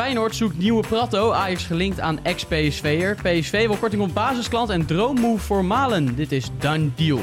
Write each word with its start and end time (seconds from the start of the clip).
Feyenoord 0.00 0.36
zoekt 0.36 0.58
nieuwe 0.58 0.86
Prato. 0.86 1.32
Ajax 1.32 1.64
gelinkt 1.64 2.00
aan 2.00 2.24
ex-PSV'er. 2.24 3.14
PSV 3.14 3.66
wil 3.66 3.76
korting 3.76 4.02
op 4.02 4.14
basisklant 4.14 4.70
en 4.70 4.86
droommove 4.86 5.44
voor 5.44 5.64
Malen. 5.64 6.14
Dit 6.14 6.32
is 6.32 6.50
done 6.58 6.90
deal. 6.94 7.18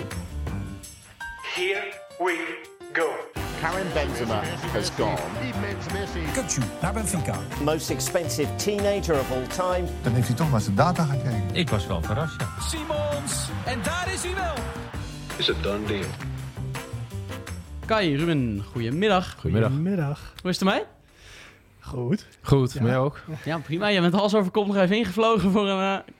Here 1.55 1.93
we 2.17 2.57
go. 2.93 3.07
Karim 3.61 3.85
Benzema 3.93 4.41
has 4.71 4.89
gone. 4.89 5.17
Kutsu 6.33 6.61
naar 6.81 6.93
Benfica. 6.93 7.39
Most 7.63 7.89
expensive 7.89 8.55
teenager 8.55 9.19
of 9.19 9.31
all 9.31 9.47
time. 9.47 9.87
Dan 10.01 10.13
heeft 10.13 10.27
hij 10.27 10.35
toch 10.35 10.51
maar 10.51 10.61
zijn 10.61 10.75
data 10.75 11.03
gekeken. 11.03 11.43
Ik 11.53 11.69
was 11.69 11.87
wel 11.87 12.01
verrast, 12.01 12.41
ja. 12.41 12.47
Simons, 12.61 13.49
en 13.65 13.79
daar 13.83 14.13
is 14.13 14.23
hij 14.23 14.35
wel. 14.35 14.53
Is 15.37 15.49
a 15.49 15.53
done 15.61 15.85
deal. 15.85 16.05
Kai, 17.85 18.17
Ruben, 18.17 18.63
goedemiddag. 18.71 19.35
Goedemiddag. 19.39 19.71
Middag. 19.71 20.33
Hoe 20.41 20.51
is 20.51 20.59
het 20.59 20.67
ermee? 20.67 20.96
Goed. 21.87 22.27
Goed, 22.41 22.73
Ja. 22.73 22.83
jij 22.85 22.97
ook? 22.97 23.19
Ja, 23.45 23.57
prima. 23.57 23.87
Je 23.87 24.01
bent 24.01 24.13
hals 24.13 24.35
over 24.35 24.51
kop 24.51 24.67
nog 24.67 24.75
even 24.77 24.97
ingevlogen 24.97 25.51
voor 25.51 25.67
een 25.67 25.97
eh, 25.97 26.13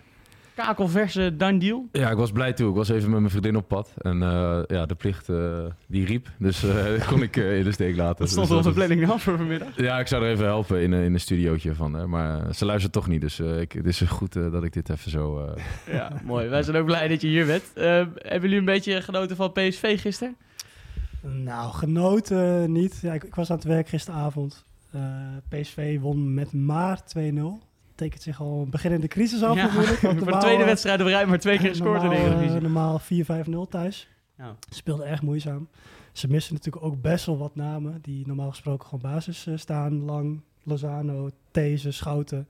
kakelverse 0.56 1.36
done 1.38 1.58
deal. 1.60 1.88
Ja, 1.92 2.10
ik 2.10 2.18
was 2.18 2.32
blij 2.32 2.54
toe. 2.54 2.70
Ik 2.70 2.76
was 2.76 2.90
even 2.90 3.10
met 3.10 3.20
mijn 3.20 3.30
vriendin 3.32 3.56
op 3.56 3.68
pad. 3.68 3.94
En 3.98 4.22
eh, 4.24 4.60
ja, 4.68 4.86
de 4.86 4.96
plicht 4.96 5.30
eh, 5.30 5.64
die 5.88 6.06
riep. 6.06 6.28
Dus 6.40 6.64
eh, 6.64 7.08
kon 7.10 7.22
ik 7.22 7.38
eh, 7.38 7.58
in 7.58 7.64
de 7.64 7.72
steek 7.72 7.96
laten. 7.96 8.18
Dat 8.20 8.30
stond 8.30 8.48
Dus 8.48 8.58
op 8.58 8.64
de 8.64 8.72
planning 8.72 9.10
af 9.10 9.24
voor 9.24 9.38
vanmiddag. 9.38 9.68
Ja, 9.76 10.00
ik 10.00 10.08
zou 10.08 10.24
er 10.24 10.32
even 10.32 10.46
helpen 10.46 10.82
in, 10.82 10.94
in 10.94 11.14
een 11.14 11.20
studiootje 11.20 11.76
van. 11.76 11.94
haar. 11.94 12.10
maar 12.10 12.56
ze 12.56 12.66
luistert 12.66 12.94
toch 12.94 13.08
niet. 13.08 13.22
Dus 13.22 13.40
eh, 13.40 13.60
ik, 13.62 13.72
het 13.72 13.86
is 13.86 14.02
goed 14.02 14.36
eh, 14.36 14.52
dat 14.52 14.64
ik 14.64 14.74
dit 14.74 14.90
even 14.90 15.12
zo... 15.12 15.40
eh, 15.40 15.64
Ja, 15.96 16.12
mooi. 16.24 16.48
Wij 16.48 16.64
zijn 16.64 16.78
ook 16.78 16.86
blij 16.86 17.08
dat 17.08 17.22
je 17.22 17.28
hier 17.28 17.46
bent. 17.46 17.64
Hebben 17.74 18.42
jullie 18.42 18.58
een 18.58 18.66
beetje 18.66 19.02
genoten 19.02 19.36
van 19.36 19.52
PSV 19.52 20.02
gisteren? 20.02 20.36
Nou, 21.22 21.74
genoten 21.74 22.72
niet. 22.72 23.00
Ja, 23.02 23.14
ik, 23.14 23.24
ik 23.24 23.36
was 23.36 23.50
aan 23.50 23.56
het 23.56 23.66
werk 23.66 23.88
gisteravond. 23.90 24.66
Eh, 24.98 25.60
PSV 25.60 26.00
won 26.00 26.34
met 26.34 26.54
maar 26.54 27.02
2-0. 27.04 27.60
Tekent 27.96 28.22
zich 28.22 28.42
al 28.42 28.62
een 28.62 28.70
beginnende 28.70 29.08
crisis 29.08 29.44
af 29.44 29.56
Ja, 29.56 29.66
natuurlijk. 29.66 30.00
voor 30.24 30.32
de 30.32 30.38
tweede 30.38 30.62
eh, 30.62 30.68
wedstrijd 30.68 31.02
op 31.02 31.08
rij 31.08 31.26
maar 31.26 31.40
twee 31.40 31.58
keer 31.58 31.70
gescoord 31.70 32.04
in 32.04 32.10
de 32.10 32.16
normaal, 32.16 32.26
eh, 32.26 32.36
Eredivisie. 32.36 32.62
Normaal 32.62 33.00
4-5-0 33.68 33.70
thuis. 33.70 34.08
Ja. 34.38 34.56
Speelde 34.70 35.04
erg 35.04 35.22
moeizaam. 35.22 35.68
Ze 36.12 36.28
missen 36.28 36.54
natuurlijk 36.54 36.86
ook 36.86 37.02
best 37.02 37.26
wel 37.26 37.38
wat 37.38 37.56
namen 37.56 38.00
die 38.02 38.28
normaal 38.28 38.50
gesproken 38.50 38.88
gewoon 38.88 39.12
basis 39.12 39.48
staan. 39.56 40.04
Lang, 40.04 40.42
Lozano, 40.64 41.30
These, 41.52 41.92
Schouten, 41.92 42.48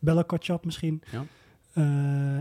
Bella 0.00 0.22
Kotschap 0.22 0.64
misschien. 0.64 1.02
Ja. 1.10 1.24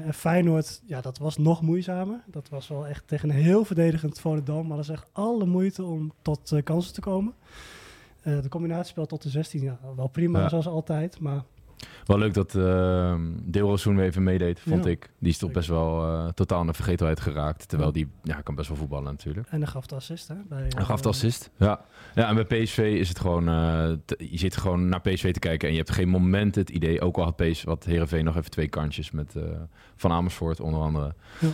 En 0.03 0.13
Feyenoord, 0.13 0.81
ja, 0.85 1.01
dat 1.01 1.17
was 1.17 1.37
nog 1.37 1.61
moeizamer. 1.61 2.23
Dat 2.25 2.49
was 2.49 2.67
wel 2.67 2.87
echt 2.87 3.07
tegen 3.07 3.29
een 3.29 3.35
heel 3.35 3.65
verdedigend 3.65 4.19
Volendam. 4.19 4.67
Maar 4.67 4.77
dat 4.77 4.85
is 4.85 4.91
echt 4.91 5.07
alle 5.11 5.45
moeite 5.45 5.83
om 5.83 6.13
tot 6.21 6.53
kansen 6.63 6.93
te 6.93 7.01
komen. 7.01 7.33
Eh, 8.23 8.41
de 8.41 8.49
combinatiespel 8.49 9.05
tot 9.05 9.23
de 9.23 9.29
16, 9.29 9.61
ja, 9.61 9.79
wel 9.95 10.07
prima 10.07 10.39
Ja. 10.39 10.49
zoals 10.49 10.67
altijd. 10.67 11.19
Maar 11.19 11.43
wel 12.05 12.17
leuk 12.17 12.33
dat 12.33 12.53
uh, 12.53 13.15
Deelrozoen 13.43 13.95
weer 13.95 14.05
even 14.05 14.23
meedeed, 14.23 14.59
vond 14.59 14.83
Ja. 14.83 14.89
ik. 14.89 15.09
Die 15.19 15.29
is 15.31 15.37
toch 15.37 15.51
best 15.51 15.67
wel 15.67 16.03
eh, 16.03 16.27
totaal 16.27 16.61
in 16.61 16.67
de 16.67 16.73
vergetelheid 16.73 17.19
geraakt. 17.19 17.67
Terwijl 17.67 17.91
die 17.91 18.07
ja, 18.23 18.41
kan 18.41 18.55
best 18.55 18.67
wel 18.67 18.77
voetballen 18.77 19.11
natuurlijk. 19.11 19.47
en 19.49 19.59
dan 19.59 19.67
gaf 19.69 19.85
de 19.85 19.95
assist, 19.95 20.27
hè? 20.27 20.35
Bij, 20.49 20.65
Hij 20.69 20.83
gaf 20.83 20.97
de 21.01 21.03
eh, 21.03 21.09
assist. 21.09 21.49
Ja. 21.57 21.81
ja, 22.15 22.27
en 22.27 22.35
bij 22.35 22.63
PSV 22.63 22.77
is 22.99 23.09
het 23.09 23.19
gewoon... 23.19 23.43
je 24.17 24.37
zit 24.37 24.57
gewoon 24.57 24.89
naar 24.89 25.01
PSV 25.01 25.33
te 25.33 25.39
kijken 25.39 25.67
en 25.67 25.73
je 25.73 25.79
hebt 25.79 25.91
geen 25.91 26.09
moment 26.09 26.55
het 26.55 26.69
idee... 26.69 27.01
Ook 27.01 27.17
al 27.17 27.23
had 27.23 27.35
PSV, 27.35 27.63
wat 27.63 27.83
Heerenveen 27.83 28.23
nog 28.25 28.37
even 28.37 28.51
twee 28.51 28.67
kantjes 28.67 29.11
met 29.11 29.35
Van 29.95 30.11
Amersfoort 30.11 30.59
onder 30.59 30.81
andere. 30.81 31.13
Ja. 31.39 31.47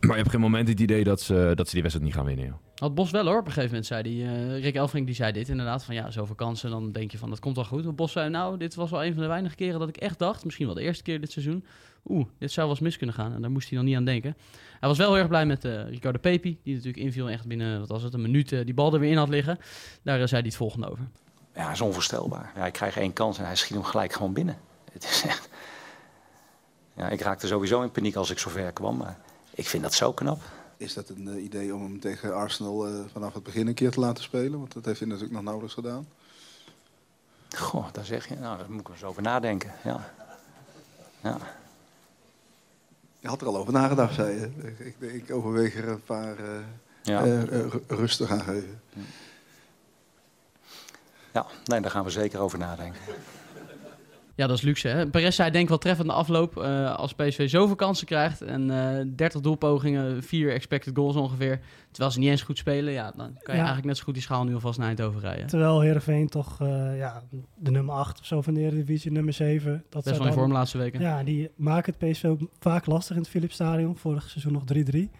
Maar 0.00 0.10
je 0.10 0.16
hebt 0.16 0.30
geen 0.30 0.40
moment 0.40 0.68
het 0.68 0.80
idee 0.80 1.04
dat 1.04 1.20
ze, 1.20 1.52
dat 1.54 1.66
ze 1.66 1.72
die 1.72 1.82
wedstrijd 1.82 2.08
niet 2.08 2.16
gaan 2.18 2.26
winnen. 2.26 2.46
Joh. 2.46 2.54
Had 2.82 2.94
Bos 2.94 3.10
wel 3.10 3.26
hoor, 3.26 3.38
op 3.38 3.46
een 3.46 3.52
gegeven 3.52 3.68
moment 3.68 3.86
zei 3.86 4.24
hij. 4.24 4.34
eh, 4.34 4.62
Rick 4.62 4.74
Elfrink 4.74 5.06
die 5.06 5.14
zei 5.14 5.32
dit 5.32 5.48
inderdaad. 5.48 5.84
Van 5.84 5.94
ja, 5.94 6.10
zoveel 6.10 6.34
kansen, 6.34 6.70
dan 6.70 6.92
denk 6.92 7.10
je 7.10 7.18
van 7.18 7.30
dat 7.30 7.38
komt 7.38 7.56
wel 7.56 7.64
goed. 7.64 7.84
Maar 7.84 7.94
Bos 7.94 8.12
zei 8.12 8.28
nou, 8.28 8.56
dit 8.56 8.74
was 8.74 8.90
wel 8.90 9.04
een 9.04 9.12
van 9.12 9.22
de 9.22 9.28
weinige 9.28 9.54
keren 9.54 9.80
dat 9.80 9.88
ik 9.88 9.96
echt 9.96 10.18
dacht. 10.18 10.44
Misschien 10.44 10.66
wel 10.66 10.74
de 10.74 10.82
eerste 10.82 11.02
keer 11.02 11.20
dit 11.20 11.32
seizoen. 11.32 11.64
Oeh, 12.04 12.26
dit 12.38 12.52
zou 12.52 12.66
wel 12.66 12.74
eens 12.74 12.84
mis 12.84 12.96
kunnen 12.96 13.14
gaan. 13.14 13.34
En 13.34 13.40
daar 13.40 13.50
moest 13.50 13.68
hij 13.68 13.78
dan 13.78 13.86
niet 13.86 13.96
aan 13.96 14.04
denken. 14.04 14.36
Hij 14.80 14.88
was 14.88 14.98
wel 14.98 15.08
heel 15.08 15.18
erg 15.18 15.28
blij 15.28 15.46
met 15.46 15.64
eh, 15.64 15.88
Ricardo 15.88 16.18
Pepi. 16.18 16.58
Die 16.62 16.74
natuurlijk 16.74 17.02
inviel 17.02 17.30
echt 17.30 17.46
binnen, 17.46 17.78
wat 17.78 17.88
was 17.88 18.02
het, 18.02 18.14
een 18.14 18.22
minuut 18.22 18.52
eh, 18.52 18.64
die 18.64 18.74
bal 18.74 18.94
er 18.94 19.00
weer 19.00 19.10
in 19.10 19.16
had 19.16 19.28
liggen. 19.28 19.58
Daar 20.02 20.28
zei 20.28 20.40
hij 20.40 20.40
het 20.40 20.56
volgende 20.56 20.90
over. 20.90 21.08
Ja, 21.54 21.64
dat 21.64 21.72
is 21.72 21.80
onvoorstelbaar. 21.80 22.50
Hij 22.54 22.70
krijgt 22.70 22.96
één 22.96 23.12
kans 23.12 23.38
en 23.38 23.44
hij 23.44 23.56
schiet 23.56 23.74
hem 23.74 23.84
gelijk 23.84 24.12
gewoon 24.12 24.32
binnen. 24.32 24.58
Het 24.92 25.04
is 25.04 25.22
echt... 25.26 25.48
Ja, 26.96 27.08
ik 27.08 27.20
raakte 27.20 27.46
sowieso 27.46 27.82
in 27.82 27.90
paniek 27.90 28.14
als 28.16 28.30
ik 28.30 28.38
zover 28.38 28.72
kwam, 28.72 28.96
maar 28.96 29.18
ik 29.54 29.66
vind 29.66 29.82
dat 29.82 29.94
zo 29.94 30.12
knap. 30.12 30.40
Is 30.82 30.94
dat 30.94 31.08
een 31.08 31.28
eh, 31.28 31.44
idee 31.44 31.74
om 31.74 31.82
hem 31.82 32.00
tegen 32.00 32.34
Arsenal 32.34 32.86
eh, 32.86 32.92
vanaf 33.12 33.34
het 33.34 33.42
begin 33.42 33.66
een 33.66 33.74
keer 33.74 33.90
te 33.90 34.00
laten 34.00 34.22
spelen? 34.24 34.58
Want 34.58 34.72
dat 34.72 34.84
heeft 34.84 34.98
hij 34.98 35.08
natuurlijk 35.08 35.34
nog 35.34 35.42
nauwelijks 35.42 35.74
gedaan. 35.74 36.08
Goh, 37.56 37.86
daar 37.92 38.04
zeg 38.04 38.28
je. 38.28 38.34
Nou, 38.34 38.58
daar 38.58 38.70
moet 38.70 38.80
ik 38.80 38.88
eens 38.88 39.04
over 39.04 39.22
nadenken. 39.22 39.72
Ja. 39.84 40.10
Ja. 41.22 41.38
Je 43.20 43.28
had 43.28 43.40
er 43.40 43.46
al 43.46 43.56
over 43.56 43.72
nagedacht, 43.72 44.14
zei 44.14 44.40
je. 44.40 44.74
Ik, 44.78 45.00
ik, 45.00 45.30
overweeg 45.30 45.76
er 45.76 45.88
een 45.88 46.02
paar 46.02 46.38
eh 46.38 46.60
Ja. 47.02 47.20
ru- 47.44 47.82
rustig 47.88 48.30
aan 48.30 48.40
geven. 48.42 48.80
ja, 51.32 51.46
nee, 51.64 51.80
daar 51.80 51.90
gaan 51.90 52.04
we 52.04 52.10
zeker 52.10 52.40
over 52.40 52.58
nadenken. 52.58 53.00
Ja, 54.34 54.46
dat 54.46 54.56
is 54.56 54.62
luxe. 54.62 54.88
Hè? 54.88 55.06
Perez 55.10 55.36
zei 55.36 55.50
denk 55.50 55.68
wel 55.68 55.78
treffend 55.78 56.06
na 56.08 56.14
afloop. 56.14 56.56
eh, 56.56 56.94
als 56.94 57.12
PSV 57.14 57.48
zoveel 57.50 57.74
kansen 57.76 58.06
krijgt 58.06 58.42
en 58.42 58.70
eh 58.70 59.04
30 59.16 59.40
doelpogingen, 59.40 60.22
4 60.22 60.52
expected 60.52 60.96
goals 60.96 61.16
ongeveer. 61.16 61.60
Terwijl 61.90 62.12
ze 62.12 62.18
niet 62.18 62.28
eens 62.28 62.42
goed 62.42 62.58
spelen, 62.58 62.92
ja, 62.92 63.12
dan 63.16 63.26
kan 63.26 63.34
je 63.42 63.50
Ja. 63.52 63.56
eigenlijk 63.56 63.84
net 63.86 63.96
zo 63.96 64.04
goed 64.04 64.14
die 64.14 64.22
schaal 64.22 64.44
nu 64.44 64.54
alvast 64.54 64.78
naar 64.78 64.86
Eindhoven 64.88 65.20
rijden. 65.20 65.46
Terwijl 65.46 65.80
Heerenveen 65.80 66.28
toch 66.28 66.60
eh, 66.60 66.98
ja, 66.98 67.22
de 67.58 67.70
nummer 67.70 67.94
8 67.94 68.20
of 68.20 68.26
zo 68.26 68.42
van 68.42 68.54
de 68.54 68.60
Eredivisie, 68.60 69.12
nummer 69.12 69.32
7. 69.32 69.72
Dat 69.72 69.82
Best 69.90 70.06
zij 70.06 70.18
wel 70.18 70.26
in 70.26 70.32
vorm 70.32 70.48
de 70.48 70.54
laatste 70.54 70.78
weken. 70.78 71.00
Ja, 71.00 71.22
die 71.22 71.50
maken 71.56 71.94
het 71.98 72.10
PSV 72.10 72.24
ook 72.24 72.40
vaak 72.60 72.86
lastig 72.86 73.16
in 73.16 73.22
het 73.22 73.30
Philips 73.30 73.54
Stadion. 73.54 73.96
Vorig 73.96 74.28
seizoen 74.30 74.52
nog 74.52 74.64
3-3. 74.64 75.10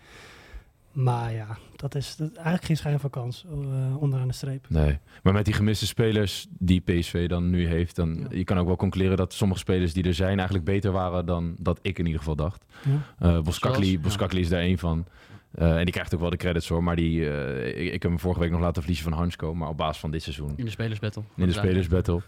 Maar 0.92 1.32
ja, 1.32 1.58
dat 1.76 1.94
is, 1.94 2.16
dat, 2.16 2.32
eigenlijk 2.34 2.64
geen 2.64 2.76
schijn 2.76 3.00
van 3.00 3.10
kans 3.10 3.44
eh, 3.50 4.02
onderaan 4.02 4.28
de 4.28 4.34
streep. 4.34 4.66
Nee, 4.68 4.98
maar 5.22 5.32
met 5.32 5.44
die 5.44 5.54
gemiste 5.54 5.86
spelers 5.86 6.46
die 6.58 6.80
PSV 6.80 7.28
dan 7.28 7.50
nu 7.50 7.66
heeft... 7.66 7.96
dan 7.96 8.14
Ja. 8.30 8.36
je 8.36 8.44
kan 8.44 8.58
ook 8.58 8.66
wel 8.66 8.76
conclureren 8.76 9.16
dat 9.16 9.32
sommige 9.32 9.60
spelers 9.60 9.92
die 9.92 10.04
er 10.04 10.14
zijn... 10.14 10.36
eigenlijk 10.36 10.64
beter 10.64 10.92
waren 10.92 11.26
dan 11.26 11.54
dat 11.58 11.78
ik 11.82 11.98
in 11.98 12.04
ieder 12.04 12.20
geval 12.20 12.36
dacht. 12.36 12.64
Ja. 12.84 13.26
Eh 13.28 13.40
Boskakli, 13.40 13.86
Zoals? 13.86 14.02
Boskakli 14.02 14.40
is 14.40 14.48
daar 14.48 14.60
één 14.60 14.78
van. 14.78 15.06
Eh, 15.52 15.76
en 15.78 15.84
die 15.84 15.92
krijgt 15.92 16.14
ook 16.14 16.20
wel 16.20 16.30
de 16.30 16.36
credits 16.36 16.68
hoor. 16.68 16.82
Maar 16.82 16.96
die, 16.96 17.30
eh, 17.30 17.68
ik, 17.68 17.92
ik 17.92 18.02
heb 18.02 18.10
hem 18.10 18.18
vorige 18.20 18.40
week 18.40 18.50
nog 18.50 18.60
laten 18.60 18.82
verliezen 18.82 19.10
van 19.10 19.18
Hansko. 19.18 19.54
Maar 19.54 19.68
op 19.68 19.76
basis 19.76 20.00
van 20.00 20.10
dit 20.10 20.22
seizoen. 20.22 20.52
In 20.56 20.64
de 20.64 20.70
spelersbattle. 20.70 21.22
In 21.36 21.46
de 21.46 21.52
spelersbattle. 21.52 22.20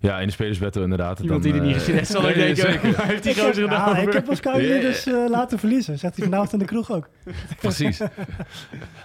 Ja, 0.00 0.20
in 0.20 0.26
de 0.26 0.32
spelersbattle 0.32 0.82
inderdaad. 0.82 1.20
Iemand 1.20 1.42
Dan, 1.42 1.52
die 1.52 1.60
er 1.60 1.66
niet 1.66 1.76
eh, 1.76 1.80
gezien 1.80 1.94
heeft, 1.94 2.10
zal 2.10 2.22
nee, 2.26 2.34
denken, 2.34 2.72
zeker. 2.72 3.06
heeft 3.06 3.22
die 3.22 3.32
Ik 3.32 3.38
gozer 3.38 3.70
ja, 3.70 3.86
over? 3.88 4.02
ik 4.02 4.12
heb 4.12 4.24
Pascal 4.24 4.58
dus 4.58 5.06
eh, 5.06 5.24
laten 5.28 5.58
verliezen. 5.58 5.98
Zegt 5.98 6.16
hij 6.16 6.24
vanavond 6.24 6.52
in 6.52 6.58
de 6.58 6.64
kroeg 6.64 6.90
ook. 6.92 7.08
Precies. 7.60 8.00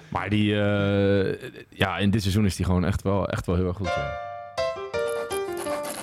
maar 0.09 0.29
die, 0.29 0.53
eh, 0.53 1.49
ja, 1.69 1.97
in 1.97 2.09
dit 2.09 2.21
seizoen 2.21 2.45
is 2.45 2.55
die 2.55 2.65
gewoon 2.65 2.85
echt 2.85 3.01
wel, 3.01 3.27
echt 3.27 3.45
wel 3.45 3.55
heel 3.55 3.67
erg 3.67 3.77
goed. 3.77 3.87
Ja. 3.87 4.25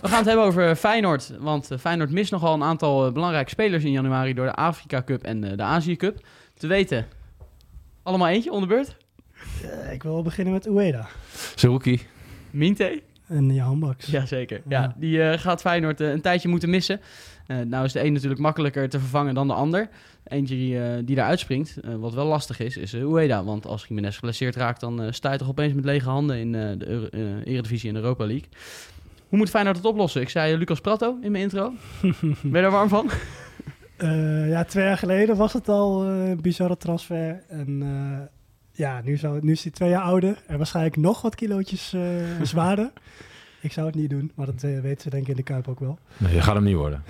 We 0.04 0.10
gaan 0.10 0.18
het 0.18 0.28
hebben 0.28 0.46
over 0.46 0.76
Feyenoord. 0.76 1.32
Want 1.38 1.70
eh, 1.70 1.78
Feyenoord 1.78 2.10
mist 2.10 2.30
nogal 2.30 2.54
een 2.54 2.62
aantal 2.62 3.06
eh, 3.06 3.12
belangrijke 3.12 3.50
spelers 3.50 3.84
in 3.84 3.90
januari 3.90 4.34
door 4.34 4.46
de 4.46 4.54
Afrika 4.54 5.02
Cup 5.02 5.22
en 5.22 5.44
eh, 5.44 5.56
de 5.56 5.62
Azië 5.62 5.96
Cup. 5.96 6.26
Te 6.54 6.66
weten, 6.66 7.06
allemaal 8.02 8.28
eentje 8.28 8.52
onder 8.52 8.68
beurt. 8.68 8.96
Eh, 9.62 9.92
ik 9.92 10.02
wil 10.02 10.22
beginnen 10.22 10.52
met 10.52 10.66
Ueda 10.68 11.08
Saruki. 11.54 12.00
Minte. 12.50 13.02
En 13.28 13.54
Jan 13.54 13.80
Baks. 13.80 14.06
Jazeker. 14.06 14.60
Ja, 14.68 14.82
Ja. 14.82 14.94
die 14.96 15.22
eh, 15.22 15.38
gaat 15.38 15.60
Feyenoord 15.60 16.00
eh, 16.00 16.10
een 16.10 16.20
tijdje 16.20 16.48
moeten 16.48 16.70
missen. 16.70 17.00
Eh, 17.46 17.56
nou 17.58 17.84
is 17.84 17.92
de 17.92 18.04
een 18.04 18.12
natuurlijk 18.12 18.40
makkelijker 18.40 18.88
te 18.88 18.98
vervangen 18.98 19.34
dan 19.34 19.46
de 19.46 19.52
ander. 19.54 19.88
Eentje 20.24 20.54
die, 20.54 21.04
die 21.04 21.16
daar 21.16 21.26
uitspringt, 21.26 21.76
wat 21.98 22.14
wel 22.14 22.26
lastig 22.26 22.58
is, 22.60 22.76
is 22.76 22.94
uh, 22.94 23.02
Ueda. 23.12 23.44
Want 23.44 23.66
als 23.66 23.84
Jiménez 23.88 24.14
geblesseerd 24.14 24.56
raakt, 24.56 24.80
dan 24.80 25.12
sta 25.14 25.32
je 25.32 25.38
toch 25.38 25.48
opeens 25.48 25.74
met 25.74 25.84
lege 25.84 26.08
handen 26.08 26.38
in 26.38 26.52
de 26.52 26.76
Euro- 26.86 27.08
Eredivisie 27.44 27.88
en 27.90 27.96
Europa 27.96 28.26
League. 28.26 28.48
Hoe 29.28 29.38
moet 29.38 29.50
Feyenoord 29.50 29.76
het 29.76 29.86
oplossen? 29.86 30.20
Ik 30.20 30.28
zei 30.28 30.56
Lucas 30.56 30.80
Prato 30.80 31.18
in 31.22 31.30
mijn 31.30 31.42
intro. 31.44 31.72
ben 32.20 32.36
je 32.42 32.50
daar 32.60 32.70
warm 32.70 32.88
van? 32.88 33.10
Ja, 34.48 34.64
twee 34.64 34.84
jaar 34.84 34.98
geleden 34.98 35.36
was 35.36 35.52
het 35.52 35.68
al 35.68 36.04
een 36.04 36.40
bizarre 36.40 36.76
transfer. 36.76 37.42
En 37.48 37.82
ja, 38.74 39.00
nu, 39.04 39.16
zou, 39.16 39.38
nu 39.44 39.52
is 39.52 39.62
hij 39.62 39.72
twee 39.72 39.88
jaar 39.90 40.02
ouder 40.02 40.42
en 40.46 40.56
waarschijnlijk 40.56 40.96
nog 40.96 41.22
wat 41.22 41.34
kilootjes 41.34 41.92
eh, 41.92 42.02
zwaarder. 42.42 42.92
Ik 43.60 43.72
zou 43.72 43.86
het 43.86 43.94
niet 43.96 44.10
doen, 44.10 44.32
maar 44.34 44.46
dat 44.46 44.62
eh, 44.62 44.80
weten 44.80 45.02
ze 45.02 45.10
denk 45.10 45.22
ik 45.22 45.28
in 45.28 45.36
de 45.36 45.42
Kuip 45.42 45.68
ook 45.68 45.80
wel. 45.80 45.98
Nee, 46.16 46.34
dat 46.34 46.42
gaat 46.42 46.54
hem 46.54 46.64
niet 46.64 46.74
worden. 46.76 47.02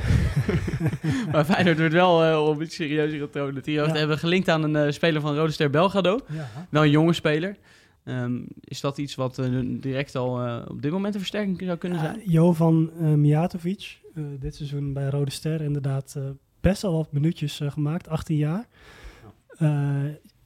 maar 1.32 1.44
Feyenoord 1.44 1.78
wordt 1.78 1.92
wel 1.94 2.24
eh, 2.24 2.46
op 2.48 2.62
iets 2.62 2.74
serieuzer 2.74 3.18
getoond. 3.18 3.64
Die 3.64 3.74
Ja. 3.74 3.86
hebben 3.92 4.18
gelinkt 4.18 4.48
aan 4.48 4.62
een 4.62 4.76
eh, 4.76 4.92
speler 4.92 5.20
van 5.20 5.34
Rode 5.36 5.52
Ster 5.52 5.70
Belgrado. 5.70 6.20
Ja. 6.28 6.48
Wel 6.70 6.82
een 6.82 6.90
jonge 6.90 7.12
speler. 7.12 7.56
Ehm, 8.04 8.38
is 8.60 8.80
dat 8.80 8.98
iets 8.98 9.14
wat 9.14 9.42
direct 9.80 10.14
al 10.16 10.40
eh, 10.44 10.62
op 10.68 10.82
dit 10.82 10.92
moment 10.92 11.14
een 11.14 11.20
versterking 11.20 11.60
zou 11.64 11.78
kunnen 11.78 11.98
zijn? 11.98 12.20
Jovan 12.24 12.90
Mijatovic, 13.20 13.98
eh, 14.14 14.22
dit 14.40 14.54
seizoen 14.54 14.92
bij 14.92 15.08
Rode 15.08 15.30
Ster 15.30 15.60
inderdaad 15.60 16.14
eh, 16.16 16.22
best 16.60 16.82
wel 16.82 16.92
wat 16.92 17.12
minuutjes 17.12 17.60
gemaakt, 17.68 18.08
18 18.08 18.36
jaar. 18.36 18.66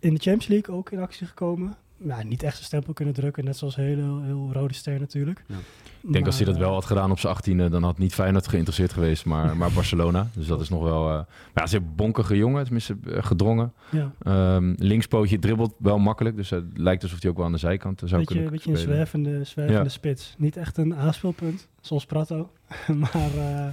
Eh, 0.01 0.09
in 0.09 0.15
de 0.15 0.21
Champions 0.21 0.47
League 0.47 0.75
ook 0.75 0.91
in 0.91 0.99
actie 1.01 1.27
gekomen. 1.27 1.77
ja, 2.05 2.23
niet 2.23 2.43
echt 2.43 2.55
zijn 2.55 2.67
stempel 2.67 2.93
kunnen 2.93 3.15
drukken. 3.15 3.45
Net 3.45 3.57
zoals 3.57 3.77
heel, 3.77 4.23
heel 4.23 4.49
Rode 4.53 4.75
Ster 4.75 5.01
natuurlijk. 5.01 5.45
Ja. 5.47 5.57
Ik 6.01 6.13
denk 6.13 6.27
als 6.27 6.37
hij 6.37 6.45
dat 6.47 6.57
wel 6.57 6.73
had 6.73 6.85
gedaan 6.85 7.11
op 7.11 7.19
zijn 7.19 7.37
18e, 7.37 7.71
dan 7.71 7.83
had 7.83 7.99
niet 7.99 8.15
Feyenoord 8.15 8.49
geïnteresseerd 8.49 8.93
geweest, 8.93 9.25
maar, 9.25 9.57
maar 9.57 9.73
Barcelona. 9.73 10.29
Dus 10.35 10.47
dat 10.47 10.61
is 10.61 10.69
nog 10.69 10.83
wel... 10.83 11.09
eh 11.09 11.15
maar 11.15 11.27
ja, 11.55 11.67
ze 11.67 11.77
is 11.77 11.83
een 11.83 11.93
bonkige 11.97 12.37
jongen, 12.37 12.65
tenminste 12.65 12.97
eh, 13.07 13.23
gedrongen. 13.23 13.73
Ja, 13.91 14.13
Ehm, 14.23 14.75
linkspootje 14.77 15.39
dribbelt 15.39 15.75
wel 15.79 15.99
makkelijk, 15.99 16.37
dus 16.37 16.51
het 16.51 16.65
lijkt 16.75 17.03
alsof 17.03 17.23
hij 17.23 17.31
ook 17.31 17.37
wel 17.37 17.47
aan 17.47 17.53
de 17.53 17.59
zijkant 17.59 17.99
zou 18.05 18.11
beetje, 18.11 18.27
kunnen 18.35 18.51
beetje 18.53 18.71
een 18.71 18.77
zwervende, 18.77 19.45
zwervende 19.45 19.83
Ja. 19.83 19.89
spits. 19.89 20.35
Niet 20.39 20.57
echt 20.57 20.77
een 20.77 20.95
aanspeelpunt, 20.95 21.69
zoals 21.81 22.07
Prato. 22.07 22.51
maar, 23.13 23.31
eh, 23.37 23.67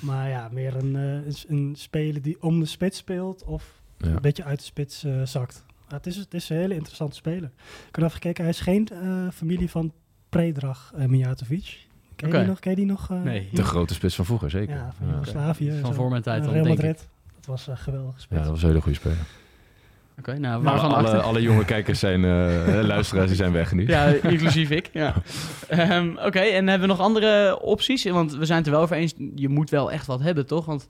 maar 0.00 0.28
ja, 0.28 0.48
meer 0.52 0.76
een, 0.76 0.96
eh, 0.96 1.02
een, 1.12 1.34
een 1.48 1.74
speler 1.76 2.22
die 2.22 2.42
om 2.42 2.60
de 2.60 2.66
spits 2.66 2.98
speelt 2.98 3.44
of 3.44 3.80
Ja. 3.98 4.06
een 4.08 4.20
beetje 4.20 4.44
uit 4.44 4.58
de 4.58 4.64
spits 4.64 5.04
eh, 5.04 5.12
zakt. 5.24 5.64
Ja, 5.88 5.96
het, 5.96 6.06
is, 6.06 6.16
het 6.16 6.34
is 6.34 6.48
een 6.48 6.56
hele 6.56 6.74
interessante 6.74 7.16
speler. 7.16 7.50
Ik 7.88 7.94
heb 7.94 7.96
even 8.04 8.10
gekeken, 8.10 8.42
hij 8.44 8.52
is 8.52 8.60
geen 8.60 8.88
eh, 8.92 9.26
familie 9.34 9.70
van 9.70 9.92
Predrag 10.28 10.92
uh, 10.98 11.04
Mijatovic. 11.04 11.84
Ken 12.16 12.28
je 12.28 12.38
die 12.38 12.46
nog? 12.46 12.58
Ken 12.60 12.70
je 12.70 12.76
die 12.76 12.86
nog? 12.86 13.10
eh, 13.10 13.22
Nee. 13.22 13.48
De 13.52 13.64
grote 13.64 13.94
spits 13.94 14.14
van 14.14 14.24
vroeger, 14.24 14.50
zeker. 14.50 14.74
Ja, 14.76 14.92
van. 14.98 15.08
Joegoslavië. 15.08 15.78
Van 15.82 15.94
voor 15.94 16.10
mijn 16.10 16.22
tijd 16.22 16.44
Eh, 16.44 16.50
Real 16.52 16.64
denk 16.64 16.78
ik. 16.78 16.84
Madrid. 16.84 17.08
Dat 17.36 17.46
was 17.46 17.66
een 17.66 17.76
geweldige 17.76 18.20
spits. 18.20 18.34
Ja, 18.40 18.42
dat 18.42 18.50
was 18.50 18.62
een 18.62 18.68
hele 18.68 18.80
goede 18.80 18.98
speler. 18.98 19.16
Oké, 20.18 20.38
nou, 20.38 20.54
Alle, 20.54 20.64
waarvan 20.64 20.90
alle, 20.94 21.04
achter? 21.06 21.20
alle 21.20 21.42
jonge 21.42 21.64
kijkers 21.64 21.98
zijn, 21.98 22.24
eh, 22.24 22.80
luisteraars, 22.84 23.26
die 23.26 23.36
zijn 23.36 23.52
weg 23.52 23.72
nu. 23.72 23.86
Ja, 23.86 24.04
inclusief 24.06 24.70
ik. 24.70 24.90
Ja. 24.92 25.14
Ehm, 25.68 26.16
Oké, 26.24 26.38
en 26.38 26.66
hebben 26.68 26.88
we 26.88 26.94
nog 26.94 27.00
andere 27.04 27.60
opties? 27.60 28.04
Want 28.04 28.34
we 28.36 28.44
zijn 28.44 28.58
het 28.58 28.66
er 28.66 28.72
wel 28.72 28.82
over 28.82 28.96
eens, 28.96 29.14
je 29.34 29.48
moet 29.48 29.70
wel 29.70 29.92
echt 29.92 30.06
wat 30.06 30.20
hebben, 30.20 30.46
toch? 30.46 30.64
Want 30.66 30.88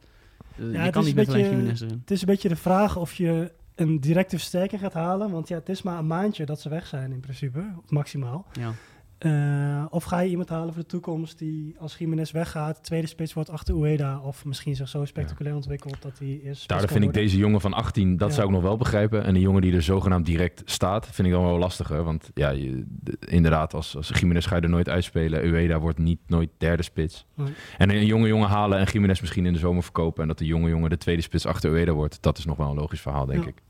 eh, 0.57 0.65
Ja, 0.65 0.71
je 0.73 0.79
het 0.79 0.93
kan 0.93 1.03
is 1.07 1.09
niet 1.09 1.17
een 1.17 1.25
met 1.25 1.29
alleen 1.29 1.43
beetje- 1.43 1.57
Jiménez 1.57 1.81
erin. 1.81 1.99
Het 2.01 2.11
is 2.11 2.21
een 2.21 2.27
beetje 2.27 2.49
de 2.49 2.57
vraag 2.57 2.97
of 2.97 3.15
je 3.15 3.53
een 3.75 4.01
directe 4.01 4.37
versterking 4.39 4.81
gaat 4.81 4.93
halen. 4.93 5.31
Want 5.31 5.49
ja, 5.49 5.57
het 5.59 5.69
is 5.69 5.83
maar 5.83 5.99
een 5.99 6.07
maandje 6.07 6.47
dat 6.47 6.61
ze 6.61 6.69
weg 6.69 6.87
zijn 6.87 7.13
in 7.13 7.21
principe, 7.21 7.65
maximaal. 7.89 8.47
Ja. 8.53 8.73
Eh, 9.19 9.85
of 9.91 10.05
ga 10.05 10.21
je 10.21 10.31
iemand 10.31 10.49
halen 10.49 10.73
voor 10.75 10.83
de 10.83 10.89
toekomst 10.89 11.39
die 11.39 11.75
als 11.79 11.97
Jiménez 11.97 12.31
weggaat, 12.31 12.83
tweede 12.85 13.07
spits 13.07 13.33
wordt 13.33 13.51
achter 13.51 13.75
Ueda. 13.75 14.21
Of 14.21 14.45
misschien 14.45 14.77
zich 14.77 14.89
zo 14.89 15.05
spectaculair 15.05 15.55
ontwikkelt 15.55 16.03
dat 16.03 16.19
hij 16.19 16.29
eerst 16.29 16.41
spits 16.43 16.67
Daardoor 16.67 16.89
kan 16.89 16.97
vind 16.99 17.11
ik 17.17 17.23
deze 17.23 17.37
jongen 17.37 17.61
van 17.61 17.73
18, 17.73 18.17
dat 18.17 18.29
Ja. 18.29 18.35
zou 18.35 18.47
ik 18.47 18.53
nog 18.53 18.63
wel 18.63 18.77
begrijpen. 18.77 19.25
En 19.25 19.35
de 19.35 19.41
jongen 19.41 19.63
die 19.63 19.75
er 19.75 19.83
zogenaamd 19.83 20.27
direct 20.27 20.63
staat, 20.65 21.07
vind 21.11 21.27
ik 21.29 21.33
dan 21.35 21.45
wel 21.45 21.59
lastiger. 21.59 22.03
Want 22.05 22.31
ja, 22.35 22.51
je, 22.51 22.85
inderdaad, 23.21 23.75
als, 23.75 23.97
als 23.97 24.09
Jiménez 24.09 24.47
ga 24.49 24.57
je 24.57 24.63
er 24.63 24.69
nooit 24.69 24.89
uitspelen. 24.89 25.41
Ueda 25.45 25.79
wordt 25.79 25.99
niet 25.99 26.21
nooit 26.27 26.51
derde 26.59 26.83
spits. 26.83 27.27
Nee. 27.35 27.49
En 27.79 27.91
een 27.91 28.07
jonge 28.07 28.27
jongen 28.29 28.49
halen 28.49 28.79
en 28.79 28.85
Jiménez 28.93 29.21
misschien 29.21 29.47
in 29.47 29.53
de 29.53 29.59
zomer 29.59 29.83
verkopen. 29.83 30.23
En 30.23 30.29
dat 30.29 30.39
de 30.39 30.47
jonge 30.47 30.69
jongen 30.69 30.91
de 30.91 30.99
tweede 30.99 31.23
spits 31.23 31.47
achter 31.47 31.71
Ueda 31.71 31.93
wordt. 31.93 32.23
Dat 32.23 32.39
is 32.39 32.45
nog 32.45 32.57
wel 32.57 32.69
een 32.69 32.77
logisch 32.77 33.01
verhaal, 33.01 33.27
denk 33.27 33.43
Ja. 33.43 33.49
ik. 33.49 33.63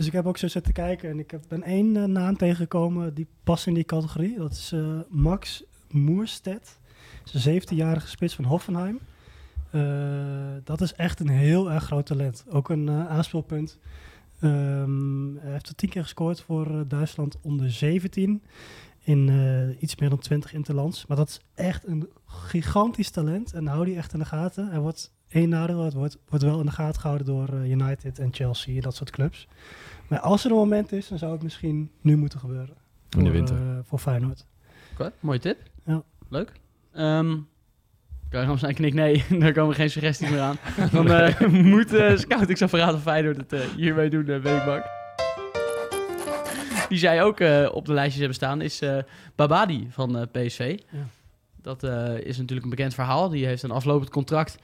Dus 0.00 0.08
ik 0.08 0.14
heb 0.14 0.26
ook 0.26 0.38
zo 0.38 0.48
zitten 0.48 0.72
kijken 0.72 1.10
en 1.10 1.18
ik 1.18 1.30
heb, 1.30 1.42
ben 1.48 1.62
één 1.62 1.96
eh, 1.96 2.04
naam 2.04 2.36
tegengekomen 2.36 3.14
die 3.14 3.26
past 3.44 3.66
in 3.66 3.74
die 3.74 3.84
categorie. 3.84 4.38
Dat 4.38 4.52
is 4.52 4.72
eh, 4.72 4.98
Max 5.08 5.64
Moerstedt. 5.90 6.78
Dat 7.24 7.34
is 7.34 7.44
een 7.44 7.62
17-jarige 7.62 8.08
spits 8.08 8.34
van 8.34 8.44
Hoffenheim. 8.44 8.98
Eh, 9.70 9.82
dat 10.64 10.80
is 10.80 10.92
echt 10.92 11.20
een 11.20 11.28
heel 11.28 11.70
erg 11.70 11.84
groot 11.84 12.06
talent. 12.06 12.44
Ook 12.48 12.68
een 12.68 12.90
aanspeelpunt. 12.90 13.78
Ehm, 14.40 15.36
hij 15.36 15.52
heeft 15.52 15.68
er 15.68 15.74
tien 15.74 15.88
keer 15.88 16.02
gescoord 16.02 16.40
voor 16.40 16.88
Duitsland 16.88 17.38
onder 17.40 17.70
17. 17.70 18.42
In 19.00 19.76
iets 19.80 19.96
meer 19.96 20.08
dan 20.08 20.18
20 20.18 20.52
interlands. 20.52 21.06
Maar 21.06 21.16
dat 21.16 21.28
is 21.28 21.40
echt 21.54 21.86
een 21.86 22.08
gigantisch 22.26 23.10
talent. 23.10 23.52
En 23.52 23.66
hou 23.66 23.84
die 23.84 23.96
echt 23.96 24.12
in 24.12 24.18
de 24.18 24.24
gaten. 24.24 24.68
Hij 24.68 24.80
wordt 24.80 25.12
één 25.30 25.48
nadeel. 25.48 25.84
Het 25.84 25.94
wordt, 25.94 26.18
wordt 26.28 26.44
wel 26.44 26.60
in 26.60 26.66
de 26.66 26.72
gaten 26.72 27.00
gehouden 27.00 27.26
door 27.26 27.48
eh, 27.48 27.70
United 27.70 28.18
en 28.18 28.28
Chelsea 28.32 28.74
en 28.74 28.80
dat 28.80 28.94
soort 28.96 29.10
clubs. 29.10 29.48
Maar 30.08 30.18
als 30.20 30.44
er 30.44 30.50
een 30.50 30.56
moment 30.56 30.92
is, 30.92 31.08
dan 31.08 31.18
zou 31.18 31.32
het 31.32 31.42
misschien 31.42 31.90
nu 32.00 32.16
moeten 32.16 32.38
gebeuren. 32.40 32.74
In 33.10 33.18
de 33.18 33.24
Voor, 33.24 33.32
winter. 33.32 33.56
eh, 33.56 33.78
voor 33.84 33.98
Feyenoord. 33.98 34.46
Oké, 34.92 35.12
mooie 35.20 35.38
tip. 35.38 35.58
Ja. 35.84 36.02
Leuk. 36.28 36.52
Ehm 36.92 37.36
Krijg 38.28 38.60
je 38.60 38.66
een 38.66 38.74
knik 38.74 38.94
nee, 38.94 39.24
daar 39.38 39.52
komen 39.52 39.74
geen 39.74 39.90
suggesties 39.90 40.30
meer 40.30 40.40
aan. 40.40 40.56
Dan 40.92 41.10
eh, 41.10 41.46
moet 41.72 41.94
eh 41.94 42.16
Scout, 42.16 42.48
ik 42.48 42.56
zou 42.56 42.70
verraden 42.70 43.00
Feyenoord 43.00 43.36
het 43.36 43.52
eh, 43.52 43.60
hiermee 43.60 44.10
doen, 44.10 44.26
uh, 44.30 44.42
Weekbank. 44.42 44.84
Die 46.88 46.98
zij 46.98 47.22
ook 47.22 47.40
eh, 47.40 47.68
op 47.72 47.86
de 47.86 47.92
lijstjes 47.92 48.18
hebben 48.18 48.34
staan, 48.36 48.60
is 48.60 48.80
eh, 48.80 48.98
Babadi 49.34 49.86
van 49.90 50.18
eh, 50.18 50.22
PSV. 50.32 50.78
Ja. 50.90 50.98
Dat 51.62 51.82
eh, 51.82 52.18
is 52.18 52.36
natuurlijk 52.36 52.62
een 52.64 52.70
bekend 52.76 52.94
verhaal. 52.94 53.28
Die 53.28 53.46
heeft 53.46 53.62
een 53.62 53.70
aflopend 53.70 54.10
contract. 54.10 54.58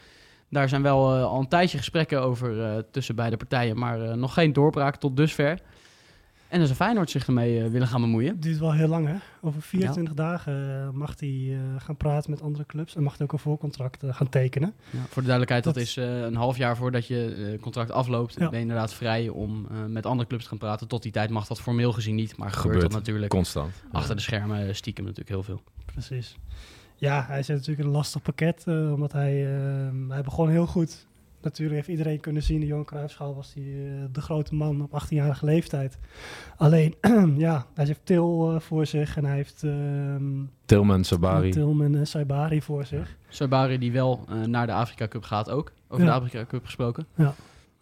Daar 0.51 0.69
zijn 0.69 0.83
wel 0.83 1.15
eh, 1.17 1.25
al 1.25 1.41
een 1.41 1.49
tijdje 1.49 1.79
gesprekken 1.79 2.23
over 2.23 2.63
eh, 2.65 2.83
tussen 2.91 3.15
beide 3.15 3.37
partijen, 3.37 3.79
maar 3.79 4.01
eh, 4.03 4.15
nog 4.15 4.35
geen 4.35 4.53
doorbraak 4.53 4.97
tot 4.97 5.17
dusver. 5.17 5.61
En 6.49 6.59
dan 6.59 6.67
zou 6.67 6.79
Feyenoord 6.79 7.11
zich 7.11 7.27
ermee 7.27 7.69
willen 7.69 7.89
gaan 7.89 8.01
bemoeien. 8.01 8.31
Het 8.33 8.43
duurt 8.43 8.59
wel 8.59 8.73
heel 8.73 8.89
lang, 8.89 9.07
hè? 9.07 9.15
Over 9.41 9.63
24 9.63 10.15
dagen 10.15 10.91
mag 10.97 11.15
hij 11.21 11.49
eh, 11.51 11.59
gaan 11.83 11.97
praten 11.97 12.31
met 12.31 12.43
andere 12.43 12.67
clubs 12.67 12.97
en 12.97 13.03
mag 13.03 13.17
hij 13.17 13.27
ook 13.27 13.33
een 13.33 13.39
voorcontract 13.39 14.03
gaan 14.09 14.29
tekenen. 14.29 14.75
Ja, 14.91 14.99
voor 14.99 15.23
de 15.23 15.29
duidelijkheid, 15.29 15.65
dat, 15.65 15.75
Dat- 15.75 15.83
is 15.83 15.97
eh, 15.97 16.21
een 16.21 16.35
half 16.37 16.57
jaar 16.57 16.77
voordat 16.77 17.07
je 17.07 17.59
contract 17.61 17.91
afloopt. 17.91 18.35
Ja. 18.39 18.45
Ben 18.49 18.55
je 18.55 18.61
inderdaad 18.61 18.95
vrij 18.95 19.29
om 19.29 19.67
eh, 19.71 19.85
met 19.85 20.07
andere 20.07 20.29
clubs 20.29 20.43
te 20.43 20.49
gaan 20.49 20.59
praten. 20.59 20.89
Tot 20.89 21.03
die 21.03 21.13
tijd 21.13 21.31
mag 21.31 21.47
dat 21.47 21.61
formeel 21.61 21.93
gezien 21.93 22.15
niet, 22.15 22.37
maar 22.37 22.49
gebeurt, 22.51 22.63
Gebeurt 22.67 22.83
dat 22.83 22.93
natuurlijk 23.01 23.31
Constant. 23.31 23.73
achter 23.93 24.17
de 24.17 24.23
schermen 24.23 24.77
stiekem 24.77 25.05
natuurlijk 25.05 25.31
heel 25.31 25.43
veel. 25.43 25.63
Precies. 25.85 26.37
Ja, 26.99 27.25
hij 27.29 27.43
zit 27.43 27.57
natuurlijk 27.57 27.81
in 27.83 27.87
een 27.87 27.97
lastig 27.97 28.23
pakket, 28.23 28.65
eh, 28.67 28.93
omdat 28.93 29.13
hij, 29.13 29.47
eh, 29.57 29.91
hij 30.09 30.23
begon 30.23 30.49
heel 30.49 30.67
goed. 30.67 31.07
Natuurlijk 31.43 31.77
heeft 31.77 31.89
iedereen 31.89 32.21
kunnen 32.21 32.43
zien, 32.43 32.61
de 32.61 32.67
Johan 32.67 32.85
Cruijffschaal 32.85 33.35
was 33.35 33.55
hij 33.55 33.63
eh, 33.65 34.05
de 34.13 34.21
grote 34.21 34.55
man 34.55 34.83
op 34.83 35.03
18-jarige 35.03 35.45
leeftijd. 35.45 35.99
Alleen, 36.57 36.95
ja, 37.47 37.67
hij 37.75 37.85
heeft 37.85 38.01
Til 38.05 38.53
eh, 38.55 38.61
voor 38.61 38.87
zich 38.87 39.17
en 39.17 39.25
hij 39.25 39.35
heeft 39.37 39.63
ehm 39.65 40.45
Tilman, 40.65 41.05
Sabari. 41.05 41.51
Tilman 41.51 41.95
en 41.95 42.07
Saibari 42.07 42.63
voor 42.63 42.85
zich. 42.85 43.17
Sabari 43.29 43.79
die 43.79 43.93
wel 43.93 44.25
naar 44.47 44.67
de 44.67 44.73
Afrika 44.73 45.09
Cup 45.09 45.23
gaat 45.23 45.51
ook. 45.51 45.73
Over 45.89 46.05
Ja. 46.05 46.11
de 46.11 46.17
Afrika 46.17 46.47
Cup 46.47 46.65
gesproken. 46.65 47.07
Ja. 47.15 47.35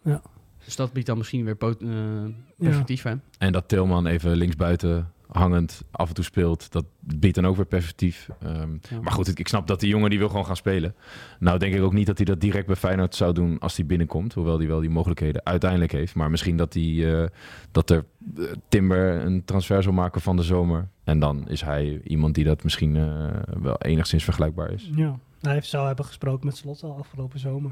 Ja. 0.03 0.21
Dus 0.65 0.75
dat 0.75 0.93
biedt 0.93 1.07
dan 1.07 1.17
misschien 1.17 1.45
weer 1.45 1.55
pot- 1.55 1.81
eh, 1.81 1.89
perspectief 2.57 3.01
voor 3.01 3.09
hem. 3.11 3.21
En 3.37 3.51
dat 3.51 3.67
Tilman 3.67 4.05
even 4.07 4.35
linksbuiten 4.35 5.11
hangend 5.35 5.83
af 5.91 6.07
en 6.07 6.13
toe 6.13 6.23
speelt, 6.23 6.71
dat 6.71 6.85
biedt 6.99 7.35
dan 7.35 7.47
ook 7.47 7.55
weer 7.55 7.65
perspectief. 7.65 8.29
Ehm, 8.41 8.71
Ja. 8.89 8.99
Maar 9.01 9.11
goed, 9.11 9.27
ik, 9.27 9.39
ik 9.39 9.47
snap 9.47 9.67
dat 9.67 9.79
die 9.79 9.89
jongen 9.89 10.09
die 10.09 10.19
wil 10.19 10.27
gewoon 10.29 10.45
gaan 10.45 10.55
spelen. 10.55 10.95
Nou 11.39 11.59
denk 11.59 11.73
ik 11.73 11.81
ook 11.81 11.93
niet 11.93 12.05
dat 12.05 12.17
hij 12.17 12.25
dat 12.25 12.41
direct 12.41 12.67
bij 12.67 12.75
Feyenoord 12.75 13.15
zou 13.15 13.33
doen 13.33 13.59
als 13.59 13.77
hij 13.77 13.85
binnenkomt. 13.85 14.33
Hoewel 14.33 14.57
hij 14.57 14.67
wel 14.67 14.79
die 14.79 14.89
mogelijkheden 14.89 15.45
uiteindelijk 15.45 15.91
heeft. 15.91 16.15
Maar 16.15 16.29
misschien 16.29 16.57
dat, 16.57 16.73
hij, 16.73 17.21
eh, 17.21 17.27
dat 17.71 17.89
er 17.89 18.05
eh, 18.37 18.43
Timber 18.69 19.25
een 19.25 19.45
transfer 19.45 19.83
zal 19.83 19.93
maken 19.93 20.21
van 20.21 20.35
de 20.35 20.43
zomer. 20.43 20.87
En 21.03 21.19
dan 21.19 21.49
is 21.49 21.61
hij 21.61 22.01
iemand 22.03 22.35
die 22.35 22.43
dat 22.43 22.63
misschien 22.63 22.95
eh, 22.95 23.27
wel 23.61 23.77
enigszins 23.77 24.23
vergelijkbaar 24.23 24.71
is. 24.71 24.89
Ja, 24.95 25.19
hij 25.41 25.53
heeft, 25.53 25.67
zou 25.67 25.87
hebben 25.87 26.05
gesproken 26.05 26.45
met 26.45 26.57
Slot 26.57 26.83
al 26.83 26.97
afgelopen 26.97 27.39
zomer. 27.39 27.71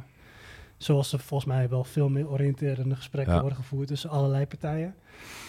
Zoals 0.83 1.13
er 1.13 1.19
volgens 1.19 1.49
mij 1.49 1.69
wel 1.69 1.83
veel 1.83 2.09
meer 2.09 2.29
oriënterende 2.29 2.95
gesprekken 2.95 3.33
Ja. 3.33 3.39
worden 3.39 3.57
gevoerd 3.57 3.87
tussen 3.87 4.09
allerlei 4.09 4.45
partijen. 4.47 4.95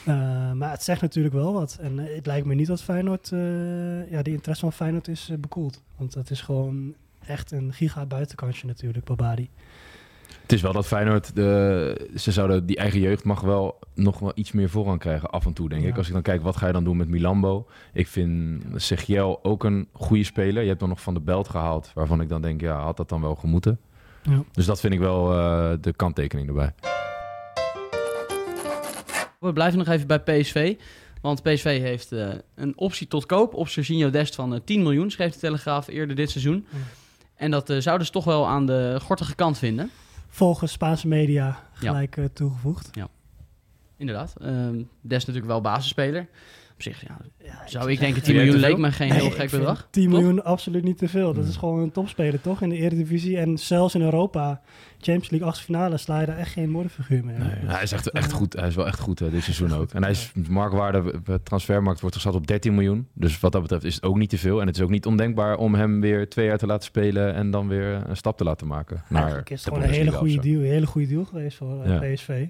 Eh, 0.05 0.53
maar 0.53 0.71
het 0.71 0.83
zegt 0.83 1.01
natuurlijk 1.01 1.35
wel 1.35 1.53
wat. 1.53 1.79
En 1.81 1.99
eh, 1.99 2.15
het 2.17 2.27
lijkt 2.27 2.47
me 2.47 2.55
niet 2.55 2.67
dat 2.67 2.83
Feyenoord, 2.83 3.33
eh, 3.33 4.11
ja, 4.11 4.23
de 4.23 4.31
interesse 4.31 4.61
van 4.63 4.73
Feyenoord 4.73 5.09
is 5.09 5.31
bekoeld. 5.41 5.83
Want 5.97 6.13
dat 6.13 6.31
is 6.31 6.41
gewoon 6.41 6.95
echt 7.27 7.51
een 7.53 7.73
giga 7.73 8.07
buitenkantje 8.07 8.67
natuurlijk, 8.67 9.05
Babadi. 9.05 9.49
Het 10.43 10.53
is 10.53 10.63
wel 10.63 10.73
dat 10.73 10.87
Feyenoord, 10.87 11.35
de, 11.35 12.11
ze 12.17 12.33
zouden 12.33 12.67
die 12.67 12.77
eigen 12.77 13.01
jeugd 13.01 13.25
mag 13.25 13.41
wel 13.41 13.79
nog 13.95 14.19
wel 14.19 14.33
iets 14.35 14.53
meer 14.53 14.69
voorrang 14.71 14.99
krijgen 15.01 15.31
af 15.31 15.47
en 15.47 15.53
toe, 15.53 15.69
denk 15.69 15.83
Ja. 15.83 15.89
ik. 15.89 15.97
Als 15.97 16.07
ik 16.07 16.13
dan 16.13 16.23
kijk, 16.23 16.43
wat 16.43 16.57
ga 16.57 16.67
je 16.67 16.73
dan 16.73 16.85
doen 16.85 16.97
met 16.97 17.09
Milambo? 17.09 17.67
Ik 17.93 18.07
vind 18.07 18.63
Segiel 18.75 19.45
ook 19.45 19.65
een 19.65 19.89
goede 19.93 20.25
speler. 20.25 20.63
Je 20.63 20.69
hebt 20.69 20.81
dan 20.81 20.89
nog 20.89 21.01
Van 21.01 21.15
de 21.15 21.21
Belt 21.21 21.49
gehaald, 21.49 21.91
waarvan 21.95 22.21
ik 22.21 22.29
dan 22.29 22.43
denk, 22.43 22.61
ja, 22.61 22.79
had 22.83 22.97
dat 22.97 23.09
dan 23.09 23.21
wel 23.21 23.35
gemoeten? 23.35 23.79
Ja. 24.31 24.45
Dus 24.53 24.67
dat 24.67 24.81
vind 24.81 24.95
ik 24.95 25.01
wel 25.01 25.33
eh, 25.33 25.73
de 25.81 25.93
kanttekening 25.93 26.49
erbij. 26.49 26.75
We 29.41 29.53
blijven 29.53 29.79
nog 29.79 29.89
even 29.89 30.07
bij 30.07 30.21
PSV. 30.21 30.77
Want 31.25 31.43
PSV 31.43 31.81
heeft 31.81 32.13
eh, 32.13 32.29
een 32.55 32.79
optie 32.79 33.07
tot 33.07 33.27
koop 33.27 33.55
op 33.55 33.69
Serginho 33.69 34.11
Dest 34.11 34.35
van 34.35 34.55
eh, 34.55 34.61
10 34.65 34.83
miljoen, 34.83 35.11
schreef 35.11 35.33
de 35.33 35.39
Telegraaf 35.39 35.89
eerder 35.89 36.17
dit 36.17 36.31
seizoen. 36.31 36.67
Mm. 36.71 36.81
En 37.35 37.51
dat 37.51 37.71
eh, 37.71 37.79
zouden 37.79 38.07
ze 38.07 38.13
toch 38.13 38.25
wel 38.25 38.47
aan 38.47 38.67
de 38.67 38.99
gortige 39.03 39.35
kant 39.35 39.59
vinden. 39.59 39.91
Volgens 40.29 40.73
Spaanse 40.73 41.09
media 41.09 41.63
gelijk 41.73 42.19
toegevoegd. 42.33 42.91
Inderdaad. 43.97 44.35
Ehm 44.41 44.83
Dest 45.01 45.27
natuurlijk 45.27 45.53
wel 45.53 45.61
basisspeler. 45.61 46.29
Op 46.75 46.83
zich, 46.83 47.05
ja, 47.07 47.17
zou 47.67 47.91
ik 47.91 47.99
denken 47.99 48.23
10 48.23 48.25
Vind 48.25 48.37
jij 48.37 48.45
miljoen 48.45 48.61
leek 48.71 48.79
me 48.79 48.93
geen 48.93 49.09
Nee, 49.09 49.21
heel 49.21 49.31
gek 49.31 49.51
bedrag. 49.51 49.89
10 49.91 50.03
Toch? 50.11 50.13
miljoen 50.13 50.45
absoluut 50.45 50.85
niet 50.85 50.99
te 50.99 51.09
veel. 51.09 51.27
Dat 51.33 51.43
Hmm. 51.43 51.51
is 51.51 51.57
gewoon 51.57 51.81
een 51.81 51.93
topspeler, 51.93 52.41
toch? 52.41 52.63
In 52.63 52.69
de 52.69 52.77
Eredivisie. 52.77 53.39
En 53.39 53.59
zelfs 53.59 53.95
in 53.95 54.01
Europa, 54.03 54.61
Champions 54.97 55.31
League 55.31 55.49
achtste 55.49 55.65
finale, 55.65 55.97
sla 55.97 56.21
je 56.21 56.27
daar 56.27 56.39
echt 56.39 56.53
geen 56.53 56.71
moordefiguur 56.71 57.25
mee. 57.25 57.37
Nee, 57.39 57.49
Dus 57.65 57.73
hij 57.73 57.83
is 57.83 57.93
echt, 57.93 58.11
echt 58.11 58.31
eh, 58.31 58.37
goed. 58.37 58.53
Hij 58.53 58.69
is 58.69 58.75
wel 58.75 58.87
echt 58.87 58.99
goed 59.01 59.21
eh, 59.21 59.31
dit 59.31 59.43
seizoen 59.43 59.73
ook. 59.73 59.93
En 59.95 60.03
hij 60.03 60.11
is 60.11 60.33
marktwaarde, 60.49 61.21
de 61.25 61.41
transfermarkt 61.43 62.01
wordt 62.01 62.17
gezet 62.17 62.35
op 62.35 62.47
13 62.47 62.75
miljoen. 62.75 63.09
Dus 63.13 63.41
wat 63.41 63.53
dat 63.53 63.63
betreft 63.63 63.85
is 63.85 63.95
het 63.95 64.05
ook 64.05 64.17
niet 64.17 64.31
te 64.31 64.39
veel. 64.39 64.61
En 64.61 64.67
het 64.67 64.77
is 64.77 64.83
ook 64.83 64.91
niet 64.91 65.07
ondenkbaar 65.07 65.57
om 65.57 65.75
hem 65.75 66.01
weer 66.01 66.29
twee 66.29 66.47
jaar 66.47 66.59
te 66.59 66.67
laten 66.67 66.85
spelen 66.85 67.35
en 67.35 67.51
dan 67.51 67.69
weer 67.69 68.03
een 68.09 68.17
stap 68.17 68.37
te 68.37 68.45
laten 68.45 68.67
maken. 68.67 69.03
Naar 69.09 69.19
Eigenlijk 69.21 69.51
is 69.51 69.65
het 69.65 69.75
gewoon 69.75 69.89
een 69.89 69.95
hele 69.95 70.13
goede 70.13 70.39
deal, 70.41 70.61
een 70.61 70.67
hele 70.69 70.87
goede 70.87 71.09
deal 71.09 71.25
geweest 71.25 71.57
voor 71.57 71.83
eh, 71.83 71.91
Ja. 71.91 72.15
PSV. 72.15 72.47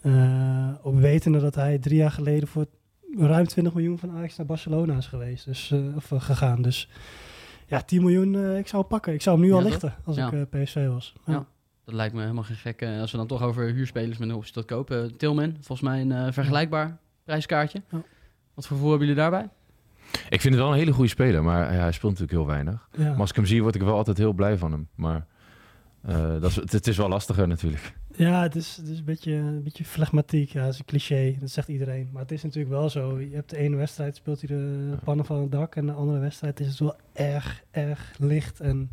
Eh, 0.00 0.68
ook 0.82 0.98
wetende 1.00 1.38
dat 1.40 1.54
hij 1.54 1.78
drie 1.78 1.96
jaar 1.96 2.10
geleden 2.10 2.48
voor 2.48 2.66
ruim 3.18 3.46
20 3.46 3.74
miljoen 3.74 3.98
van 3.98 4.10
Ajax 4.10 4.36
naar 4.36 4.46
Barcelona 4.46 4.96
is 4.96 5.06
geweest. 5.06 5.44
Dus, 5.44 5.70
eh, 5.70 5.96
of 5.96 6.12
eh, 6.12 6.20
gegaan. 6.20 6.62
Dus 6.62 6.88
ja, 7.66 7.80
10 7.82 8.00
miljoen, 8.02 8.34
eh, 8.34 8.58
ik 8.58 8.66
zou 8.68 8.84
pakken. 8.84 9.12
Ik 9.12 9.22
zou 9.22 9.36
hem 9.36 9.44
nu 9.44 9.50
Ja, 9.50 9.56
al 9.56 9.62
toch? 9.62 9.70
lichten 9.70 9.94
als 10.04 10.16
Ja. 10.16 10.26
ik 10.32 10.32
eh, 10.50 10.62
PSV 10.62 10.86
was. 10.88 11.14
Ja. 11.26 11.32
Ja. 11.32 11.46
Dat 11.84 11.94
lijkt 11.94 12.14
me 12.14 12.20
helemaal 12.20 12.42
geen 12.44 12.56
gek. 12.56 12.82
als 13.00 13.10
we 13.10 13.16
dan 13.16 13.26
toch 13.26 13.42
over 13.42 13.64
huurspelers 13.72 14.18
met 14.18 14.28
een 14.28 14.34
optie 14.34 14.52
tot 14.52 14.64
kopen. 14.64 15.16
Tilman, 15.16 15.50
volgens 15.60 15.80
mij 15.80 16.00
een 16.00 16.32
vergelijkbaar 16.32 16.98
prijskaartje. 17.24 17.82
Ja. 17.90 18.02
Wat 18.54 18.66
voor 18.66 18.76
gevoel 18.76 18.90
hebben 18.90 19.08
jullie 19.08 19.22
daarbij? 19.22 19.48
Ik 20.28 20.40
vind 20.40 20.54
het 20.54 20.62
wel 20.62 20.72
een 20.72 20.78
hele 20.78 20.92
goede 20.92 21.10
speler, 21.10 21.42
maar 21.42 21.72
ja, 21.72 21.80
hij 21.80 21.92
speelt 21.92 22.12
natuurlijk 22.18 22.38
heel 22.38 22.46
weinig. 22.54 22.88
Ja. 22.96 23.10
Maar 23.10 23.20
als 23.20 23.30
ik 23.30 23.36
hem 23.36 23.46
zie, 23.46 23.62
word 23.62 23.74
ik 23.74 23.80
wel 23.82 23.96
altijd 23.96 24.16
heel 24.18 24.32
blij 24.32 24.56
van 24.58 24.72
hem. 24.72 24.88
Maar 24.94 25.26
eh, 26.06 26.40
dat 26.40 26.50
is, 26.50 26.56
het, 26.56 26.72
het 26.72 26.86
is 26.86 26.96
wel 26.96 27.08
lastiger 27.08 27.48
natuurlijk. 27.48 27.94
Ja, 28.16 28.42
het 28.42 28.54
is, 28.54 28.76
het 28.76 28.88
is 28.88 28.98
een 28.98 29.04
beetje, 29.04 29.32
een 29.32 29.62
beetje 29.62 29.84
flegmatiek. 29.84 30.50
Ja, 30.50 30.64
dat 30.64 30.72
is 30.72 30.78
een 30.78 30.84
cliché. 30.84 31.36
Dat 31.40 31.50
zegt 31.50 31.68
iedereen. 31.68 32.08
Maar 32.12 32.22
het 32.22 32.32
is 32.32 32.42
natuurlijk 32.42 32.74
wel 32.74 32.90
zo. 32.90 33.20
Je 33.20 33.34
hebt 33.34 33.50
de 33.50 33.56
ene 33.56 33.76
wedstrijd, 33.76 34.16
speelt 34.16 34.40
hij 34.40 34.56
de 34.56 34.96
pannen 35.04 35.24
van 35.24 35.40
het 35.40 35.52
dak. 35.52 35.76
En 35.76 35.86
de 35.86 35.92
andere 35.92 36.18
wedstrijd 36.18 36.60
is 36.60 36.66
het 36.66 36.78
wel 36.78 36.96
erg, 37.12 37.62
erg 37.70 38.14
licht. 38.18 38.60
En 38.60 38.90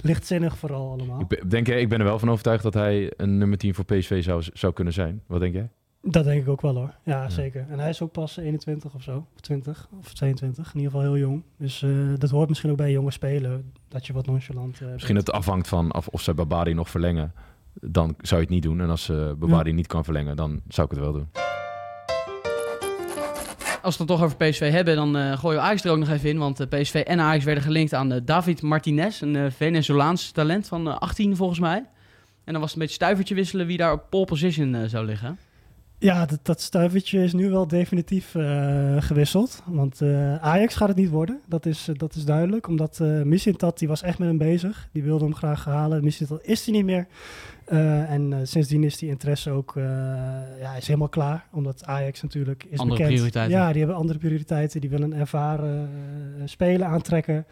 lichtzinnig 0.00 0.58
vooral 0.58 0.90
allemaal. 0.90 1.20
Ik 1.20 1.28
ben, 1.28 1.48
denk 1.48 1.66
jij, 1.66 1.80
ik 1.80 1.88
ben 1.88 1.98
er 1.98 2.04
wel 2.04 2.18
van 2.18 2.30
overtuigd 2.30 2.62
dat 2.62 2.74
hij 2.74 3.12
een 3.16 3.38
nummer 3.38 3.58
10 3.58 3.74
voor 3.74 3.84
PSV 3.84 4.22
zou, 4.22 4.42
zou 4.52 4.72
kunnen 4.72 4.92
zijn. 4.92 5.22
Wat 5.26 5.40
denk 5.40 5.54
jij? 5.54 5.70
Dat 6.02 6.24
denk 6.24 6.42
ik 6.42 6.48
ook 6.48 6.60
wel 6.60 6.74
hoor. 6.74 6.94
Ja, 7.04 7.28
zeker. 7.28 7.66
En 7.70 7.78
hij 7.78 7.88
is 7.88 8.02
ook 8.02 8.12
pas 8.12 8.36
21 8.36 8.94
of 8.94 9.02
zo. 9.02 9.26
Of 9.34 9.40
20 9.40 9.88
of 9.98 10.12
22. 10.14 10.66
In 10.74 10.80
ieder 10.80 10.90
geval 10.92 11.06
heel 11.12 11.18
jong. 11.22 11.42
Dus 11.56 11.82
eh, 11.82 11.90
dat 12.18 12.30
hoort 12.30 12.48
misschien 12.48 12.70
ook 12.70 12.76
bij 12.76 12.90
jonge 12.90 13.10
spelen. 13.10 13.72
Dat 13.88 14.06
je 14.06 14.12
wat 14.12 14.26
nonchalant 14.26 14.80
eh, 14.80 14.88
Misschien 14.92 15.14
bent. 15.14 15.26
het 15.26 15.36
afhangt 15.36 15.68
van 15.68 15.94
of, 15.94 16.08
of 16.08 16.20
zij 16.22 16.34
Babadi 16.34 16.74
nog 16.74 16.90
verlengen. 16.90 17.32
Dan 17.80 18.14
zou 18.20 18.40
je 18.40 18.46
het 18.46 18.54
niet 18.54 18.62
doen. 18.62 18.80
En 18.80 18.90
als 18.90 19.04
ze 19.04 19.34
Babadi 19.38 19.72
niet 19.72 19.86
kan 19.86 20.04
verlengen, 20.04 20.36
dan 20.36 20.60
zou 20.68 20.86
ik 20.86 20.92
het 20.96 21.04
wel 21.04 21.12
doen. 21.12 21.28
Als 23.82 23.96
we 23.96 24.02
het 24.02 24.08
dan 24.08 24.18
toch 24.18 24.22
over 24.22 24.36
PSV 24.36 24.70
hebben, 24.72 24.96
dan 24.96 25.16
eh, 25.16 25.38
gooien 25.38 25.58
we 25.58 25.64
Ajax 25.64 25.84
er 25.84 25.90
ook 25.90 25.98
nog 25.98 26.08
even 26.10 26.28
in. 26.28 26.38
Want 26.38 26.60
eh, 26.60 26.80
PSV 26.80 26.94
en 26.94 27.20
Ajax 27.20 27.44
werden 27.44 27.62
gelinkt 27.64 27.94
aan 27.94 28.12
eh, 28.12 28.20
David 28.24 28.62
Martinez, 28.62 29.20
een 29.20 29.36
eh, 29.36 29.50
Venezolaans 29.50 30.30
talent 30.30 30.68
van 30.68 30.88
eh, 30.88 30.96
18 30.98 31.36
volgens 31.36 31.58
mij. 31.60 31.84
En 32.44 32.52
dan 32.52 32.60
was 32.60 32.64
het 32.64 32.72
een 32.72 32.78
beetje 32.80 32.94
stuivertje 32.94 33.34
wisselen 33.34 33.66
wie 33.66 33.76
daar 33.76 33.92
op 33.92 34.02
pole 34.10 34.24
position 34.24 34.74
eh, 34.74 34.80
zou 34.86 35.06
liggen. 35.06 35.38
Ja, 36.00 36.26
dat, 36.26 36.38
dat 36.42 36.60
stuivertje 36.60 37.22
is 37.22 37.32
nu 37.32 37.50
wel 37.50 37.66
definitief 37.66 38.34
eh, 38.34 38.96
gewisseld. 38.98 39.62
Want 39.66 40.00
eh, 40.00 40.36
Ajax 40.36 40.74
gaat 40.74 40.88
het 40.88 40.96
niet 40.96 41.10
worden. 41.10 41.40
Dat 41.46 41.66
is, 41.66 41.88
eh, 41.88 41.94
dat 41.94 42.14
is 42.14 42.24
duidelijk. 42.24 42.68
Omdat 42.68 43.00
eh 43.00 43.22
Missintat, 43.22 43.78
die 43.78 43.88
was 43.88 44.02
echt 44.02 44.18
met 44.18 44.28
hem 44.28 44.38
bezig. 44.38 44.88
Die 44.92 45.02
wilde 45.02 45.24
hem 45.24 45.34
graag 45.34 45.64
halen. 45.64 46.04
Missintat 46.04 46.40
is 46.42 46.64
hij 46.64 46.74
niet 46.74 46.84
meer. 46.84 47.06
En 48.06 48.40
sindsdien 48.42 48.84
is 48.84 48.96
die 48.96 49.08
interesse 49.08 49.50
ook 49.50 49.72
ja, 50.60 50.74
is 50.76 50.86
helemaal 50.86 51.08
klaar. 51.08 51.46
Omdat 51.52 51.84
Ajax 51.84 52.22
natuurlijk 52.22 52.64
is 52.64 52.78
Andere 52.78 52.96
bekend. 52.96 53.14
prioriteiten. 53.14 53.58
Ja, 53.58 53.68
die 53.68 53.78
hebben 53.78 53.96
andere 53.96 54.18
prioriteiten. 54.18 54.80
Die 54.80 54.90
willen 54.90 55.12
een 55.12 55.18
ervaren 55.18 55.88
speler 56.44 56.86
aantrekken. 56.86 57.46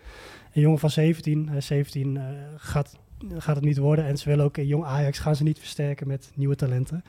Een 0.52 0.60
jongen 0.60 0.78
van 0.78 0.90
17. 0.90 1.48
Hij 1.48 1.56
is 1.56 1.66
17 1.66 2.16
eh, 2.16 2.24
gaat, 2.56 2.96
gaat 3.38 3.56
het 3.56 3.64
niet 3.64 3.78
worden. 3.78 4.04
En 4.04 4.18
ze 4.18 4.28
willen 4.28 4.44
ook 4.44 4.56
in 4.56 4.66
jong 4.66 4.84
Ajax 4.84 5.18
gaan 5.18 5.36
ze 5.36 5.42
niet 5.42 5.58
versterken 5.58 6.08
met 6.08 6.30
nieuwe 6.34 6.56
talenten. 6.56 7.04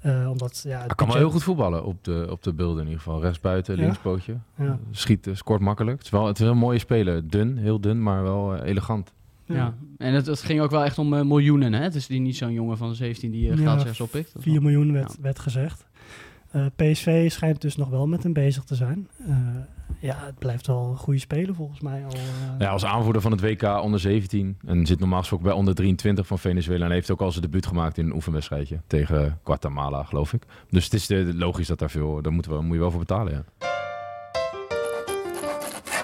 Eh, 0.00 0.30
omdat, 0.30 0.62
ja, 0.66 0.82
het 0.82 0.94
kan 0.94 1.06
wel 1.08 1.16
heel 1.16 1.30
goed 1.30 1.42
voetballen 1.42 1.84
op 1.84 2.04
de, 2.04 2.26
op 2.30 2.42
de 2.42 2.52
beelden 2.52 2.78
in 2.82 2.84
ieder 2.88 3.02
geval. 3.02 3.20
Rechtsbuiten, 3.20 3.76
Ja? 3.76 3.82
linkspootje. 3.82 4.36
Ja. 4.58 4.78
Schiet, 4.90 5.28
scoort 5.32 5.60
makkelijk. 5.60 5.96
Het 5.96 6.04
is 6.06 6.12
wel 6.12 6.26
het 6.26 6.36
is 6.38 6.42
wel 6.42 6.52
een 6.52 6.58
mooie 6.58 6.78
speler. 6.78 7.28
Dun, 7.28 7.56
heel 7.56 7.80
dun, 7.80 8.02
maar 8.02 8.22
wel 8.22 8.54
eh, 8.56 8.68
elegant. 8.68 9.12
Ja. 9.44 9.74
En 9.98 10.14
het, 10.14 10.26
het 10.26 10.42
ging 10.42 10.60
ook 10.60 10.70
wel 10.70 10.84
echt 10.84 10.98
om 10.98 11.14
eh, 11.14 11.22
miljoenen. 11.24 11.72
Hè? 11.72 11.82
Het 11.82 11.94
is 11.94 12.06
die 12.06 12.20
niet 12.20 12.36
zo'n 12.36 12.52
jongen 12.52 12.76
van 12.76 12.94
17 12.94 13.30
die 13.30 13.42
uh, 13.42 13.48
Ja, 13.48 13.56
gratis 13.56 13.80
ergens 13.80 14.00
oppikt. 14.00 14.26
Dat 14.32 14.36
is 14.36 14.42
4 14.42 14.52
wel- 14.52 14.62
miljoen 14.62 14.92
werd, 14.92 15.16
werd 15.20 15.38
gezegd. 15.38 15.86
Eh, 16.50 16.66
PSV 16.76 17.30
schijnt 17.30 17.60
dus 17.60 17.76
nog 17.76 17.88
wel 17.88 18.06
met 18.06 18.22
hem 18.22 18.32
bezig 18.32 18.64
te 18.64 18.74
zijn. 18.74 19.08
Eh, 19.26 19.36
ja, 20.00 20.16
het 20.26 20.38
blijft 20.38 20.66
wel 20.66 20.88
een 20.90 20.96
goede 20.96 21.18
speler 21.18 21.54
volgens 21.54 21.80
mij. 21.80 22.04
Al, 22.04 22.12
eh, 22.12 22.20
Ja, 22.58 22.70
als 22.70 22.84
aanvoerder 22.84 23.22
van 23.22 23.30
het 23.30 23.40
WK 23.40 23.62
onder 23.62 24.00
17. 24.00 24.58
En 24.66 24.86
zit 24.86 24.98
normaal 24.98 25.18
gesproken 25.18 25.46
bij 25.46 25.54
onder 25.54 25.74
23 25.74 26.26
van 26.26 26.38
Venezuela. 26.38 26.84
En 26.84 26.90
heeft 26.90 27.10
ook 27.10 27.20
al 27.20 27.30
zijn 27.30 27.44
debuut 27.44 27.66
gemaakt 27.66 27.98
in 27.98 28.06
een 28.06 28.14
oefenwedstrijdje. 28.14 28.80
Tegen 28.86 29.38
Guatemala, 29.44 30.02
geloof 30.02 30.32
ik. 30.32 30.42
Dus 30.70 30.84
het 30.84 30.92
is 30.92 31.08
logisch 31.34 31.66
dat 31.66 31.78
daar 31.78 31.90
veel... 31.90 32.22
Daar 32.22 32.32
moeten 32.32 32.52
we, 32.52 32.62
moet 32.62 32.74
je 32.74 32.80
wel 32.80 32.90
voor 32.90 33.00
betalen, 33.00 33.32
ja. 33.32 33.78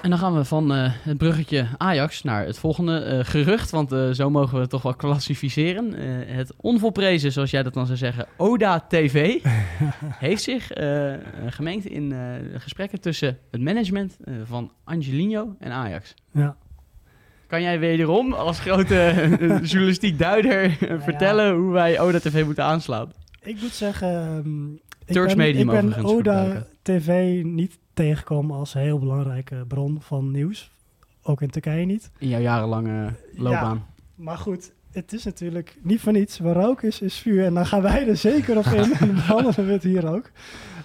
En 0.07 0.13
dan 0.13 0.21
gaan 0.21 0.35
we 0.35 0.45
van 0.45 0.73
eh, 0.73 0.91
het 0.91 1.17
bruggetje 1.17 1.67
Ajax 1.77 2.23
naar 2.23 2.45
het 2.45 2.59
volgende 2.59 2.99
eh, 2.99 3.25
gerucht. 3.25 3.69
Want 3.69 3.91
eh, 3.91 4.09
zo 4.09 4.29
mogen 4.29 4.53
we 4.53 4.61
het 4.61 4.69
toch 4.69 4.81
wel 4.81 4.95
klassificeren. 4.95 5.93
Het 6.27 6.53
onvolprezen, 6.57 7.31
zoals 7.31 7.51
jij 7.51 7.63
dat 7.63 7.73
dan 7.73 7.85
zou 7.85 7.97
zeggen, 7.97 8.27
Oda 8.37 8.85
TV... 8.87 9.39
heeft 10.27 10.43
zich 10.43 10.67
gemengd 11.47 11.85
in 11.85 12.13
gesprekken 12.57 13.01
tussen 13.01 13.37
het 13.51 13.61
management 13.61 14.17
van 14.43 14.71
Angelino 14.83 15.55
en 15.59 15.71
Ajax. 15.71 16.13
ja. 16.31 16.55
Kan 17.47 17.61
jij 17.61 17.79
wederom 17.79 18.33
als 18.33 18.59
grote 18.59 19.13
journalistiek 19.63 20.19
duider 20.19 20.77
vertellen 20.99 21.55
hoe 21.55 21.71
wij 21.71 21.99
Oda 21.99 22.19
TV 22.19 22.45
moeten 22.45 22.63
aanslaan? 22.63 23.11
Ik 23.41 23.61
moet 23.61 23.73
zeggen... 23.73 24.81
ik 25.05 25.13
Turks 25.13 25.35
ben, 25.35 25.45
medium 25.45 25.69
ik 25.69 25.81
ben 25.81 26.03
Oda. 26.05 26.65
TV 26.81 27.41
niet 27.43 27.77
tegengekomen 27.97 28.55
als 28.55 28.73
een 28.73 28.81
heel 28.81 28.99
belangrijke 28.99 29.65
bron 29.67 30.01
van 30.01 30.31
nieuws. 30.31 30.71
Ook 31.21 31.41
in 31.41 31.49
Turkije 31.49 31.85
niet. 31.85 32.11
In 32.17 32.27
jouw 32.27 32.39
jarenlange 32.39 33.13
loopbaan. 33.33 33.85
Maar 34.15 34.37
goed, 34.37 34.71
het 34.91 35.13
is 35.13 35.23
natuurlijk 35.23 35.77
niet 35.81 36.01
voor 36.01 36.11
niets. 36.11 36.39
Waar 36.39 36.55
rook 36.55 36.81
is, 36.81 37.01
is 37.01 37.17
vuur. 37.17 37.45
En 37.45 37.53
dan 37.53 37.65
gaan 37.65 37.81
wij 37.81 38.07
er 38.07 38.17
zeker 38.17 38.57
op 38.57 38.65
in. 38.65 38.93
en 38.99 39.13
behandelen 39.13 39.65
we 39.65 39.71
het 39.71 39.83
hier 39.83 40.13
ook. 40.13 40.31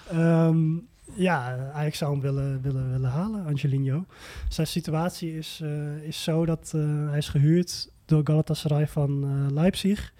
Ehm, 0.09 0.75
ja, 1.15 1.69
Ajax 1.73 1.97
zou 1.97 2.11
hem 2.11 2.21
willen, 2.21 2.61
willen, 2.61 2.91
willen 2.91 3.09
halen, 3.09 3.45
Angelino. 3.45 4.05
Zijn 4.49 4.67
situatie 4.67 5.37
is, 5.37 5.59
eh, 5.63 6.03
is 6.03 6.23
zo 6.23 6.45
dat 6.45 6.71
eh, 6.75 7.09
hij 7.09 7.17
is 7.17 7.29
gehuurd 7.29 7.91
door 8.05 8.21
Galatasaray 8.23 8.87
van 8.87 9.23
eh, 9.23 9.53
Leipzig. 9.53 10.13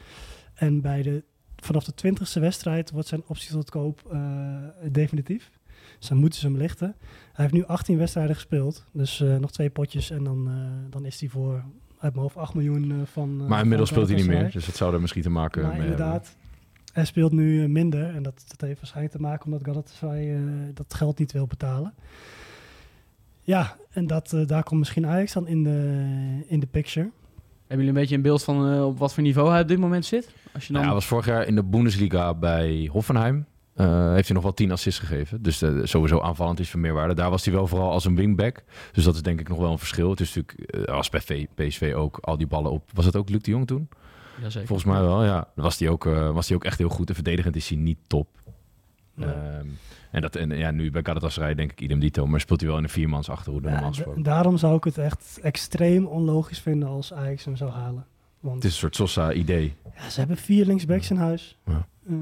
En 0.54 0.82
bij 0.82 1.02
de, 1.02 1.24
vanaf 1.56 1.84
de 1.84 1.94
twintigste 1.94 2.40
wedstrijd 2.40 2.92
wordt 2.92 3.08
zijn 3.08 3.24
optie 3.28 3.52
tot 3.52 3.70
koop 3.70 4.18
definitief. 4.92 5.52
Dus 6.04 6.12
dan 6.12 6.22
moeten 6.22 6.40
ze 6.40 6.48
hem 6.48 6.58
lichten. 6.58 6.96
Hij 7.34 7.46
heeft 7.46 7.54
nu 7.54 7.66
18 7.66 7.98
wedstrijden 7.98 8.36
gespeeld. 8.36 8.86
Dus 8.92 9.22
eh, 9.22 9.36
nog 9.38 9.52
twee 9.52 9.70
potjes 9.70 10.10
en 10.10 10.24
dan, 10.24 10.48
eh, 10.48 10.54
dan 10.92 11.06
is 11.06 11.20
hij 11.20 11.30
voor 11.30 11.54
uit 12.00 12.12
mijn 12.14 12.24
hoofd 12.26 12.38
8 12.38 12.54
miljoen 12.54 12.92
eh, 12.92 12.98
van. 13.06 13.42
eh, 13.42 13.48
Maar 13.48 13.62
inmiddels 13.62 13.90
van 13.92 13.98
speelt 14.06 14.20
hij 14.20 14.28
niet 14.28 14.42
meer. 14.42 14.52
Dus 14.52 14.66
dat 14.66 14.76
zou 14.76 14.94
er 14.94 15.02
misschien 15.02 15.22
te 15.22 15.30
maken 15.30 15.62
Maar 15.62 15.72
mee 15.72 15.80
hebben. 15.80 15.98
inderdaad, 15.98 16.36
hij 16.94 17.06
speelt 17.06 17.32
nu 17.32 17.68
minder. 17.68 18.16
En 18.16 18.24
dat, 18.24 18.44
dat 18.48 18.62
heeft 18.62 18.78
waarschijnlijk 18.80 19.16
te 19.16 19.22
maken 19.22 19.46
omdat 19.46 19.64
Galatasaray 19.64 20.36
eh, 20.36 20.42
dat 20.74 20.94
geld 20.94 21.20
niet 21.20 21.32
wil 21.32 21.48
betalen. 21.48 21.94
Ja, 23.42 23.76
en 23.92 24.08
dat, 24.08 24.36
daar 24.46 24.64
komt 24.64 24.80
misschien 24.80 25.06
Ajax 25.06 25.34
dan 25.34 25.48
in 25.48 25.64
de, 25.64 26.08
in 26.48 26.60
de 26.60 26.68
picture. 26.68 27.10
Hebben 27.68 27.86
jullie 27.86 27.88
een 27.88 27.94
beetje 27.94 28.16
een 28.16 28.22
beeld 28.22 28.44
van 28.44 28.72
eh, 28.74 28.86
op 28.86 28.98
wat 28.98 29.14
voor 29.14 29.24
niveau 29.24 29.52
hij 29.52 29.62
op 29.62 29.68
dit 29.68 29.80
moment 29.80 30.06
zit? 30.06 30.34
Als 30.54 30.68
je 30.68 30.74
dan... 30.74 30.82
Ja, 30.82 30.88
hij 30.88 30.96
was 30.98 31.06
vorig 31.06 31.26
jaar 31.26 31.48
in 31.48 31.56
de 31.56 31.64
Bundesliga 31.64 32.34
bij 32.34 32.90
Hoffenheim. 32.92 33.46
Eh, 33.74 34.12
heeft 34.14 34.26
hij 34.28 34.36
nog 34.36 34.44
wel 34.44 34.54
10 34.54 34.72
assists 34.72 35.00
gegeven. 35.00 35.42
Dus 35.42 35.62
eh, 35.62 35.72
sowieso 35.84 36.20
aanvallend 36.22 36.60
is 36.60 36.70
van 36.70 36.80
meerwaarde. 36.80 37.14
Daar 37.14 37.30
was 37.30 37.46
hij 37.46 37.54
wel 37.54 37.68
vooral 37.68 37.92
als 37.92 38.06
een 38.06 38.16
wingback. 38.16 38.64
Dus 38.92 39.04
dat 39.04 39.16
is 39.16 39.22
denk 39.22 39.40
ik 39.40 39.50
nog 39.50 39.58
wel 39.58 39.72
een 39.72 39.78
verschil. 39.78 40.10
Het 40.10 40.20
is 40.20 40.36
natuurlijk, 40.36 40.70
eh, 40.88 40.96
als 40.96 41.10
bij 41.10 41.22
V- 41.22 41.46
PSV 41.56 41.94
ook, 41.96 42.18
al 42.22 42.38
die 42.38 42.48
ballen 42.48 42.72
op. 42.72 42.90
Was 42.94 43.06
het 43.06 43.16
ook 43.16 43.30
Luc 43.30 43.42
de 43.42 43.52
Jong 43.52 43.68
toen? 43.68 43.90
Jazeker. 44.42 44.68
Volgens 44.68 44.88
mij 44.88 45.02
wel, 45.02 45.24
ja. 45.24 45.48
Dan 45.56 45.64
was 45.64 45.80
hij 45.80 45.90
ook, 45.90 46.06
eh, 46.06 46.32
was 46.32 46.48
hij 46.48 46.58
ook 46.58 46.64
echt 46.64 46.78
heel 46.78 46.90
goed. 46.90 47.10
En 47.10 47.16
verdedigend 47.16 47.56
is 47.56 47.70
hij 47.70 47.78
niet 47.78 47.98
top. 48.08 48.28
Nee. 49.16 49.30
Ehm, 49.30 49.68
en 50.12 50.22
dat, 50.22 50.36
en 50.36 50.50
ja, 50.58 50.72
nu 50.72 50.92
bij 50.92 51.02
Galatasaray 51.06 51.54
denk 51.56 51.72
ik 51.72 51.82
idem 51.82 52.00
dito. 52.00 52.28
Maar 52.28 52.40
speelt 52.40 52.60
hij 52.60 52.70
wel 52.70 52.78
in 52.78 52.84
een 52.84 52.90
viermans 52.90 53.30
achterhoede 53.30 53.70
Ja, 53.70 53.74
normaal 53.80 54.22
daarom 54.24 54.58
zou 54.58 54.76
ik 54.76 54.84
het 54.84 54.98
echt 54.98 55.40
extreem 55.42 56.06
onlogisch 56.06 56.60
vinden 56.60 56.90
als 56.90 57.14
Ajax 57.14 57.46
hem 57.46 57.56
zou 57.56 57.72
halen. 57.72 58.06
Want 58.44 58.56
Het 58.56 58.64
is 58.64 58.72
een 58.72 58.78
soort 58.78 58.96
Sosa-idee. 58.96 59.74
ja, 59.98 60.10
ze 60.10 60.20
hebben 60.20 60.38
vier 60.38 60.66
linksbacks 60.66 61.10
in 61.10 61.16
huis. 61.16 61.58
Ja. 61.66 61.88
Eh, 62.10 62.16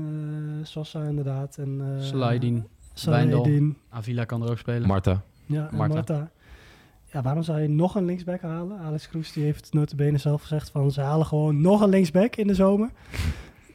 Sosa 0.64 1.04
inderdaad. 1.04 1.58
En, 1.58 1.82
uh, 1.82 2.04
Sliding, 2.04 2.64
Wijndal. 3.06 3.44
Sliding. 3.44 3.76
Avila 3.90 4.24
kan 4.26 4.42
er 4.44 4.50
ook 4.50 4.58
spelen. 4.58 4.88
Marta. 4.88 5.22
Ja, 5.46 5.70
Marta. 5.72 5.94
Marta. 5.94 6.32
Ja, 7.14 7.22
waarom 7.22 7.44
zou 7.44 7.62
je 7.62 7.68
nog 7.68 7.96
een 7.96 8.06
linksback 8.06 8.42
halen? 8.42 8.80
Alex 8.80 9.10
Kroes 9.10 9.32
die 9.34 9.44
heeft 9.44 9.74
notabene 9.74 10.18
zelf 10.18 10.42
gezegd 10.42 10.70
van 10.70 10.92
ze 10.92 11.02
halen 11.02 11.26
gewoon 11.26 11.62
nog 11.62 11.82
een 11.82 11.90
linksback 11.90 12.36
in 12.36 12.48
de 12.48 12.56
zomer. 12.56 12.90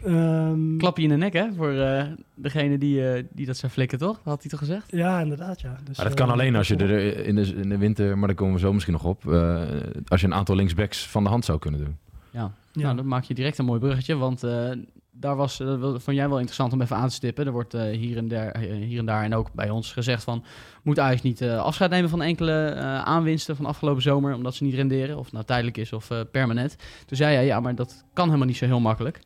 Ehm, 0.05 0.77
Klap 0.77 0.97
je 0.97 1.03
in 1.03 1.09
de 1.09 1.17
nek, 1.17 1.33
hè? 1.33 1.53
Voor 1.57 1.73
eh, 1.73 2.05
degene 2.35 2.79
die, 2.79 3.11
eh, 3.11 3.25
die 3.33 3.47
dat 3.47 3.57
zou 3.57 3.73
flikken, 3.73 3.99
toch? 3.99 4.21
Had 4.25 4.41
hij 4.41 4.51
toch 4.51 4.59
gezegd? 4.59 4.91
Ja, 4.93 5.21
inderdaad, 5.21 5.61
ja. 5.61 5.77
Dus, 5.85 5.97
Maar 5.97 6.07
dat 6.07 6.15
kan 6.15 6.27
eh, 6.27 6.33
alleen 6.33 6.57
als 6.57 6.69
je 6.69 6.77
er 6.77 7.25
in 7.25 7.35
de, 7.35 7.43
in 7.55 7.69
de 7.69 7.79
winter, 7.79 8.19
maar 8.19 8.27
daar 8.27 8.37
komen 8.37 8.55
we 8.55 8.61
zo 8.61 8.73
misschien 8.73 8.93
nog 8.95 9.05
op. 9.05 9.33
eh, 9.33 9.63
als 10.09 10.21
je 10.21 10.27
een 10.27 10.35
aantal 10.35 10.57
linksbacks 10.57 11.07
van 11.09 11.23
de 11.25 11.29
hand 11.29 11.45
zou 11.45 11.59
kunnen 11.59 11.81
doen. 11.85 11.97
Ja. 12.37 12.51
Ja. 12.73 12.83
Nou, 12.83 12.97
dan 12.97 13.07
maak 13.07 13.25
je 13.25 13.35
direct 13.35 13.59
een 13.59 13.65
mooi 13.65 13.81
bruggetje, 13.81 14.17
want 14.17 14.43
eh, 14.43 14.71
daar 15.11 15.37
was, 15.37 15.57
dat 15.57 15.79
wil- 15.79 16.01
vond 16.01 16.17
jij 16.17 16.29
wel 16.29 16.37
interessant 16.37 16.73
om 16.73 16.81
even 16.81 16.97
aan 16.97 17.09
te 17.09 17.15
stippen. 17.15 17.47
Er 17.47 17.53
wordt 17.53 17.75
eh, 17.75 17.83
hier, 17.97 18.17
en 18.17 18.29
daar, 18.29 18.51
eh, 18.51 18.71
hier 18.87 18.99
en 18.99 19.07
daar 19.07 19.25
en 19.25 19.35
ook 19.35 19.53
bij 19.53 19.71
ons 19.71 19.93
gezegd 19.93 20.25
van, 20.25 20.45
moet 20.83 20.99
Ajax 20.99 21.23
niet 21.23 21.41
eh, 21.41 21.59
afscheid 21.59 21.91
nemen 21.91 22.11
van 22.11 22.23
enkele 22.23 22.53
eh, 22.69 23.03
aanwinsten 23.03 23.57
van 23.57 23.67
afgelopen 23.67 24.03
zomer, 24.03 24.35
omdat 24.35 24.55
ze 24.55 24.65
niet 24.65 24.75
renderen, 24.75 25.19
of 25.19 25.33
nou 25.33 25.45
tijdelijk 25.45 25.77
is 25.77 25.93
of 25.93 26.11
eh, 26.11 26.21
permanent. 26.33 26.77
Toen 27.07 27.17
zei 27.17 27.33
jij, 27.33 27.47
ja, 27.47 27.61
maar 27.61 27.75
dat 27.75 28.05
kan 28.13 28.27
helemaal 28.27 28.47
niet 28.47 28.57
zo 28.57 28.65
heel 28.67 28.81
makkelijk. 28.81 29.21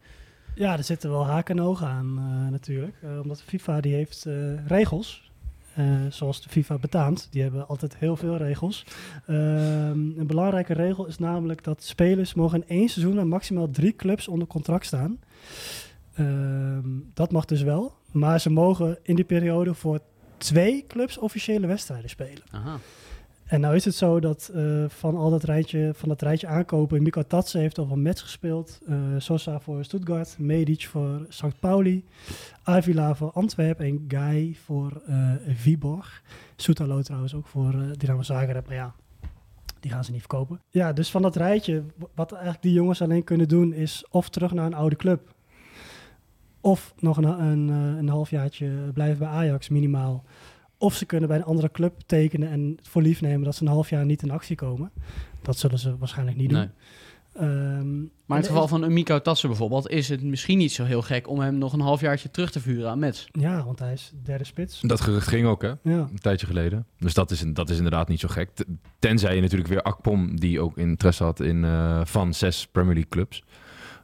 Ja, 0.55 0.77
er 0.77 0.85
zitten 0.85 1.11
wel 1.11 1.27
haken 1.27 1.59
en 1.59 1.65
ogen 1.65 1.87
aan 1.87 2.19
eh, 2.19 2.51
natuurlijk. 2.51 2.97
Eh, 3.03 3.21
omdat 3.23 3.43
FIFA 3.43 3.81
die 3.81 3.95
heeft 3.95 4.27
eh, 4.27 4.67
regels. 4.67 5.30
Eh, 5.75 5.85
zoals 6.09 6.43
de 6.43 6.49
FIFA 6.49 6.79
betaamt. 6.79 7.29
Die 7.31 7.43
hebben 7.43 7.69
altijd 7.69 7.97
heel 7.97 8.17
veel 8.17 8.37
regels. 8.37 8.85
Ehm, 9.27 10.19
een 10.19 10.27
belangrijke 10.27 10.73
regel 10.73 11.07
is 11.07 11.19
namelijk 11.19 11.65
dat 11.65 11.83
spelers 11.83 12.35
mogen 12.35 12.59
in 12.59 12.77
één 12.77 12.89
seizoen 12.89 13.15
met 13.15 13.25
maximaal 13.25 13.71
drie 13.71 13.97
clubs 13.97 14.29
onder 14.29 14.49
contract 14.49 14.87
staan. 14.87 15.19
Ehm, 16.15 16.89
dat 17.15 17.33
mag 17.33 17.45
dus 17.45 17.63
wel. 17.63 17.95
Maar 18.11 18.41
ze 18.41 18.51
mogen 18.51 18.99
in 19.03 19.15
die 19.15 19.25
periode 19.25 19.75
voor 19.75 20.01
twee 20.37 20.85
clubs 20.89 21.19
officiële 21.19 21.67
wedstrijden 21.67 22.11
spelen. 22.11 22.43
Aha. 22.51 22.79
En 23.51 23.61
nou 23.61 23.75
is 23.75 23.85
het 23.85 23.95
zo 23.95 24.21
dat 24.21 24.51
eh, 24.55 24.85
van 24.89 25.17
al 25.17 25.31
dat 25.31 25.43
rijtje, 25.43 25.91
van 25.95 26.09
dat 26.09 26.23
rijtje 26.23 26.47
aankopen, 26.47 27.03
Mika 27.03 27.23
Tatse 27.23 27.59
heeft 27.59 27.79
al 27.79 27.91
een 27.91 28.03
match 28.03 28.23
gespeeld. 28.23 28.81
eh, 28.87 28.97
Sosa 29.19 29.61
voor 29.61 29.85
Stuttgart, 29.85 30.37
Medic 30.39 30.87
voor 30.87 31.27
St. 31.29 31.61
Pauli, 31.61 32.05
Avila 32.63 33.15
voor 33.15 33.31
Antwerpen 33.33 33.87
en 33.87 34.05
Guy 34.09 34.57
voor 34.65 35.03
eh 35.07 35.33
Viborg. 35.47 36.23
Soetalo 36.57 37.03
trouwens 37.03 37.35
ook 37.35 37.47
voor 37.47 37.75
Dynamo 37.97 38.23
Zagreb, 38.23 38.67
maar 38.67 38.77
ja, 38.77 38.95
die 39.81 39.91
gaan 39.91 40.05
ze 40.05 40.11
niet 40.11 40.21
verkopen. 40.21 40.61
Ja, 40.69 40.93
dus 40.93 41.11
van 41.11 41.23
dat 41.23 41.37
rijtje, 41.37 41.83
wat 42.15 42.33
eigenlijk 42.33 42.63
die 42.63 42.73
jongens 42.73 43.03
alleen 43.03 43.25
kunnen 43.25 43.49
doen, 43.49 43.73
is 43.73 44.05
of 44.11 44.29
terug 44.29 44.53
naar 44.53 44.67
een 44.67 44.75
oude 44.75 44.97
club. 44.97 45.35
Of 46.61 46.95
nog 46.99 47.17
een, 47.17 47.25
een, 47.25 47.69
een 47.69 48.09
halfjaartje 48.09 48.71
blijven 48.93 49.19
bij 49.19 49.29
Ajax 49.29 49.69
minimaal. 49.69 50.25
Of 50.81 50.95
ze 50.95 51.07
kunnen 51.07 51.29
bij 51.29 51.39
een 51.39 51.45
andere 51.45 51.71
club 51.71 52.01
tekenen 52.07 52.51
en 52.51 52.73
het 52.77 52.89
voor 52.89 53.03
lief 53.03 53.21
nemen 53.21 53.45
dat 53.45 53.55
ze 53.55 53.63
een 53.63 53.69
half 53.69 53.91
jaar 53.91 54.05
niet 54.05 54.23
in 54.23 54.31
actie 54.31 54.57
komen. 54.57 54.91
Dat 55.43 55.59
zullen 55.59 55.79
ze 55.79 55.99
waarschijnlijk 55.99 56.37
niet 56.37 56.49
doen. 56.51 56.59
Nee. 56.59 56.69
Ehm, 57.33 57.99
Maar 58.01 58.37
in 58.39 58.45
het 58.45 58.47
geval 58.47 58.69
van 58.69 58.83
een 58.83 58.93
Miko 58.93 59.21
Tassen 59.21 59.49
bijvoorbeeld, 59.49 59.89
is 59.89 60.09
het 60.09 60.23
misschien 60.23 60.59
niet 60.59 60.73
zo 60.73 60.85
heel 60.85 61.03
gek 61.03 61.29
om 61.29 61.41
hem 61.41 61.59
nog 61.59 61.73
een 61.73 61.81
halfjaartje 61.81 62.31
terug 62.31 62.51
te 62.51 62.61
vuren 62.61 62.91
aan 62.91 62.99
Mets. 62.99 63.29
Ja, 63.33 63.65
want 63.65 63.79
hij 63.79 63.93
is 63.93 64.13
derde 64.23 64.45
spits. 64.45 64.81
Dat 64.81 65.01
gerucht 65.01 65.29
ging 65.29 65.47
ook, 65.47 65.63
hè? 65.63 65.69
Ja. 65.69 65.79
Een 65.83 66.19
tijdje 66.19 66.47
geleden. 66.47 66.87
Dus 66.99 67.15
dat 67.15 67.31
is, 67.31 67.45
dat 67.47 67.71
is 67.71 67.77
inderdaad 67.77 68.09
niet 68.09 68.21
zo 68.21 68.29
gek. 68.29 68.51
Tenzij 68.99 69.35
je 69.35 69.41
natuurlijk 69.41 69.71
weer 69.71 69.83
Akpom, 69.83 70.41
die 70.41 70.61
ook 70.61 70.79
interesse 70.79 71.25
had 71.25 71.41
in 71.41 71.65
eh, 71.65 72.01
van 72.05 72.35
zes 72.35 72.67
Premier 72.67 72.95
League 72.95 73.11
clubs. 73.11 73.45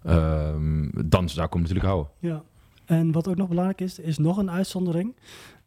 Ehm, 0.05 0.89
dan 1.07 1.29
zou 1.29 1.47
ik 1.47 1.53
hem 1.53 1.61
natuurlijk 1.63 1.89
houden. 1.89 2.11
Ja. 2.21 2.43
En 2.85 3.13
wat 3.13 3.29
ook 3.29 3.37
nog 3.37 3.49
belangrijk 3.49 3.81
is, 3.81 3.99
er 3.99 4.05
is 4.05 4.19
nog 4.19 4.37
een 4.37 4.51
uitzondering. 4.51 5.15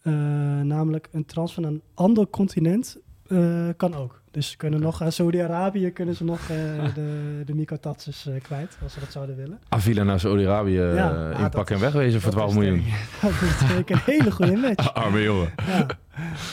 Eh, 0.01 0.13
namelijk 0.61 1.07
een 1.11 1.25
transfer 1.25 1.61
naar 1.61 1.71
een 1.71 1.81
ander 1.93 2.27
continent 2.29 2.97
eh, 3.27 3.67
kan 3.77 3.95
ook. 3.95 4.21
Dus 4.31 4.49
ze 4.49 4.57
kunnen 4.57 4.79
nog 4.79 5.01
aan 5.01 5.11
Saudi-Arabië 5.11 5.89
kunnen 5.91 6.15
ze 6.15 6.23
nog 6.23 6.39
eh, 6.39 6.47
de, 6.93 7.41
de 7.45 7.53
Miko 7.55 7.77
Tatses 7.77 8.25
eh, 8.27 8.41
kwijt, 8.41 8.77
als 8.83 8.93
ze 8.93 8.99
dat 8.99 9.11
zouden 9.11 9.35
willen. 9.35 9.59
Avila 9.69 10.03
naar 10.03 10.19
Saudi-Arabië 10.19 10.79
eh, 10.79 10.95
Ja, 10.95 11.29
dat 11.29 11.39
inpakken 11.39 11.75
en 11.75 11.81
is- 11.85 11.91
wegwezen 11.93 12.21
voor 12.21 12.31
dat 12.31 12.39
12 12.39 12.49
is 12.51 12.57
miljoen. 12.57 12.83
Dat 13.21 13.31
is 13.31 13.89
een 13.89 13.97
hele 14.05 14.31
goede 14.31 14.55
match. 14.55 14.93
Arme 15.03 15.21
jongen. 15.21 15.51
Ja, 15.67 15.85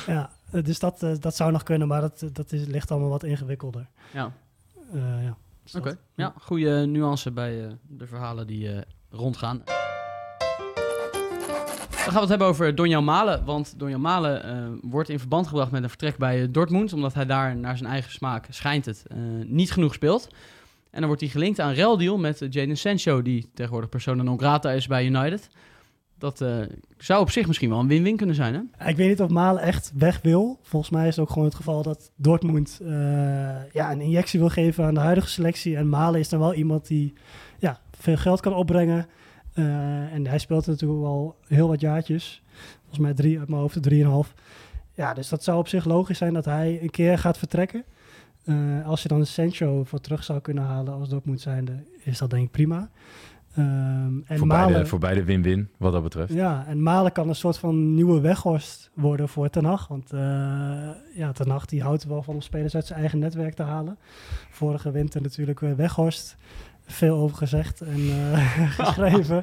ja. 0.07 0.31
eh, 0.51 0.65
dus 0.65 0.79
dat, 0.79 1.03
eh, 1.03 1.11
dat 1.21 1.37
zou 1.37 1.53
nog 1.53 1.63
kunnen, 1.63 1.89
maar 1.89 2.01
dat, 2.01 2.25
dat 2.33 2.53
is, 2.53 2.67
ligt 2.67 2.91
allemaal 2.91 3.09
wat 3.11 3.25
ingewikkelder. 3.25 3.87
Ja, 4.13 4.33
Eh, 4.95 5.01
ja. 5.25 5.37
Dus 5.63 5.75
oké. 5.75 5.97
Ja, 6.15 6.33
goede 6.41 6.87
nuance 6.87 7.31
bij 7.31 7.65
eh, 7.65 7.71
de 7.89 8.07
verhalen 8.07 8.47
die 8.47 8.73
eh, 8.73 8.81
rondgaan. 9.11 9.63
Gaan 12.07 12.15
we 12.15 12.21
het 12.21 12.29
hebben 12.29 12.49
over 12.49 12.75
Donjan 12.75 13.05
Malen. 13.05 13.45
Want 13.45 13.79
Donjan 13.79 14.01
Malen 14.01 14.45
eh, 14.45 14.67
wordt 14.83 15.09
in 15.09 15.19
verband 15.19 15.47
gebracht 15.47 15.71
met 15.71 15.83
een 15.83 15.89
vertrek 15.89 16.17
bij 16.17 16.43
eh, 16.43 16.49
Dortmund. 16.51 16.93
Omdat 16.93 17.15
hij 17.15 17.27
daar 17.27 17.57
naar 17.57 17.77
zijn 17.77 17.91
eigen 17.91 18.13
smaak, 18.13 18.47
schijnt 18.51 18.85
het, 18.85 19.05
eh, 19.07 19.17
niet 19.45 19.73
genoeg 19.73 19.95
speelt. 19.95 20.29
En 20.91 20.99
dan 20.99 21.07
wordt 21.07 21.21
hij 21.21 21.31
gelinkt 21.31 21.61
aan 21.61 21.69
een 21.69 21.77
ruildeal 21.77 22.19
met 22.19 22.47
Jadon 22.51 22.77
Sancho, 22.77 23.23
die 23.23 23.51
tegenwoordig 23.55 23.91
persona 23.91 24.23
non 24.23 24.39
grata 24.39 24.71
is 24.71 24.87
bij 24.87 25.07
United. 25.07 25.49
Dat 26.19 26.45
zou 26.99 27.21
op 27.21 27.31
zich 27.31 27.47
misschien 27.47 27.71
wel 27.71 27.79
een 27.79 27.89
win-win 27.89 28.17
kunnen 28.17 28.35
zijn, 28.35 28.55
hè? 28.55 28.89
Ik 28.89 28.97
weet 28.97 29.09
niet 29.09 29.21
of 29.21 29.29
Malen 29.29 29.63
echt 29.63 29.93
weg 29.95 30.21
wil. 30.23 30.59
Volgens 30.63 30.91
mij 30.91 31.09
is 31.09 31.17
het 31.17 31.25
ook 31.25 31.31
gewoon 31.31 31.45
het 31.45 31.55
geval 31.55 31.83
dat 31.83 32.11
Dortmund 32.17 32.81
ja, 33.73 33.93
een 33.93 34.01
injectie 34.01 34.41
wil 34.41 34.49
geven 34.49 34.85
aan 34.85 34.95
de 34.95 35.01
huidige 35.01 35.29
selectie. 35.29 35.77
En 35.77 35.89
Malen 35.89 36.21
is 36.21 36.29
dan 36.29 36.41
wel 36.41 36.55
iemand 36.55 36.87
die 36.87 37.13
ja, 37.59 37.81
veel 37.99 38.17
geld 38.17 38.41
kan 38.41 38.55
opbrengen. 38.55 39.07
Eh, 39.57 40.13
en 40.13 40.27
hij 40.27 40.39
speelt 40.39 40.67
natuurlijk 40.67 41.05
al 41.05 41.37
heel 41.47 41.69
wat 41.69 41.81
jaartjes. 41.81 42.43
Volgens 42.79 42.99
mij 42.99 43.15
drie 43.15 43.39
uit 43.39 43.49
mijn 43.49 43.61
hoofd, 43.61 43.83
drieënhalf. 43.83 44.35
Ja, 44.95 45.15
dus 45.15 45.29
dat 45.29 45.45
zou 45.45 45.59
op 45.59 45.69
zich 45.69 45.85
logisch 45.85 46.19
zijn 46.19 46.33
dat 46.33 46.45
hij 46.45 46.79
een 46.83 46.91
keer 46.91 47.19
gaat 47.19 47.39
vertrekken. 47.39 47.85
Eh, 48.45 48.87
als 48.87 49.03
je 49.03 49.09
dan 49.09 49.21
een 49.21 49.27
Sancho 49.27 49.85
voor 49.85 50.01
terug 50.01 50.25
zou 50.25 50.41
kunnen 50.41 50.65
halen 50.65 50.95
als 50.95 51.09
Dortmund 51.09 51.41
zijnde, 51.41 51.85
is 52.03 52.19
dat 52.19 52.31
denk 52.31 52.45
ik 52.45 52.51
prima. 52.51 52.91
Ehm, 53.55 54.21
en 54.27 54.39
Voor 54.39 54.47
Malen, 54.47 54.73
beide, 54.73 54.89
voor 54.89 54.99
beide 54.99 55.25
win-win, 55.25 55.69
wat 55.77 55.93
dat 55.93 56.03
betreft. 56.03 56.33
ja, 56.33 56.65
en 56.67 56.83
Malen 56.83 57.13
kan 57.13 57.29
een 57.29 57.35
soort 57.35 57.59
van 57.59 57.95
nieuwe 57.95 58.21
weghorst 58.21 58.91
worden 58.95 59.29
voor 59.29 59.51
Ten 59.51 59.65
Hag. 59.65 59.89
Want 59.89 60.13
eh, 60.13 60.21
ja, 61.15 61.33
Ten 61.33 61.51
Hag 61.51 61.65
die 61.67 61.83
houdt 61.83 62.05
wel 62.05 62.23
van 62.23 62.35
om 62.35 62.41
spelers 62.41 62.75
uit 62.75 62.87
zijn 62.87 62.99
eigen 62.99 63.19
netwerk 63.19 63.55
te 63.55 63.63
halen. 63.63 63.99
Vorige 64.51 64.91
winter 64.91 65.23
natuurlijk 65.23 65.61
weer 65.61 65.77
weghorst. 65.77 66.37
Veel 66.87 67.17
over 67.17 67.37
gezegd 67.37 67.81
en 67.81 68.01
eh, 68.11 68.71
geschreven. 68.81 69.43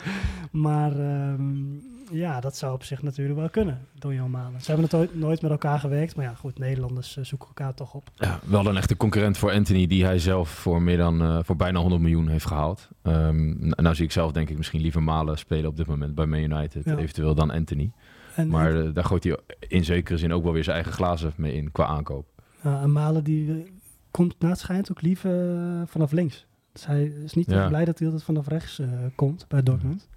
Maar 0.52 0.92
ehm, 1.00 1.52
ja, 2.12 2.40
dat 2.40 2.56
zou 2.58 2.74
op 2.74 2.84
zich 2.84 3.02
natuurlijk 3.02 3.40
wel 3.40 3.50
kunnen, 3.50 3.88
Donjan 4.00 4.30
Malen. 4.32 4.62
Ze 4.62 4.66
hebben 4.72 4.86
het 4.86 4.94
ooit- 4.94 5.16
nooit 5.20 5.42
met 5.42 5.52
elkaar 5.52 5.80
gewerkt. 5.80 6.16
Maar 6.16 6.26
ja, 6.26 6.34
goed, 6.34 6.60
Nederlanders 6.60 7.18
eh, 7.18 7.24
zoeken 7.24 7.48
elkaar 7.48 7.74
toch 7.74 7.94
op. 7.94 8.10
Ja, 8.16 8.40
wel 8.46 8.66
een 8.68 8.78
echte 8.78 8.98
concurrent 8.98 9.38
voor 9.38 9.52
Anthony, 9.52 9.88
die 9.88 10.06
hij 10.06 10.20
zelf 10.20 10.50
voor, 10.50 10.82
meer 10.82 10.98
dan, 10.98 11.22
eh, 11.22 11.40
voor 11.44 11.56
bijna 11.56 11.80
100 11.80 12.02
miljoen 12.02 12.28
heeft 12.28 12.46
gehaald. 12.46 12.88
N- 13.08 13.74
nou 13.76 13.96
zie 13.96 14.06
ik 14.06 14.12
zelf 14.12 14.32
denk 14.32 14.50
ik 14.50 14.58
misschien 14.58 14.82
liever 14.82 15.04
Malen 15.04 15.38
spelen 15.38 15.70
op 15.70 15.78
dit 15.78 15.88
moment 15.88 16.16
bij 16.16 16.26
Man 16.26 16.40
United, 16.40 16.86
Ja. 16.86 16.98
eventueel 16.98 17.36
dan 17.36 17.52
Anthony. 17.52 17.92
En, 18.36 18.48
Maar 18.48 18.94
daar 18.94 19.04
gooit 19.04 19.24
hij 19.24 19.38
in 19.68 19.86
zekere 19.86 20.18
zin 20.18 20.34
ook 20.34 20.44
wel 20.44 20.54
weer 20.54 20.64
zijn 20.64 20.76
eigen 20.76 20.94
glazen 20.94 21.34
mee 21.36 21.54
in 21.54 21.72
qua 21.72 21.86
aankoop. 21.86 22.26
En 22.62 22.92
Malen 22.92 23.24
die 23.24 23.72
komt 24.12 24.36
na 24.40 24.50
het 24.50 24.60
schijnt 24.60 24.92
ook 24.92 25.02
liever 25.02 25.32
vanaf 25.88 26.12
links. 26.12 26.46
Dus 26.74 26.86
hij 26.86 27.04
is 27.04 27.34
niet 27.34 27.50
Ja. 27.52 27.68
blij 27.68 27.86
dat 27.86 27.98
hij 27.98 28.08
altijd 28.08 28.26
vanaf 28.26 28.48
rechts 28.48 28.80
eh, 28.80 28.88
komt 29.16 29.46
bij 29.48 29.64
Dortmund. 29.64 30.10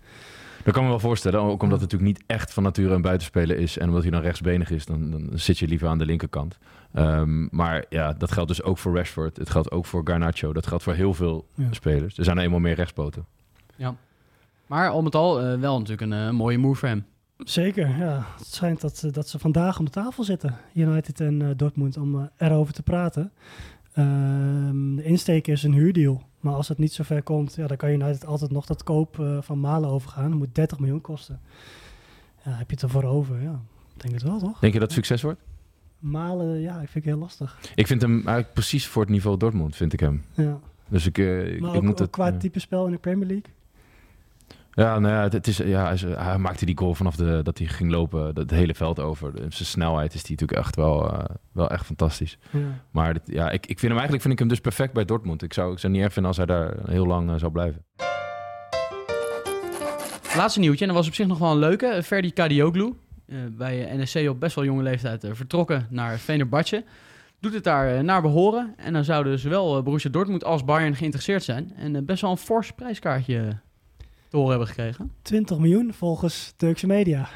Dat 0.65 0.75
kan 0.75 0.83
me 0.85 0.89
wel 0.91 0.99
voorstellen, 1.01 1.41
ook 1.41 1.63
omdat 1.63 1.81
het 1.81 1.91
natuurlijk 1.91 2.19
niet 2.19 2.25
echt 2.27 2.53
van 2.53 2.63
nature 2.63 2.95
een 2.95 3.03
buitenspeler 3.03 3.57
is. 3.59 3.79
En 3.79 3.89
omdat 3.89 4.03
hij 4.03 4.11
dan 4.11 4.21
rechtsbenig 4.21 4.71
is, 4.71 4.87
dan, 4.87 5.11
dan 5.11 5.31
zit 5.35 5.59
je 5.59 5.67
liever 5.69 5.89
aan 5.89 5.99
de 5.99 6.07
linkerkant. 6.07 6.59
Ehm, 6.93 7.47
maar 7.57 7.85
ja, 7.89 8.13
dat 8.13 8.33
geldt 8.33 8.49
dus 8.49 8.63
ook 8.63 8.79
voor 8.79 8.97
Rashford. 8.97 9.37
Het 9.37 9.51
geldt 9.51 9.71
ook 9.71 9.87
voor 9.87 10.01
Garnacho. 10.05 10.53
Dat 10.53 10.67
geldt 10.67 10.83
voor 10.83 10.95
heel 10.95 11.15
veel 11.15 11.47
Ja. 11.55 11.67
spelers. 11.73 12.19
Er 12.19 12.25
zijn 12.25 12.37
er 12.39 12.45
eenmaal 12.45 12.59
meer 12.61 12.75
rechtspoten. 12.75 13.25
Maar 14.67 14.89
al 14.91 15.03
met 15.03 15.15
al 15.15 15.41
eh, 15.43 15.59
wel 15.61 15.79
natuurlijk 15.79 16.13
een 16.13 16.27
eh, 16.27 16.31
mooie 16.31 16.59
move 16.59 16.79
voor 16.79 16.89
hem. 16.89 17.05
Zeker, 17.39 17.89
ja. 17.99 18.27
Het 18.39 18.47
schijnt 18.47 18.81
dat, 18.81 18.97
ze- 18.97 19.11
dat 19.11 19.29
ze 19.29 19.39
vandaag 19.39 19.79
om 19.79 19.85
de 19.85 19.91
tafel 19.91 20.25
zitten, 20.25 20.57
United 20.75 21.21
en 21.21 21.57
Dortmund, 21.57 21.97
om 21.97 22.31
erover 22.37 22.75
te 22.75 22.83
praten. 22.83 23.33
Ehm, 23.93 24.95
de 24.97 25.03
insteek 25.05 25.47
is 25.47 25.63
een 25.63 25.73
huurdeal. 25.73 26.23
Maar 26.47 26.55
als 26.55 26.69
het 26.69 26.79
niet 26.79 26.93
zo 26.93 27.03
ver 27.03 27.23
komt, 27.23 27.55
ja, 27.55 27.67
dan 27.67 27.77
kan 27.77 27.91
United 27.91 28.27
altijd 28.27 28.51
nog 28.51 28.67
dat 28.67 28.83
koop 28.83 29.21
eh, 29.21 29.39
van 29.41 29.61
Malen 29.61 29.91
overgaan. 29.91 30.31
Dat 30.31 30.39
moet 30.39 30.55
30 30.55 30.79
miljoen 30.79 31.01
kosten. 31.01 31.41
Ja, 32.45 32.51
heb 32.51 32.69
je 32.69 32.75
het 32.75 32.83
ervoor 32.83 33.05
over? 33.05 33.43
Ja, 33.43 33.61
ik 33.95 34.03
denk 34.03 34.15
het 34.15 34.23
wel, 34.23 34.39
toch? 34.39 34.59
Denk 34.59 34.73
je 34.73 34.79
dat 34.79 34.89
het 34.89 34.97
succes 34.97 35.23
wordt? 35.23 35.41
Malen, 35.99 36.61
ja, 36.61 36.73
ik 36.73 36.89
vind 36.89 37.05
het 37.05 37.15
heel 37.15 37.23
lastig. 37.23 37.59
Ik 37.75 37.87
vind 37.87 38.03
hem 38.03 38.15
eigenlijk 38.15 38.53
precies 38.53 38.87
voor 38.87 39.03
het 39.03 39.11
niveau 39.11 39.37
Dortmund, 39.37 39.77
vind 39.77 39.93
ik 39.93 40.01
hem. 40.01 40.25
Ja. 40.35 40.59
Dus 40.89 41.07
ik, 41.07 41.19
eh, 41.19 41.55
ik, 41.55 41.61
Maar 41.61 41.71
ik 41.71 41.77
ook, 41.77 41.83
moet 41.83 41.93
ook 41.93 41.99
het... 41.99 42.11
qua 42.11 42.27
ja. 42.27 42.37
type 42.37 42.61
spel 42.61 42.87
in 42.87 42.93
de 42.93 42.99
Premier 42.99 43.27
League. 43.27 43.53
Ja, 44.77 44.99
nou 44.99 45.15
ja, 45.15 45.23
het, 45.23 45.33
het 45.33 45.47
is, 45.47 45.57
ja 45.57 45.95
hij, 46.09 46.39
maakte 46.39 46.67
die 46.67 46.79
goal 46.79 46.95
vanaf 46.95 47.17
de, 47.17 47.41
dat 47.43 47.59
hij 47.59 47.67
ging 47.67 47.91
lopen, 47.91 48.35
dat 48.35 48.51
hele 48.51 48.75
veld 48.75 49.01
over. 49.01 49.33
Zijn 49.35 49.53
snelheid 49.53 50.15
is 50.15 50.23
die 50.23 50.31
natuurlijk 50.31 50.67
echt 50.67 50.77
wel, 50.77 51.13
eh, 51.13 51.25
wel 51.53 51.71
echt 51.71 51.87
fantastisch. 51.87 52.39
Ja. 52.51 52.61
Maar 52.91 53.13
dit, 53.13 53.23
ja, 53.25 53.51
ik, 53.51 53.67
ik 53.67 53.79
vind 53.79 53.81
hem 53.81 53.91
eigenlijk 53.91 54.21
vind 54.21 54.33
ik 54.33 54.39
hem 54.39 54.49
dus 54.49 54.61
perfect 54.61 54.93
bij 54.93 55.05
Dortmund. 55.05 55.43
Ik 55.43 55.53
zou, 55.53 55.73
ik 55.73 55.79
zou 55.79 55.93
niet 55.93 56.03
erg 56.03 56.13
vinden 56.13 56.31
als 56.31 56.37
hij 56.37 56.47
daar 56.47 56.75
heel 56.87 57.07
lang 57.07 57.31
eh, 57.31 57.37
zou 57.39 57.53
blijven. 57.53 57.85
Laatste 60.37 60.61
nieuwtje, 60.61 60.81
en 60.81 60.87
dat 60.87 60.97
was 60.97 61.07
op 61.07 61.15
zich 61.15 61.27
nog 61.27 61.39
wel 61.39 61.51
een 61.51 61.59
leuke. 61.59 61.87
Eh, 61.87 62.03
Ferdi 62.03 62.33
Kadioglu, 62.33 62.95
eh, 63.27 63.39
bij 63.51 63.97
NSC 63.97 64.29
op 64.29 64.41
best 64.41 64.55
wel 64.55 64.65
jonge 64.65 64.83
leeftijd 64.83 65.27
vertrokken 65.33 65.87
naar 65.91 66.19
Venerbatje. 66.19 66.85
Doet 67.41 67.55
het 67.55 67.65
daar 67.65 68.05
naar 68.05 68.23
behoren. 68.23 68.75
En 68.77 68.93
dan 68.93 69.05
zouden 69.05 69.39
zowel 69.39 69.83
Borussia 69.83 70.11
Dortmund 70.11 70.45
als 70.45 70.65
Bayern 70.65 70.97
geïnteresseerd 70.97 71.43
zijn. 71.43 71.73
En 71.77 72.05
best 72.05 72.21
wel 72.21 72.31
een 72.31 72.37
fors 72.37 72.73
prijskaartje 72.73 73.65
te 74.37 74.43
horen 74.43 74.59
hebben 74.59 74.75
gekregen. 74.77 75.13
20 75.23 75.59
miljoen 75.59 75.93
volgens 75.93 76.53
Turkse 76.57 76.87
media. 76.87 77.19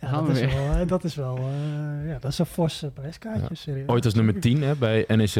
ja, 0.00 0.08
gaan 0.08 0.26
dat, 0.26 0.36
we 0.38 0.42
is 0.46 0.54
wel, 0.54 0.72
eh, 0.80 0.88
dat 0.88 1.04
is 1.04 1.14
wel 1.14 1.36
eh, 1.36 2.08
ja, 2.08 2.18
dat 2.20 2.30
is 2.32 2.38
een 2.38 2.46
forse 2.46 2.90
prijskaartje. 2.90 3.46
Ja. 3.48 3.54
serieus. 3.54 3.88
Ooit 3.88 4.04
als 4.04 4.14
nummer 4.14 4.40
10 4.40 4.62
hè, 4.62 4.74
bij 4.74 5.04
NEC. 5.08 5.34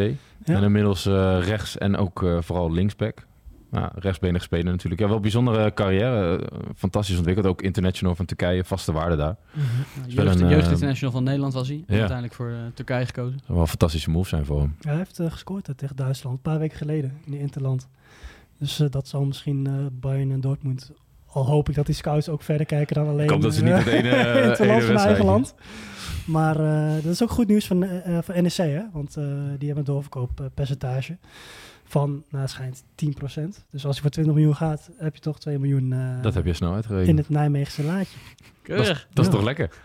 Ja. 0.44 0.54
En 0.54 0.62
inmiddels 0.62 1.06
eh, 1.06 1.38
rechts 1.40 1.78
en 1.78 1.96
ook 1.96 2.22
eh, 2.22 2.38
vooral 2.40 2.72
linksback. 2.72 3.26
Ja, 3.72 3.92
rechtsbenig 3.94 4.42
speler 4.42 4.72
natuurlijk. 4.72 5.00
Ja, 5.00 5.08
wel 5.08 5.20
bijzondere 5.20 5.74
carrière. 5.74 6.38
eh, 6.38 6.58
fantastisch 6.76 7.16
ontwikkeld. 7.16 7.46
Ook 7.46 7.62
international 7.62 8.14
van 8.14 8.24
Turkije. 8.26 8.64
Vaste 8.64 8.92
waarde 8.92 9.16
daar. 9.16 9.36
Nou, 9.52 9.66
wel 10.14 10.24
jeugd, 10.24 10.40
een, 10.40 10.48
jeugd 10.48 10.66
eh, 10.66 10.72
International 10.72 11.14
van 11.14 11.24
Nederland 11.24 11.52
was 11.52 11.68
hij. 11.68 11.84
Ja. 11.86 11.94
Uiteindelijk 11.94 12.34
voor 12.34 12.48
eh, 12.50 12.56
Turkije 12.74 13.06
gekozen. 13.06 13.38
Zou 13.38 13.52
wel 13.52 13.60
een 13.60 13.66
fantastische 13.68 14.10
move 14.10 14.28
zijn 14.28 14.44
voor 14.44 14.60
hem. 14.60 14.74
Ja, 14.80 14.88
hij 14.88 14.98
heeft 14.98 15.18
eh, 15.18 15.30
gescoord 15.30 15.66
hè, 15.66 15.74
tegen 15.74 15.96
Duitsland, 15.96 16.36
een 16.36 16.42
paar 16.42 16.58
weken 16.58 16.76
geleden 16.76 17.18
in 17.24 17.30
de 17.32 17.38
Interland. 17.38 17.88
Dus 18.58 18.80
eh, 18.80 18.86
dat 18.90 19.08
zal 19.08 19.24
misschien 19.24 19.66
eh, 19.66 19.72
Bayern 19.92 20.30
en 20.32 20.40
Dortmund 20.40 20.90
Al 21.26 21.46
hoop 21.46 21.68
ik 21.68 21.74
dat 21.74 21.86
die 21.86 21.94
scouts 21.94 22.28
ook 22.28 22.42
verder 22.42 22.66
kijken 22.66 22.94
dan 22.94 23.08
alleen 23.08 23.24
Ik 23.24 23.30
hoop 23.30 23.42
dat 23.42 23.54
ze 23.54 23.62
niet 23.62 23.72
eh, 23.72 23.78
het 23.84 23.86
ene, 23.86 24.08
in 24.42 24.48
het 24.48 24.58
ene 24.58 24.68
land 24.70 24.84
van 24.84 24.96
eigen 24.96 25.24
land. 25.24 25.54
Maar 26.26 26.56
eh, 26.60 26.94
dat 27.02 27.12
is 27.12 27.22
ook 27.22 27.30
goed 27.30 27.46
nieuws 27.48 27.66
van, 27.66 27.82
eh, 27.82 28.18
van 28.22 28.42
NEC, 28.42 28.52
hè? 28.56 28.80
Want 28.92 29.16
eh, 29.16 29.24
die 29.58 29.66
hebben 29.66 29.76
een 29.76 29.84
doorverkooppercentage 29.84 31.18
van, 31.84 32.24
nou, 32.30 32.42
het 32.42 32.50
schijnt 32.50 32.82
10%. 32.94 33.64
Dus 33.70 33.86
als 33.86 33.96
je 33.96 34.02
voor 34.02 34.10
20 34.10 34.34
miljoen 34.34 34.56
gaat, 34.56 34.90
heb 34.98 35.14
je 35.14 35.20
toch 35.20 35.38
2 35.40 35.58
miljoen 35.58 35.92
eh, 35.92 36.22
Dat 36.22 36.34
heb 36.34 36.44
je 36.46 36.52
snel 36.52 36.74
uitgerekend. 36.74 37.08
in 37.08 37.16
het 37.16 37.28
Nijmeegse 37.28 37.82
laadje. 37.84 38.16
Dat 38.26 38.46
is, 38.46 38.52
Keurig. 38.62 39.06
dat 39.12 39.24
is 39.26 39.30
Ja. 39.30 39.36
toch 39.36 39.44
lekker? 39.46 39.70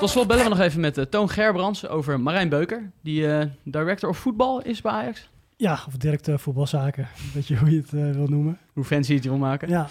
Tot 0.00 0.10
slot 0.10 0.26
bellen 0.26 0.42
we 0.42 0.48
nog 0.50 0.60
even 0.60 0.80
met 0.80 1.06
Toon 1.10 1.28
Gerbrands 1.30 1.88
over 1.88 2.20
Marijn 2.20 2.48
Beuker. 2.48 2.90
Die 3.02 3.32
eh, 3.32 3.46
director 3.64 4.08
of 4.08 4.18
voetbal 4.18 4.62
is 4.62 4.80
bij 4.80 4.92
Ajax. 4.92 5.28
Ja, 5.56 5.72
of 5.72 5.96
directeur 5.96 6.38
voetbalzaken. 6.38 7.08
Weet 7.34 7.46
je 7.46 7.56
hoe 7.56 7.70
je 7.70 7.76
het 7.80 7.92
eh, 7.92 8.10
wil 8.10 8.26
noemen. 8.26 8.58
Hoe 8.72 8.84
fancy 8.84 9.14
het 9.14 9.22
je 9.22 9.28
wil 9.28 9.38
maken. 9.38 9.68
Ja, 9.68 9.86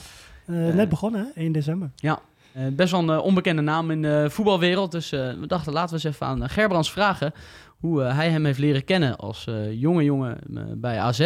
eh, 0.48 0.70
Eh. 0.70 0.76
net 0.76 0.90
begonnen, 0.90 1.32
hè? 1.34 1.42
1 1.42 1.52
december. 1.52 1.92
Ja, 1.96 2.20
eh, 2.54 2.64
best 2.76 2.92
wel 2.92 3.02
een 3.02 3.10
eh, 3.10 3.24
onbekende 3.24 3.62
naam 3.62 3.92
in 3.92 4.02
de 4.02 4.26
voetbalwereld. 4.30 4.92
Dus 4.92 5.12
eh, 5.12 5.34
we 5.34 5.48
dachten, 5.48 5.74
laten 5.74 5.90
we 5.98 6.04
eens 6.06 6.14
even 6.16 6.26
aan 6.28 6.44
eh, 6.44 6.50
Gerbrands 6.50 6.92
vragen 6.92 7.34
hoe 7.80 8.04
eh, 8.04 8.16
hij 8.16 8.30
hem 8.30 8.46
heeft 8.46 8.60
leren 8.60 8.84
kennen 8.84 9.16
als 9.18 9.48
eh, 9.48 9.74
jonge 9.82 10.04
jongen 10.04 10.38
eh, 10.56 10.64
bij 10.76 11.00
AZ. 11.00 11.20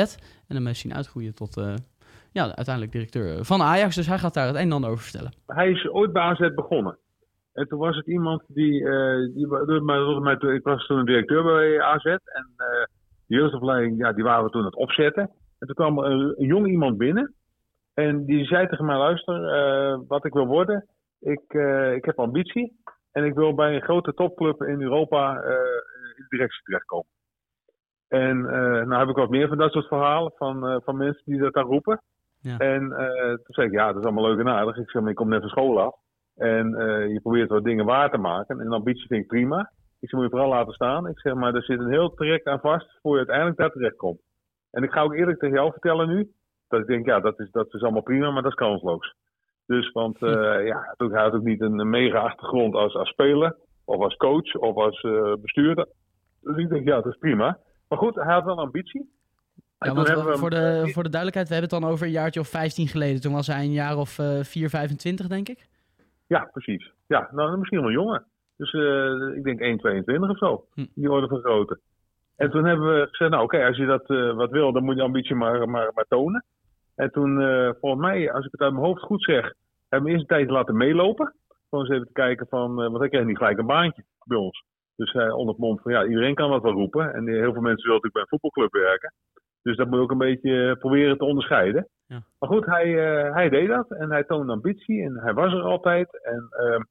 En 0.48 0.56
hem 0.56 0.66
heeft 0.66 0.80
zien 0.80 0.94
uitgroeien 0.96 1.34
tot 1.36 1.58
eh, 1.58 1.74
ja, 2.32 2.44
uiteindelijk 2.44 2.92
directeur 2.92 3.46
van 3.46 3.62
Ajax. 3.62 3.96
Dus 3.96 4.08
hij 4.08 4.20
gaat 4.20 4.34
daar 4.34 4.48
het 4.48 4.56
een 4.56 4.62
en 4.62 4.72
ander 4.72 4.90
over 4.90 5.04
vertellen. 5.04 5.32
hij 5.48 5.70
is 5.72 5.90
ooit 5.90 6.14
bij 6.14 6.22
AZ 6.22 6.54
begonnen. 6.56 6.98
En 7.54 7.68
toen 7.68 7.80
was 7.80 7.96
het 7.96 8.08
iemand 8.08 8.44
die, 8.48 8.84
eh, 8.90 9.34
die 9.36 9.48
mij, 9.82 10.38
ik 10.56 10.64
was 10.64 10.86
toen 10.86 10.98
een 10.98 11.06
directeur 11.06 11.44
bij 11.44 11.82
AZ 11.82 12.06
en 12.06 12.20
eh 12.58 12.66
de 13.30 13.36
jeugdopleiding, 13.36 13.98
ja, 13.98 14.14
die 14.14 14.24
waren 14.24 14.44
we 14.44 14.50
toen 14.50 14.62
aan 14.62 14.68
het 14.68 14.76
opzetten. 14.76 15.24
En 15.60 15.68
toen 15.68 15.76
kwam 15.76 15.98
een, 15.98 16.34
een 16.38 16.48
jong 16.48 16.68
iemand 16.68 16.98
binnen 16.98 17.34
en 18.00 18.26
die 18.26 18.46
zei 18.46 18.68
tegen 18.68 18.86
mij, 18.86 18.98
luister, 18.98 19.48
eh, 19.54 20.00
wat 20.08 20.26
ik 20.26 20.34
wil 20.34 20.48
worden, 20.48 20.88
ik, 21.20 21.44
eh, 21.48 21.94
ik 21.94 22.06
heb 22.06 22.20
ambitie 22.20 22.80
en 23.12 23.26
ik 23.26 23.34
wil 23.34 23.54
bij 23.54 23.76
een 23.76 23.82
grote 23.82 24.14
topclub 24.14 24.64
in 24.64 24.82
Europa 24.82 25.42
eh, 25.42 25.52
in 26.16 26.24
de 26.24 26.26
directie 26.30 26.64
terechtkomen. 26.64 27.08
En 28.08 28.42
nou 28.88 28.94
heb 28.94 29.08
ik 29.08 29.16
wat 29.16 29.30
meer 29.30 29.48
van 29.48 29.58
dat 29.58 29.72
soort 29.72 29.88
verhalen 29.88 30.32
van, 30.36 30.82
van 30.84 30.98
mensen 30.98 31.22
die 31.26 31.40
dat 31.40 31.54
daar 31.54 31.64
roepen. 31.64 32.02
Ja. 32.42 32.58
En 32.58 32.90
toen 33.44 33.54
zei 33.54 33.68
ik, 33.68 33.74
ja, 33.74 33.88
dat 33.88 33.98
is 33.98 34.04
allemaal 34.04 34.30
leuk 34.30 34.40
en 34.40 34.48
aardig. 34.48 34.78
Ik 34.78 34.90
zeg, 34.90 35.02
maar 35.02 35.12
ik 35.12 35.16
kom 35.16 35.30
net 35.30 35.40
van 35.40 35.50
school 35.50 35.82
af. 35.82 35.96
En 36.36 36.70
je 37.14 37.20
probeert 37.22 37.50
wat 37.50 37.64
dingen 37.64 37.86
waar 37.86 38.12
te 38.12 38.18
maken. 38.18 38.60
En 38.60 38.72
ambitie 38.72 39.08
vind 39.08 39.22
ik 39.22 39.28
prima. 39.28 39.72
Ik 40.00 40.10
zeg, 40.10 40.20
moet 40.20 40.30
je 40.30 40.36
vooral 40.36 40.50
laten 40.50 40.74
staan. 40.74 41.08
Ik 41.08 41.20
zeg, 41.20 41.34
maar 41.34 41.56
er 41.56 41.64
zit 41.64 41.80
een 41.80 41.92
heel 41.92 42.14
traject 42.14 42.46
aan 42.46 42.60
vast 42.60 43.00
voor 43.02 43.12
je 43.12 43.18
uiteindelijk 43.18 43.58
daar 43.58 43.72
terecht 43.72 43.96
komt. 43.96 44.22
En 44.72 44.84
ik 44.84 44.92
ga 44.92 45.02
ook 45.02 45.14
eerlijk 45.14 45.40
tegen 45.40 45.56
jou 45.56 45.72
vertellen 45.72 46.08
nu. 46.08 46.32
Dat 46.68 46.80
ik 46.80 46.88
denk, 46.88 47.06
ja, 47.06 47.20
dat 47.20 47.40
is, 47.40 47.52
dat 47.52 47.74
is 47.74 47.82
allemaal 47.82 48.02
prima, 48.02 48.32
maar 48.32 48.42
dat 48.42 48.52
is 48.52 48.58
kansloos. 48.58 49.16
Dus, 49.66 49.92
want 49.92 50.22
eh, 50.22 50.66
ja, 50.66 50.96
hij 50.98 51.22
had 51.22 51.34
ook 51.34 51.44
niet 51.44 51.62
een, 51.62 51.90
mega 51.90 52.20
achtergrond 52.20 52.74
als, 52.74 52.96
als 52.96 53.10
speler. 53.10 53.56
Of 53.86 54.02
als 54.02 54.16
coach, 54.16 54.56
of 54.56 54.76
als 54.76 55.02
eh, 55.02 55.34
bestuurder. 55.42 55.88
Dus 56.42 56.58
ik 56.58 56.70
denk, 56.70 56.88
ja, 56.88 56.96
dat 56.96 57.14
is 57.14 57.18
prima. 57.18 57.60
Maar 57.88 57.98
goed, 57.98 58.16
hij 58.16 58.34
had 58.34 58.46
wel 58.46 58.60
ambitie. 58.60 59.10
Ja, 59.80 59.94
want 59.94 60.08
we 60.08 60.38
voor, 60.38 60.50
de, 60.50 60.90
voor 60.94 61.04
de 61.04 61.10
duidelijkheid, 61.10 61.48
we 61.48 61.54
hebben 61.54 61.72
het 61.72 61.82
dan 61.82 61.92
over 61.92 62.06
een 62.06 62.12
jaartje 62.12 62.40
of 62.40 62.48
15 62.48 62.88
geleden. 62.88 63.22
Toen 63.22 63.34
was 63.34 63.48
hij 63.48 63.64
een 63.64 63.72
jaar 63.72 63.98
of 63.98 64.20
eh 64.20 64.40
4, 64.44 64.70
25, 64.70 65.28
denk 65.28 65.50
ik. 65.50 65.68
Ja, 66.28 66.50
precies. 66.52 66.92
Ja, 67.08 67.30
nou 67.32 67.58
misschien 67.58 67.82
wel 67.82 67.92
jonger. 67.92 68.26
Dus 68.60 68.74
eh, 68.74 69.36
ik 69.36 69.44
denk 69.44 69.60
1,22 70.06 70.30
of 70.30 70.38
zo. 70.38 70.66
Hm. 70.74 70.86
Die 70.96 71.08
worden 71.08 71.30
van 71.30 71.40
grootte. 71.40 71.80
En 72.36 72.50
toen 72.50 72.66
hebben 72.66 72.94
we 72.94 73.08
gezegd, 73.10 73.32
nou 73.32 73.44
oké, 73.44 73.66
als 73.66 73.78
je 73.78 73.86
dat 73.86 74.10
eh, 74.10 74.36
wat 74.36 74.52
wil, 74.52 74.72
dan 74.72 74.84
moet 74.84 74.96
je 74.96 75.02
ambitie 75.02 75.36
maar, 75.36 75.70
maar, 75.70 75.92
maar 75.94 76.06
tonen. 76.08 76.46
En 76.96 77.12
toen, 77.12 77.42
eh, 77.42 77.70
volgens 77.80 78.02
mij, 78.02 78.32
als 78.32 78.46
ik 78.46 78.52
het 78.52 78.62
uit 78.62 78.74
mijn 78.74 78.86
hoofd 78.86 79.02
goed 79.02 79.24
zeg, 79.24 79.54
hebben 79.90 80.08
we 80.08 80.10
eerst 80.10 80.30
een 80.30 80.36
tijdje 80.36 80.54
laten 80.54 80.78
meelopen. 80.78 81.36
Gewoon 81.70 81.86
eens 81.86 81.94
even 81.94 82.08
te 82.08 82.14
kijken 82.14 82.48
van, 82.50 82.76
want 82.76 82.98
hij 82.98 83.10
kreeg 83.10 83.26
niet 83.26 83.38
gelijk 83.38 83.58
een 83.58 83.66
baantje 83.66 84.04
bij 84.24 84.38
ons. 84.38 84.64
Dus 84.96 85.12
hij 85.12 85.32
onder 85.32 85.54
het 85.54 85.64
mond 85.64 85.82
van, 85.82 85.92
ja, 85.92 86.06
iedereen 86.06 86.36
kan 86.36 86.50
wat 86.50 86.62
wel 86.62 86.72
roepen. 86.72 87.14
En 87.14 87.28
heel 87.28 87.54
veel 87.54 87.62
mensen 87.62 87.62
willen 87.62 88.02
natuurlijk 88.02 88.14
bij 88.14 88.22
een 88.22 88.28
voetbalclub 88.28 88.72
werken. 88.72 89.14
Dus 89.62 89.78
dat 89.78 89.88
moet 89.88 89.96
je 89.96 90.04
ook 90.04 90.12
een 90.12 90.18
beetje 90.18 90.76
proberen 90.80 91.18
te 91.18 91.26
onderscheiden. 91.26 91.88
Ja. 92.08 92.22
Maar 92.40 92.50
goed, 92.50 92.66
hij, 92.66 92.90
hij 93.34 93.50
deed 93.50 93.68
dat 93.68 93.92
en 93.92 94.12
hij 94.12 94.24
toonde 94.24 94.52
ambitie 94.52 95.04
en 95.04 95.20
hij 95.20 95.34
was 95.34 95.54
er 95.54 95.62
altijd. 95.62 96.24
En 96.24 96.48
ehm, 96.50 96.82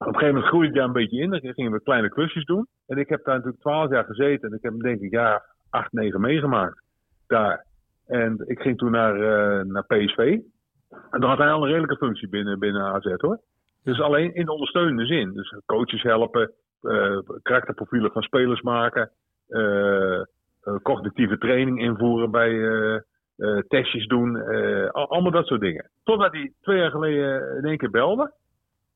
op 0.00 0.06
een 0.06 0.12
gegeven 0.14 0.34
moment 0.34 0.46
groeide 0.52 0.70
hij 0.70 0.78
daar 0.78 0.86
een 0.86 0.92
beetje 1.06 1.20
in. 1.20 1.30
Dan 1.30 1.54
gingen 1.54 1.72
we 1.72 1.82
kleine 1.82 2.08
klusjes 2.08 2.44
doen. 2.44 2.66
En 2.86 2.98
ik 2.98 3.08
heb 3.08 3.24
daar 3.24 3.34
natuurlijk 3.34 3.62
twaalf 3.62 3.90
jaar 3.90 4.04
gezeten. 4.04 4.48
En 4.50 4.56
ik 4.56 4.62
heb 4.62 4.78
denk 4.80 5.00
ik 5.00 5.10
jaar 5.10 5.44
acht, 5.70 5.92
negen 5.92 6.20
meegemaakt 6.20 6.82
daar. 7.26 7.64
En 8.06 8.44
ik 8.46 8.60
ging 8.60 8.78
toen 8.78 8.90
naar, 8.90 9.14
eh, 9.14 9.64
naar 9.64 9.84
PSV. 9.86 10.38
En 11.10 11.20
dan 11.20 11.28
had 11.28 11.38
hij 11.38 11.50
al 11.50 11.62
een 11.62 11.68
redelijke 11.68 11.96
functie 11.96 12.28
binnen, 12.28 12.58
binnen 12.58 12.82
AZ 12.82 13.12
hoor. 13.16 13.40
Dus 13.84 14.00
alleen 14.00 14.34
in 14.34 14.44
de 14.44 14.52
ondersteunende 14.52 15.06
zin. 15.06 15.32
Dus 15.32 15.54
coaches 15.66 16.02
helpen, 16.02 16.52
eh, 16.82 17.18
karakterprofielen 17.42 18.12
van 18.12 18.22
spelers 18.22 18.60
maken, 18.62 19.10
eh, 19.48 20.20
cognitieve 20.82 21.38
training 21.38 21.80
invoeren 21.80 22.30
bij 22.30 23.02
testjes 23.68 24.06
doen, 24.06 24.36
al- 24.92 25.08
allemaal 25.08 25.30
dat 25.30 25.46
soort 25.46 25.60
dingen. 25.60 25.90
Totdat 26.04 26.32
hij 26.32 26.52
twee 26.60 26.78
jaar 26.78 26.90
geleden 26.90 27.56
in 27.56 27.64
één 27.64 27.78
keer 27.78 27.90
belde. 27.90 28.32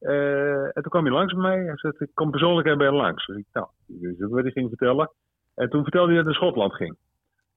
Eh, 0.04 0.64
en 0.64 0.82
toen 0.82 0.90
kwam 0.90 1.04
hij 1.04 1.12
langs 1.12 1.32
bij 1.32 1.42
mij. 1.42 1.64
Hij 1.64 1.76
zei, 1.76 1.92
ik 1.98 2.10
kom 2.14 2.30
persoonlijk 2.30 2.66
even 2.66 2.78
bij 2.78 2.86
je 2.86 2.92
langs. 2.92 3.26
Dus 3.26 3.36
ik, 3.36 3.46
nou, 3.52 3.66
ook 4.20 4.30
wat 4.30 4.42
hij 4.42 4.50
ging 4.50 4.68
vertellen. 4.68 5.10
En 5.54 5.68
toen 5.68 5.82
vertelde 5.82 6.06
hij 6.06 6.16
dat 6.16 6.24
hij 6.24 6.34
naar 6.34 6.42
Schotland 6.42 6.74
ging. 6.74 6.96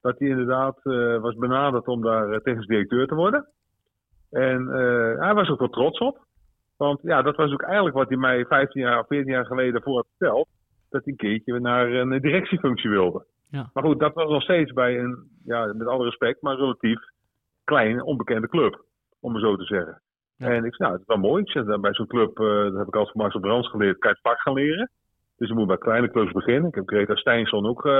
Dat 0.01 0.19
hij 0.19 0.27
inderdaad 0.27 0.79
eh, 0.83 1.19
was 1.19 1.35
benaderd 1.35 1.87
om 1.87 2.01
daar 2.01 2.31
eh, 2.31 2.39
technisch 2.39 2.65
directeur 2.65 3.07
te 3.07 3.15
worden. 3.15 3.47
En 4.29 4.67
hij 5.19 5.33
was 5.33 5.49
ook 5.49 5.59
wel 5.59 5.69
trots 5.69 5.99
op. 5.99 6.25
Want 6.77 6.99
ja, 7.01 7.21
dat 7.21 7.35
was 7.35 7.51
ook 7.51 7.61
eigenlijk 7.61 7.95
wat 7.95 8.07
hij 8.07 8.17
mij 8.17 8.45
15 8.45 8.81
jaar 8.81 8.99
of 8.99 9.07
14 9.07 9.31
jaar 9.31 9.45
geleden 9.45 9.81
voor 9.81 9.95
had 9.95 10.07
verteld. 10.17 10.47
Dat 10.89 11.03
hij 11.03 11.11
een 11.11 11.19
keertje 11.19 11.59
naar 11.59 11.91
een 11.91 12.21
directiefunctie 12.21 12.89
wilde. 12.89 13.25
Ja. 13.49 13.69
Maar 13.73 13.83
goed, 13.83 13.99
dat 13.99 14.13
was 14.13 14.29
nog 14.29 14.41
steeds 14.41 14.73
bij 14.73 14.99
een, 14.99 15.29
ja, 15.45 15.73
met 15.73 15.87
alle 15.87 16.03
respect, 16.03 16.41
maar 16.41 16.55
relatief 16.55 16.99
kleine, 17.63 18.03
onbekende 18.03 18.47
club. 18.47 18.85
Om 19.19 19.33
het 19.33 19.43
zo 19.43 19.55
te 19.55 19.63
zeggen. 19.63 20.01
En 20.37 20.65
ik 20.65 20.75
zei, 20.75 20.89
nou, 20.89 20.91
het 20.91 21.01
is 21.01 21.07
wel 21.07 21.17
mooi. 21.17 21.43
Dan 21.43 21.81
bij 21.81 21.93
zo'n 21.93 22.07
club, 22.07 22.39
eh, 22.39 22.45
dat 22.45 22.77
heb 22.77 22.87
ik 22.87 22.95
altijd 22.95 23.11
van 23.11 23.21
Marcel 23.21 23.39
Brands 23.39 23.69
geleerd, 23.69 23.97
kan 23.97 24.09
je 24.09 24.17
het 24.21 24.31
vak 24.31 24.41
gaan 24.41 24.53
leren. 24.53 24.89
Dus 25.37 25.47
je 25.47 25.53
moet 25.53 25.67
bij 25.67 25.77
kleine 25.77 26.11
clubs 26.11 26.31
beginnen. 26.31 26.69
Ik 26.69 26.75
heb 26.75 26.87
Greta 26.87 27.15
Steinsson 27.15 27.65
ook 27.65 27.85
eh, 27.85 27.93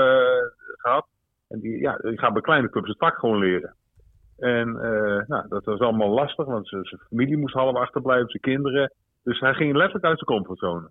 gehad. 0.76 1.06
En 1.48 1.60
die, 1.60 1.80
ja, 1.80 1.96
die 1.96 2.18
gaat 2.18 2.32
bij 2.32 2.42
kleine 2.42 2.70
clubs 2.70 2.88
het 2.88 2.98
vak 2.98 3.18
gewoon 3.18 3.38
leren. 3.38 3.76
En 4.36 4.68
eh, 4.68 5.26
nou, 5.26 5.48
dat 5.48 5.64
was 5.64 5.80
allemaal 5.80 6.08
lastig, 6.10 6.46
want 6.46 6.68
zijn 6.68 6.84
familie 7.08 7.36
moest 7.36 7.54
half 7.54 7.76
achterblijven, 7.76 8.28
zijn 8.28 8.42
kinderen. 8.42 8.92
Dus 9.22 9.40
hij 9.40 9.54
ging 9.54 9.72
letterlijk 9.72 10.04
uit 10.04 10.18
zijn 10.18 10.38
comfortzone. 10.38 10.90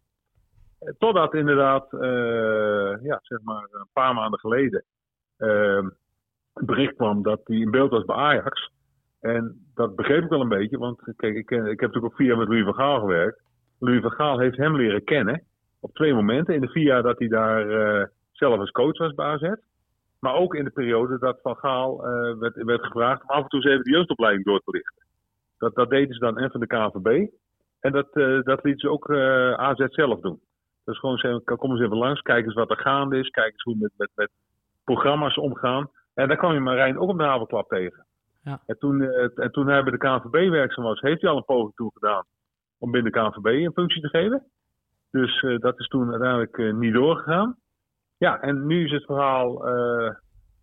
Eh, 0.80 0.94
Totdat 0.98 1.34
inderdaad, 1.34 1.94
eh, 1.94 3.04
ja, 3.04 3.20
zeg 3.22 3.42
maar 3.44 3.68
een 3.72 3.90
paar 3.94 4.14
maanden 4.14 4.40
geleden, 4.40 4.84
eh, 5.38 5.82
een 6.54 6.66
bericht 6.66 6.96
kwam 6.96 7.24
dat 7.24 7.42
hij 7.44 7.58
in 7.58 7.72
beeld 7.72 7.92
was 7.92 8.06
bij 8.06 8.16
Ajax. 8.16 8.72
En 9.22 9.66
dat 9.74 9.96
begreep 9.96 10.24
ik 10.24 10.30
wel 10.30 10.42
een 10.42 10.50
beetje, 10.50 10.78
want 10.78 11.02
kijk, 11.16 11.36
ik, 11.36 11.46
ken- 11.46 11.66
ik 11.66 11.80
heb 11.80 11.94
natuurlijk 11.94 12.14
ook 12.14 12.28
jaar 12.28 12.38
met 12.38 12.48
Louis 12.48 12.64
van 12.64 12.74
Gaal 12.74 13.00
gewerkt. 13.00 13.42
Louis 13.80 14.02
van 14.02 14.12
Gaal 14.12 14.40
heeft 14.40 14.58
hem 14.58 14.76
leren 14.76 15.04
kennen 15.04 15.44
op 15.80 15.94
twee 15.94 16.14
momenten. 16.14 16.54
In 16.54 16.62
de 16.62 16.70
vier 16.70 16.84
jaar 16.84 17.04
dat 17.04 17.20
hij 17.20 17.28
daar 17.28 17.70
eh, 17.70 18.08
zelf 18.32 18.60
als 18.60 18.72
coach 18.72 18.98
was 18.98 19.14
bij 19.14 19.26
AZ. 19.26 19.54
Maar 20.20 20.34
ook 20.36 20.56
in 20.56 20.64
de 20.64 20.70
periode 20.72 21.20
dat 21.20 21.40
Van 21.42 21.56
Gaal 21.56 22.06
eh, 22.08 22.38
werd, 22.40 22.56
werd 22.56 22.86
gevraagd 22.86 23.22
om 23.22 23.30
af 23.30 23.44
en 23.44 23.50
toe 23.50 23.60
eens 23.60 23.72
even 23.72 23.84
de 23.84 23.92
jeugdopleiding 23.92 24.46
door 24.46 24.60
te 24.60 24.72
lichten. 24.72 25.06
Dat, 25.58 25.76
dat 25.76 25.90
deden 25.90 26.14
ze 26.14 26.20
dan 26.20 26.38
en 26.38 26.52
van 26.52 26.60
de 26.60 26.68
KVB. 26.68 27.30
En 27.80 27.92
dat, 27.92 28.16
eh, 28.16 28.42
dat 28.42 28.64
lieten 28.64 28.80
ze 28.80 28.90
ook 28.90 29.10
eh, 29.10 29.54
AZ 29.54 29.86
zelf 29.88 30.20
doen. 30.20 30.42
Dus 30.86 31.00
gewoon 31.00 31.18
zeggen, 31.18 31.44
kom 31.44 31.72
eens 31.72 31.82
even 31.82 31.98
langs, 31.98 32.22
kijk 32.22 32.46
eens 32.46 32.54
wat 32.54 32.70
er 32.70 32.78
gaande 32.78 33.18
is, 33.20 33.30
kijk 33.30 33.52
eens 33.52 33.64
hoe 33.64 33.76
met, 33.80 33.92
met, 33.98 34.10
met 34.16 34.32
programma's 34.84 35.38
omgaan. 35.38 35.90
En 36.14 36.28
daar 36.28 36.38
kwam 36.38 36.54
je 36.54 36.60
Marijn 36.60 37.00
ook 37.00 37.10
op 37.10 37.18
de 37.18 37.24
havenklap 37.24 37.70
tegen. 37.70 38.06
Ja. 38.48 38.62
En, 38.66 38.78
toen, 38.78 39.02
eh, 39.02 39.30
en 39.36 39.52
toen 39.52 39.68
hij 39.68 39.84
bij 39.84 39.92
de 39.92 39.98
KNVB 39.98 40.50
werkzaam 40.50 40.84
was, 40.84 41.00
heeft 41.00 41.22
hij 41.22 41.30
al 41.30 41.38
een 41.38 41.46
poging 41.46 41.76
toe 41.76 41.92
gedaan 41.94 42.24
om 42.78 42.92
binnen 42.92 43.12
de 43.12 43.20
KNVB 43.20 43.46
een 43.46 43.74
functie 43.74 44.02
te 44.02 44.08
geven. 44.08 44.44
Dus 45.12 45.42
eh, 45.42 45.60
dat 45.60 45.80
is 45.80 45.88
toen 45.88 46.10
uiteindelijk 46.10 46.58
eh, 46.58 46.74
niet 46.74 46.94
doorgegaan. 46.94 47.58
Ja, 48.18 48.40
en 48.40 48.66
nu 48.66 48.86
is 48.86 48.92
het 48.92 49.06
verhaal, 49.06 49.68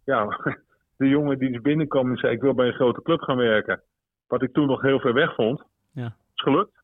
ja, 0.04 0.26
de 0.96 1.08
jongen 1.08 1.38
die 1.38 1.50
dus 1.50 1.60
binnenkwam 1.60 2.10
en 2.10 2.16
zei 2.16 2.32
ik 2.32 2.40
wil 2.40 2.54
bij 2.54 2.66
een 2.66 2.74
grote 2.74 3.02
club 3.02 3.20
gaan 3.20 3.36
werken. 3.36 3.82
Wat 4.26 4.42
ik 4.42 4.52
toen 4.52 4.66
nog 4.66 4.82
heel 4.82 5.00
ver 5.00 5.14
weg 5.14 5.34
vond. 5.34 5.62
Ja. 5.92 6.06
Is 6.06 6.42
gelukt. 6.42 6.82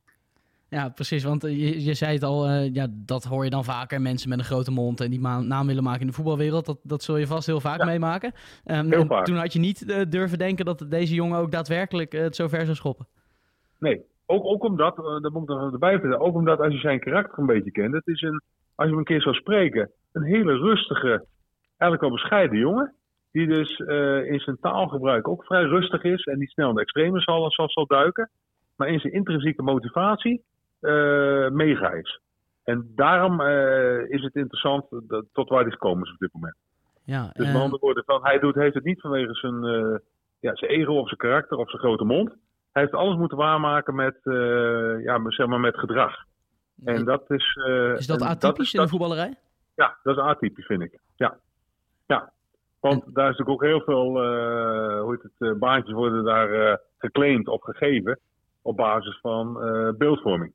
Ja, 0.70 0.88
precies. 0.88 1.24
Want 1.24 1.44
eh, 1.44 1.50
je, 1.58 1.84
je 1.84 1.94
zei 1.94 2.12
het 2.12 2.22
al, 2.22 2.46
eh, 2.46 2.74
ja, 2.74 2.86
dat 2.90 3.24
hoor 3.24 3.44
je 3.44 3.50
dan 3.50 3.64
vaker. 3.64 4.00
Mensen 4.00 4.28
met 4.28 4.38
een 4.38 4.44
grote 4.44 4.70
mond 4.70 5.00
en 5.00 5.10
die 5.10 5.20
naam 5.20 5.66
willen 5.66 5.82
maken 5.82 6.00
in 6.00 6.06
de 6.06 6.12
voetbalwereld. 6.12 6.66
Dat, 6.66 6.78
dat 6.82 7.02
zul 7.02 7.16
je 7.16 7.26
vast 7.26 7.46
heel 7.46 7.60
vaak 7.60 7.78
Ja. 7.78 7.84
meemaken. 7.84 8.32
Ehm, 8.64 8.90
Heel 8.90 9.06
vaak. 9.06 9.24
Toen 9.24 9.36
had 9.36 9.52
je 9.52 9.58
niet 9.58 9.90
eh, 9.90 10.00
durven 10.08 10.38
denken 10.38 10.64
dat 10.64 10.86
deze 10.88 11.14
jongen 11.14 11.38
ook 11.38 11.50
daadwerkelijk 11.50 12.12
het 12.12 12.36
zo 12.36 12.48
ver 12.48 12.64
zou 12.64 12.76
schoppen. 12.76 13.06
Nee, 13.78 14.00
ook, 14.26 14.44
ook 14.44 14.64
omdat, 14.64 14.96
dat 14.96 15.32
moet 15.32 15.42
ik 15.42 15.48
nog 15.48 15.72
erbij 15.72 15.92
vertellen, 15.92 16.20
ook 16.20 16.34
omdat 16.34 16.60
als 16.60 16.72
je 16.72 16.78
zijn 16.78 17.00
karakter 17.00 17.38
een 17.38 17.46
beetje 17.46 17.70
kent, 17.70 17.94
het 17.94 18.06
is 18.06 18.22
een, 18.22 18.42
als 18.74 18.86
je 18.86 18.90
hem 18.90 18.98
een 18.98 19.04
keer 19.04 19.22
zou 19.22 19.34
spreken, 19.34 19.90
een 20.12 20.22
hele 20.22 20.56
rustige, 20.56 21.24
eigenlijk 21.66 22.00
wel 22.00 22.10
bescheiden 22.10 22.58
jongen. 22.58 22.94
Die 23.32 23.46
dus 23.46 23.78
in 24.26 24.40
zijn 24.40 24.58
taalgebruik 24.60 25.28
ook 25.28 25.44
vrij 25.44 25.62
rustig 25.62 26.02
is 26.02 26.24
en 26.24 26.38
niet 26.38 26.50
snel 26.50 26.68
in 26.68 26.74
de 26.74 26.80
extreme 26.80 27.20
zal, 27.20 27.50
zal, 27.50 27.68
zal 27.70 27.86
duiken. 27.86 28.30
Maar 28.76 28.88
in 28.88 29.00
zijn 29.00 29.12
intrinsieke 29.12 29.62
motivatie 29.62 30.42
mega 31.50 31.90
is. 31.92 32.20
En 32.64 32.92
daarom 32.94 33.40
eh, 33.40 34.08
is 34.10 34.22
het 34.22 34.34
interessant 34.34 34.84
dat- 34.90 35.24
tot 35.32 35.48
waar 35.48 35.62
hij 35.62 35.70
gekomen 35.70 36.04
is 36.06 36.12
op 36.12 36.18
dit 36.18 36.32
moment. 36.32 36.56
Ja, 37.04 37.30
Dus 37.32 37.46
eh, 37.46 37.52
met 37.52 37.62
andere 37.62 37.80
woorden, 37.82 38.04
van, 38.04 38.24
hij 38.24 38.38
doet, 38.38 38.54
heeft 38.54 38.74
het 38.74 38.84
niet 38.84 39.00
vanwege 39.00 39.34
zijn, 39.34 39.64
eh, 39.64 39.98
ja, 40.40 40.54
zijn 40.56 40.70
ego 40.70 40.92
of 40.92 41.06
zijn 41.06 41.18
karakter 41.18 41.56
of 41.56 41.70
zijn 41.70 41.82
grote 41.82 42.04
mond. 42.04 42.28
Hij 42.72 42.82
heeft 42.82 42.94
alles 42.94 43.16
moeten 43.16 43.38
waarmaken 43.38 43.94
met, 43.94 44.18
eh, 44.22 45.02
ja, 45.04 45.20
zeg 45.30 45.46
maar 45.46 45.60
met 45.60 45.78
gedrag. 45.78 46.14
En 46.84 47.04
dat 47.04 47.30
is... 47.30 47.58
eh, 47.66 47.92
is 47.92 48.06
dat 48.06 48.22
atypisch 48.22 48.66
is- 48.66 48.74
in 48.74 48.80
de 48.82 48.88
voetballerij? 48.88 49.34
Ja, 49.74 49.98
dat 50.02 50.16
is 50.16 50.22
atypisch, 50.22 50.66
vind 50.66 50.82
ik. 50.82 50.98
Ja. 51.16 51.38
ja. 52.06 52.32
Want 52.80 53.02
daar 53.14 53.30
is 53.30 53.36
natuurlijk 53.38 53.50
ook 53.50 53.64
heel 53.68 53.80
veel, 53.80 54.22
eh, 54.22 55.00
hoe 55.00 55.10
heet 55.12 55.22
het, 55.22 55.50
eh, 55.52 55.58
baantjes 55.58 55.94
worden 55.94 56.24
daar 56.24 56.52
eh, 56.52 56.76
geclaimd 56.98 57.48
of 57.48 57.62
gegeven 57.62 58.18
op 58.62 58.76
basis 58.76 59.18
van 59.20 59.62
eh, 59.62 59.88
beeldvorming. 59.98 60.52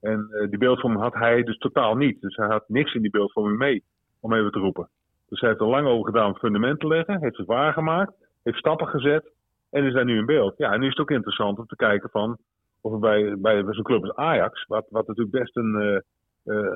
En 0.00 0.28
eh, 0.30 0.48
die 0.48 0.58
beeldvorming 0.58 1.02
had 1.02 1.14
hij 1.14 1.42
dus 1.42 1.58
totaal 1.58 1.96
niet. 1.96 2.20
Dus 2.20 2.36
hij 2.36 2.46
had 2.46 2.68
niks 2.68 2.94
in 2.94 3.02
die 3.02 3.10
beeldvorming 3.10 3.58
mee, 3.58 3.84
om 4.20 4.32
even 4.32 4.52
te 4.52 4.58
roepen. 4.58 4.88
Dus 5.28 5.40
hij 5.40 5.48
heeft 5.48 5.60
er 5.60 5.68
lang 5.68 5.86
over 5.86 6.06
gedaan 6.06 6.28
om 6.28 6.38
fundament 6.38 6.80
te 6.80 6.86
leggen, 6.86 7.20
heeft 7.20 7.36
het 7.36 7.46
waargemaakt, 7.46 8.12
heeft 8.42 8.58
stappen 8.58 8.88
gezet 8.88 9.32
en 9.70 9.84
is 9.84 9.92
daar 9.92 10.04
nu 10.04 10.18
in 10.18 10.26
beeld. 10.26 10.54
Ja, 10.56 10.72
en 10.72 10.80
nu 10.80 10.84
is 10.86 10.92
het 10.92 11.00
ook 11.00 11.10
interessant 11.10 11.58
om 11.58 11.66
te 11.66 11.76
kijken 11.76 12.10
van 12.10 12.38
of 12.80 12.98
bij, 12.98 13.38
bij, 13.38 13.64
zo'n 13.68 13.82
club 13.82 14.02
als 14.02 14.14
Ajax, 14.14 14.66
wat, 14.66 14.86
wat 14.90 15.06
natuurlijk 15.06 15.38
best 15.38 15.56
een, 15.56 15.74
eh, 15.80 15.96
eh, 15.96 16.02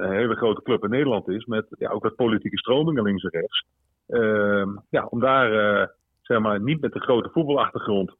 een 0.02 0.12
hele 0.12 0.36
grote 0.36 0.62
club 0.62 0.84
in 0.84 0.90
Nederland 0.90 1.28
is, 1.28 1.44
met 1.44 1.66
ja, 1.78 1.90
ook 1.90 2.02
wat 2.02 2.14
politieke 2.14 2.58
stromingen 2.58 3.02
links 3.02 3.22
en 3.22 3.30
rechts. 3.30 3.64
Ehm, 4.08 4.68
ja, 4.90 5.06
om 5.06 5.20
daar 5.20 5.90
zeg 6.22 6.38
maar, 6.38 6.60
niet 6.60 6.80
met 6.80 6.92
de 6.92 7.00
grote 7.00 7.30
voetbalachtergrond 7.32 8.14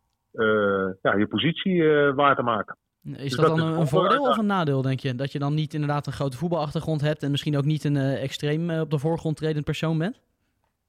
ja, 1.02 1.16
je 1.16 1.26
positie 1.28 1.84
waar 2.12 2.36
te 2.36 2.42
maken. 2.42 2.76
Is 3.04 3.16
Dus 3.16 3.36
dat 3.36 3.46
dat 3.46 3.56
dan 3.56 3.78
een, 3.78 3.86
voordeel 3.86 4.22
of 4.22 4.36
een 4.36 4.46
nadeel, 4.46 4.82
denk 4.82 5.00
je? 5.00 5.14
Dat 5.14 5.32
je 5.32 5.38
dan 5.38 5.54
niet 5.54 5.74
inderdaad 5.74 6.06
een 6.06 6.12
grote 6.12 6.36
voetbalachtergrond 6.36 7.00
hebt 7.00 7.22
en 7.22 7.30
misschien 7.30 7.56
ook 7.56 7.64
niet 7.64 7.84
een 7.84 7.96
eh, 7.96 8.22
extreem 8.22 8.70
eh, 8.70 8.80
op 8.80 8.90
de 8.90 8.98
voorgrond 8.98 9.36
tredend 9.36 9.64
persoon 9.64 9.98
bent? 9.98 10.20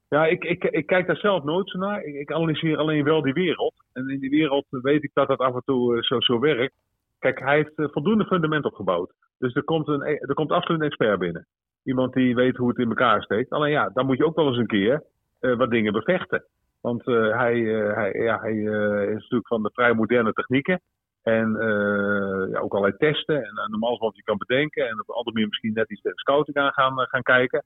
Ja, 0.10 0.26
ik, 0.26 0.44
ik, 0.44 0.64
ik 0.64 0.86
kijk 0.86 1.08
daar 1.08 1.18
zelf 1.18 1.44
nooit 1.44 1.70
zo 1.70 1.78
naar. 1.78 2.04
Ik, 2.04 2.16
ik 2.16 2.32
analyseer 2.32 2.78
alleen 2.78 3.04
wel 3.04 3.22
die 3.22 3.34
wereld. 3.34 3.74
En 3.94 4.10
in 4.10 4.20
die 4.20 4.30
wereld 4.30 4.66
weet 4.70 5.04
ik 5.04 5.12
dat 5.14 5.28
dat 5.28 5.40
af 5.40 5.54
en 5.54 5.62
toe 5.66 5.96
eh, 5.96 6.02
zo, 6.02 6.20
zo 6.20 6.40
werkt. 6.40 6.74
Kijk, 7.20 7.40
hij 7.40 7.56
heeft 7.56 7.92
voldoende 7.92 8.26
fundament 8.26 8.66
opgebouwd. 8.66 9.14
Dus 9.38 9.56
er 9.56 9.64
komt, 9.64 9.88
een, 9.88 10.02
er 10.02 10.34
komt 10.34 10.52
absoluut 10.52 10.80
een 10.80 10.88
expert 10.88 11.20
binnen. 11.20 11.48
Iemand 11.84 12.14
die 12.14 12.36
weet 12.36 12.58
hoe 12.58 12.70
het 12.70 12.78
in 12.78 12.90
elkaar 12.90 13.24
steekt. 13.24 13.50
Alleen 13.50 13.72
ja, 13.72 13.90
dan 13.94 14.06
moet 14.06 14.18
je 14.18 14.26
ook 14.26 14.36
wel 14.36 14.48
eens 14.48 14.58
een 14.58 14.68
keer 14.68 15.04
wat 15.40 15.70
dingen 15.70 15.94
bevechten. 15.94 16.46
Want 16.82 17.06
hij, 17.06 17.60
hij, 17.96 18.12
ja, 18.14 18.40
hij 18.40 18.56
is 19.06 19.22
natuurlijk 19.22 19.48
van 19.48 19.64
de 19.64 19.70
vrij 19.74 19.94
moderne 19.94 20.34
technieken. 20.34 20.82
En 21.24 21.56
eh, 21.56 22.52
ja, 22.52 22.60
ook 22.60 22.74
allerlei 22.74 22.98
testen. 22.98 23.36
En 23.36 23.54
uh, 23.56 23.68
normaal 23.68 23.98
wat 23.98 24.16
je 24.16 24.24
kan 24.24 24.38
bedenken. 24.38 24.88
En 24.88 25.00
op 25.00 25.10
een 25.10 25.16
andere 25.16 25.34
manier 25.34 25.48
misschien 25.48 25.74
net 25.74 25.92
iets 25.92 26.02
tegen 26.02 26.18
scouting 26.18 26.58
aan 26.58 26.72
gaan, 26.72 27.00
eh, 27.00 27.08
gaan 27.08 27.22
kijken. 27.22 27.64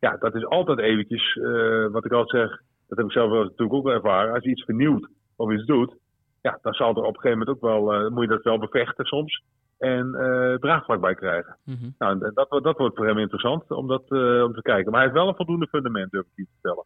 Ja, 0.00 0.16
dat 0.16 0.34
is 0.34 0.46
altijd 0.46 0.78
eventjes, 0.78 1.36
eh, 1.36 1.86
wat 1.86 2.04
ik 2.04 2.12
altijd 2.12 2.42
zeg. 2.42 2.60
Dat 2.88 2.98
heb 2.98 3.06
ik 3.06 3.12
zelf 3.12 3.30
natuurlijk 3.30 3.72
ook 3.72 3.84
wel 3.84 3.94
ervaren. 3.94 4.34
Als 4.34 4.44
je 4.44 4.50
iets 4.50 4.64
vernieuwt 4.64 5.08
of 5.36 5.52
iets 5.52 5.64
doet. 5.64 5.96
Ja, 6.42 6.58
dan 6.62 6.72
zal 6.72 6.90
er 6.90 6.96
op 6.96 7.14
een 7.14 7.20
gegeven 7.20 7.38
moment 7.38 7.56
ook 7.56 7.62
wel, 7.62 7.92
eh, 7.92 8.10
moet 8.10 8.22
je 8.22 8.28
dat 8.28 8.42
wel 8.42 8.58
bevechten 8.58 9.04
soms. 9.04 9.42
En 9.78 10.14
eh 10.14 10.54
draagvlak 10.54 11.00
bij 11.00 11.14
krijgen. 11.14 11.56
Nou, 11.98 12.24
en 12.24 12.30
dat, 12.34 12.50
dat 12.62 12.78
wordt 12.78 12.96
voor 12.96 13.06
hem 13.06 13.18
interessant 13.18 13.70
om, 13.70 13.86
dat, 13.86 14.02
eh, 14.08 14.42
om 14.42 14.54
te 14.54 14.62
kijken. 14.62 14.90
Maar 14.90 15.00
hij 15.00 15.02
heeft 15.02 15.20
wel 15.20 15.28
een 15.28 15.36
voldoende 15.36 15.66
fundament, 15.66 16.10
durf 16.10 16.24
ik 16.24 16.32
je 16.34 16.44
te 16.44 16.50
vertellen. 16.52 16.84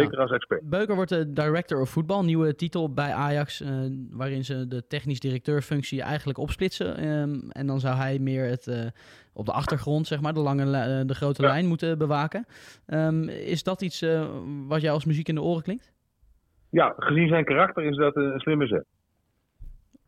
Zeker 0.00 0.18
als 0.18 0.30
expert. 0.30 0.60
Beuker 0.68 0.94
wordt 0.94 1.10
de 1.10 1.32
director 1.32 1.80
of 1.80 1.90
voetbal, 1.90 2.24
nieuwe 2.24 2.54
titel 2.54 2.92
bij 2.92 3.12
Ajax, 3.12 3.60
eh, 3.60 3.68
waarin 4.10 4.44
ze 4.44 4.68
de 4.68 4.86
technisch 4.86 5.20
directeurfunctie 5.20 6.02
eigenlijk 6.02 6.38
opsplitsen. 6.38 6.96
Ehm, 6.96 7.50
en 7.50 7.66
dan 7.66 7.80
zou 7.80 7.96
hij 7.96 8.18
meer 8.18 8.44
het 8.44 8.66
eh, 8.66 8.86
op 9.32 9.46
de 9.46 9.52
achtergrond, 9.52 10.06
zeg 10.06 10.20
maar, 10.20 10.34
de, 10.34 10.40
lange, 10.40 10.62
eh, 10.76 11.00
de 11.06 11.14
grote 11.14 11.42
lijn 11.42 11.66
moeten 11.66 11.98
bewaken. 11.98 12.46
Ehm, 12.86 13.28
is 13.28 13.62
dat 13.62 13.82
iets 13.82 14.02
eh, 14.02 14.28
wat 14.66 14.80
jou 14.80 14.94
als 14.94 15.04
muziek 15.04 15.28
in 15.28 15.34
de 15.34 15.42
oren 15.42 15.62
klinkt? 15.62 15.92
Ja, 16.70 16.94
gezien 16.96 17.28
zijn 17.28 17.44
karakter 17.44 17.84
is 17.84 17.96
dat 17.96 18.16
een 18.16 18.40
slimme 18.40 18.66
zet. 18.66 18.84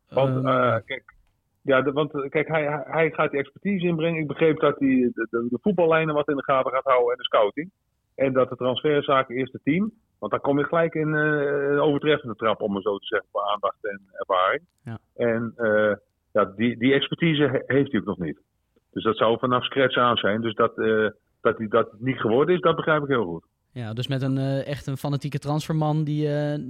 Want, 0.09 0.37
Ehm, 0.37 0.47
eh, 0.47 0.77
kijk, 0.85 1.15
ja, 1.63 1.83
de- 1.83 1.93
want 1.93 2.15
eh, 2.15 2.31
kijk, 2.31 2.49
hij, 2.49 2.63
hij- 2.65 2.85
hij 2.87 3.11
gaat 3.11 3.31
die 3.31 3.41
expertise 3.41 3.87
inbrengen. 3.87 4.21
Ik 4.21 4.27
begreep 4.27 4.61
dat 4.61 4.79
hij 4.79 4.89
de, 5.15 5.27
de, 5.31 5.47
de 5.51 5.59
voetballijnen 5.63 6.15
wat 6.15 6.29
in 6.29 6.37
de 6.37 6.43
gaten 6.45 6.73
gaat 6.73 6.85
houden 6.85 7.11
en 7.11 7.17
de 7.19 7.25
scouting. 7.25 7.71
En 8.15 8.33
dat 8.33 8.49
de 8.49 8.57
transferzaken 8.57 9.37
eerst 9.37 9.53
het 9.53 9.65
team. 9.65 9.93
Want 10.19 10.33
dan 10.33 10.41
kom 10.41 10.59
je 10.59 10.65
gelijk 10.65 10.95
in 10.95 11.15
eh, 11.15 11.71
een 11.71 11.79
overtreffende 11.81 12.35
trap, 12.35 12.61
om 12.61 12.73
maar 12.73 12.83
zo 12.83 12.99
te 12.99 13.07
zeggen, 13.07 13.29
voor 13.33 13.43
aandacht 13.43 13.85
en 13.85 14.01
ervaring. 14.13 14.63
Ja. 14.85 14.99
En 15.17 15.53
eh, 15.57 15.97
ja, 16.33 16.45
die, 16.45 16.79
die 16.79 16.93
expertise 16.93 17.43
he- 17.43 17.75
heeft 17.77 17.91
hij 17.91 18.01
ook 18.01 18.07
nog 18.07 18.19
niet. 18.19 18.41
Dus 18.91 19.03
dat 19.05 19.17
zou 19.17 19.39
vanaf 19.39 19.65
scratch 19.65 19.97
aan 19.97 20.17
zijn. 20.17 20.41
Dus 20.41 20.55
dat, 20.55 20.79
eh, 20.79 21.09
dat 21.41 21.59
hij 21.59 21.69
dat 21.69 21.89
niet 21.99 22.21
geworden 22.21 22.55
is, 22.55 22.61
dat 22.61 22.77
begrijp 22.77 23.03
ik 23.03 23.09
heel 23.09 23.25
goed. 23.25 23.45
Ja, 23.73 23.93
dus 23.93 24.09
met 24.09 24.23
een 24.23 24.39
echt 24.65 24.87
een 24.87 24.97
fanatieke 24.97 25.39
transferman 25.39 26.05
die, 26.05 26.29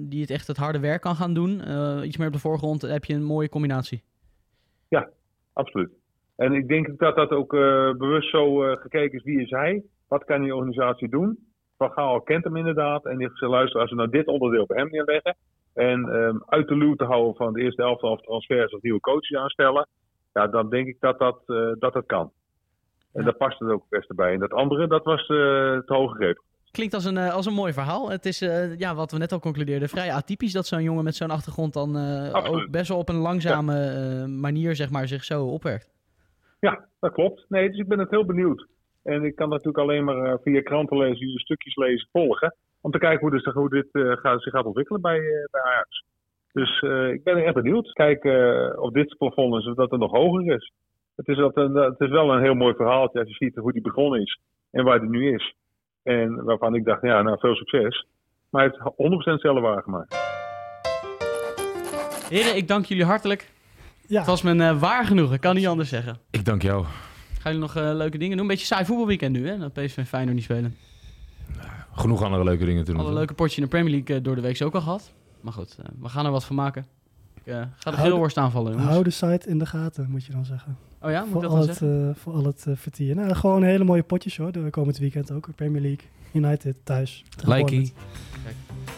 die 0.09 0.21
het 0.21 0.31
echt 0.31 0.47
het 0.47 0.57
harde 0.57 0.81
werk 0.81 1.01
kan 1.01 1.15
gaan 1.15 1.35
doen. 1.35 1.51
iets 2.05 2.17
meer 2.17 2.27
op 2.27 2.33
de 2.33 2.39
voorgrond, 2.39 2.83
heb 2.83 3.05
je 3.05 3.15
een 3.15 3.25
mooie 3.25 3.49
combinatie. 3.49 4.03
Ja, 4.89 5.09
absoluut. 5.53 5.91
En 6.37 6.53
ik 6.53 6.69
denk 6.69 6.99
dat 6.99 7.17
dat 7.17 7.31
ook 7.31 7.55
eh, 7.55 7.91
bewust 7.93 8.31
zo 8.31 8.65
eh, 8.65 8.81
gekeken 8.81 9.19
is. 9.19 9.25
Wie 9.25 9.41
is 9.41 9.51
hij? 9.51 9.83
Wat 10.09 10.25
kan 10.25 10.43
die 10.43 10.55
organisatie 10.55 11.09
doen? 11.09 11.39
Van 11.77 11.91
Gaal 11.91 12.21
kent 12.21 12.45
hem 12.45 12.57
inderdaad. 12.57 13.05
En 13.05 13.11
die 13.17 13.21
heeft 13.21 13.33
gezegd, 13.39 13.53
luister, 13.53 13.81
als 13.81 13.91
we 13.91 13.97
nou 13.97 14.11
dit 14.11 14.27
onderdeel 14.27 14.67
bij 14.67 14.77
hem 14.79 14.91
neerleggen. 14.91 15.37
En 15.75 16.09
ehm, 16.09 16.37
uit 16.47 16.69
de 16.69 16.77
loop 16.77 16.99
te 16.99 17.05
houden 17.05 17.35
van 17.35 17.53
de 17.53 17.61
eerste 17.63 17.83
helft 17.83 18.03
of 18.03 18.21
transfers 18.21 18.73
of 18.75 18.83
nieuwe 18.83 19.01
coaches 19.01 19.39
aanstellen. 19.39 19.87
Ja, 20.33 20.47
dan 20.47 20.71
denk 20.71 20.87
ik 20.87 20.97
dat 21.01 21.19
dat, 21.19 21.43
eh, 21.47 21.73
dat, 21.79 21.93
dat 21.93 22.07
kan. 22.07 22.31
En 23.13 23.21
Ja. 23.21 23.25
daar 23.25 23.37
past 23.37 23.59
het 23.59 23.69
ook 23.71 23.81
het 23.81 23.99
beste 23.99 24.15
bij. 24.15 24.33
En 24.33 24.39
dat 24.39 24.53
andere, 24.53 24.87
dat 24.87 25.05
was 25.05 25.21
eh, 25.21 25.27
te 25.27 25.95
hoog 25.95 26.11
gegrepen. 26.11 26.43
Klinkt 26.71 26.95
als 26.95 27.05
een, 27.05 27.19
als 27.19 27.47
een 27.47 27.53
mooi 27.55 27.73
verhaal. 27.73 28.11
Het 28.11 28.27
is, 28.27 28.39
ja, 28.79 28.95
wat 28.95 29.13
we 29.13 29.19
net 29.19 29.33
al 29.33 29.41
concludeerden, 29.41 29.89
vrij 29.89 30.13
atypisch 30.13 30.53
dat 30.53 30.67
zo'n 30.67 30.83
jongen 30.83 31.05
met 31.05 31.15
zo'n 31.15 31.31
achtergrond 31.31 31.73
dan 31.73 31.97
ook 32.33 32.71
best 32.71 32.89
wel 32.89 32.99
op 32.99 33.09
een 33.09 33.15
langzame 33.17 34.27
manier 34.29 34.77
zeg 34.77 34.91
maar, 34.91 35.09
zich 35.09 35.25
zo 35.25 35.45
opwerkt. 35.45 35.94
Ja, 36.65 36.85
dat 37.01 37.13
klopt. 37.13 37.45
Nee, 37.49 37.71
dus 37.71 37.79
ik 37.79 37.89
ben 37.89 37.99
het 37.99 38.11
heel 38.11 38.25
benieuwd. 38.25 38.67
En 39.03 39.25
ik 39.25 39.37
kan 39.37 39.49
natuurlijk 39.49 39.79
alleen 39.79 40.05
maar 40.05 40.25
eh, 40.25 40.35
via 40.43 40.63
kranten 40.63 40.97
lezen, 40.97 41.17
via 41.17 41.39
stukjes 41.39 41.77
lezen, 41.77 42.09
volgen. 42.13 42.57
Om 42.81 42.91
te 42.91 42.99
kijken 42.99 43.21
hoe, 43.21 43.31
dus, 43.31 43.45
hoe 43.45 43.69
dit 43.69 43.89
eh, 43.93 44.13
gaat, 44.13 44.43
zich 44.43 44.53
gaat 44.53 44.65
ontwikkelen 44.65 45.01
bij, 45.01 45.21
bij 45.51 45.63
Ajax. 45.63 46.05
Dus 46.53 46.81
ik 47.13 47.25
ben 47.25 47.45
echt 47.45 47.55
benieuwd. 47.55 47.93
Kijken 47.93 48.35
of 48.81 48.91
dit 48.91 49.17
plafond 49.19 49.55
is 49.55 49.67
of 49.67 49.75
dat 49.75 49.93
er 49.93 49.99
nog 49.99 50.11
hoger 50.11 50.55
is. 50.55 50.73
Het 51.17 51.29
is, 51.29 51.37
dat 51.37 51.57
een, 51.57 51.75
het 51.75 52.01
is 52.01 52.11
wel 52.11 52.33
een 52.33 52.43
heel 52.43 52.55
mooi 52.55 52.75
verhaaltje 52.75 53.19
als 53.19 53.29
je 53.29 53.35
ziet 53.35 53.57
hoe 53.57 53.73
die 53.73 53.83
begonnen 53.83 54.21
is 54.21 54.41
en 54.71 54.85
waar 54.85 55.01
die 55.01 55.09
nu 55.09 55.35
is. 55.35 55.55
En 56.03 56.45
waarvan 56.45 56.75
ik 56.75 56.85
dacht, 56.85 57.03
ja, 57.03 57.23
nou 57.23 57.39
veel 57.39 57.55
succes. 57.55 58.07
Maar 58.51 58.63
hij 58.63 58.71
heeft 58.73 59.37
100% 59.37 59.41
zelf 59.41 59.61
waargemaakt. 59.61 60.15
Heren, 62.29 62.57
ik 62.57 62.69
dank 62.69 62.85
jullie 62.85 63.05
hartelijk. 63.05 63.54
Ja. 64.07 64.19
Het 64.19 64.27
was 64.27 64.43
me 64.43 64.65
eh, 64.65 64.79
waar 64.79 65.07
genoeg, 65.07 65.33
ik 65.33 65.41
kan 65.41 65.55
niet 65.55 65.67
anders 65.67 65.89
zeggen. 65.89 66.19
Ik 66.31 66.45
dank 66.45 66.63
jou. 66.63 66.85
Gaan 66.85 67.53
jullie 67.53 67.59
nog 67.59 67.77
eh, 67.77 67.95
leuke 67.95 68.19
dingen 68.19 68.37
doen? 68.37 68.47
Een 68.47 68.51
beetje 68.51 68.67
saai 68.67 68.85
voetbalweekend 68.85 69.33
nu, 69.33 69.49
hè? 69.49 69.59
Dat 69.59 69.73
PSV 69.73 69.97
en 69.97 70.07
Feyenoord 70.07 70.35
niet 70.35 70.45
spelen. 70.45 70.77
Genoeg 71.95 72.23
andere 72.23 72.45
leuke 72.45 72.65
dingen 72.65 72.85
te 72.85 72.91
doen. 72.91 73.01
Alle 73.01 73.09
toch? 73.09 73.19
leuke 73.19 73.35
potjes 73.35 73.57
in 73.57 73.63
de 73.63 73.69
Premier 73.69 73.91
League 73.91 74.17
eh, 74.17 74.23
door 74.23 74.35
de 74.35 74.41
week 74.41 74.63
ook 74.63 74.75
al 74.75 74.81
gehad. 74.81 75.13
Maar 75.41 75.53
goed, 75.53 75.77
eh, 75.79 75.85
we 76.01 76.09
gaan 76.09 76.25
er 76.25 76.31
wat 76.31 76.45
van 76.45 76.57
maken. 76.57 76.87
Ik 77.35 77.53
eh, 77.53 77.63
ga 77.77 77.91
de 77.91 77.97
grillworst 77.97 78.37
aanvallen, 78.37 78.73
jongens. 78.73 78.91
Hou 78.91 79.05
de 79.05 79.11
site 79.11 79.49
in 79.49 79.59
de 79.59 79.67
gaten, 79.67 80.11
moet 80.11 80.25
je 80.25 80.33
dan 80.33 80.45
zeggen. 80.45 80.77
Oh 81.01 81.11
ja, 81.11 81.19
moet 81.19 81.27
ik 81.27 81.33
voor 81.33 81.43
dat 81.43 81.51
al 81.51 81.59
dan 81.59 81.69
het, 81.69 81.79
zeggen? 81.79 82.17
voor 82.17 82.33
al 82.33 82.45
het 82.45 82.67
vertier. 82.75 83.15
Nou, 83.15 83.35
gewoon 83.35 83.63
hele 83.63 83.85
mooie 83.85 84.03
potjes 84.03 84.37
hoor. 84.37 84.53
De 84.53 84.71
komend 84.71 84.99
weekend 84.99 85.31
ook. 85.31 85.49
Premier 85.55 85.81
League, 85.81 86.07
United, 86.33 86.77
thuis. 86.85 87.25
Likey. 87.45 87.93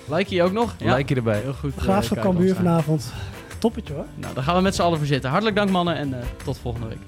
Like 0.08 0.34
je 0.34 0.42
ook 0.42 0.52
nog? 0.52 0.74
Ja. 0.78 0.94
Like 0.94 1.08
je 1.08 1.14
erbij. 1.14 1.40
Heel 1.40 1.52
goed. 1.52 1.74
Graafschap 1.74 2.18
Kai 2.18 2.28
Cambuur 2.28 2.54
vanavond. 2.54 3.12
Toppetje 3.58 3.94
hoor. 3.94 4.06
Nou, 4.14 4.34
daar 4.34 4.44
gaan 4.44 4.56
we 4.56 4.62
met 4.62 4.74
z'n 4.74 4.82
allen 4.82 4.98
voor 4.98 5.06
zitten. 5.06 5.30
Hartelijk 5.30 5.56
dank 5.56 5.70
mannen 5.70 5.96
en 5.96 6.20
eh, 6.20 6.26
tot 6.44 6.58
volgende 6.58 6.86
week. 6.88 6.98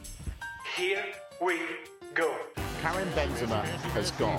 Here 0.77 1.05
we 1.39 1.77
go. 2.15 2.29
Karim 2.83 3.09
Benzema 3.15 3.63
has 3.95 4.11
gone. 4.19 4.39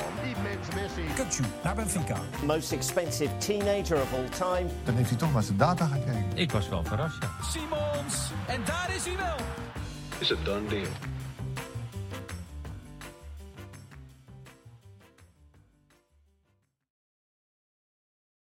Kutsu 1.15 1.43
naar 1.63 1.75
Benfica. 1.75 2.17
Most 2.45 2.71
expensive 2.71 3.37
teenager 3.37 4.01
of 4.01 4.13
all 4.13 4.29
time. 4.29 4.69
Dan 4.83 4.95
heeft 4.95 5.09
hij 5.09 5.17
toch 5.17 5.33
maar 5.33 5.43
zijn 5.43 5.57
data 5.57 5.85
gekeken. 5.85 6.25
Ik 6.35 6.51
was 6.51 6.69
wel 6.69 6.83
verrast, 6.83 7.17
ja. 7.21 7.29
Simons, 7.51 8.31
en 8.47 8.61
daar 8.65 8.91
is 8.95 9.05
hij 9.05 9.15
wel. 9.17 9.35
It's 10.19 10.31
a 10.31 10.35
done 10.43 10.67
deal. 10.67 10.87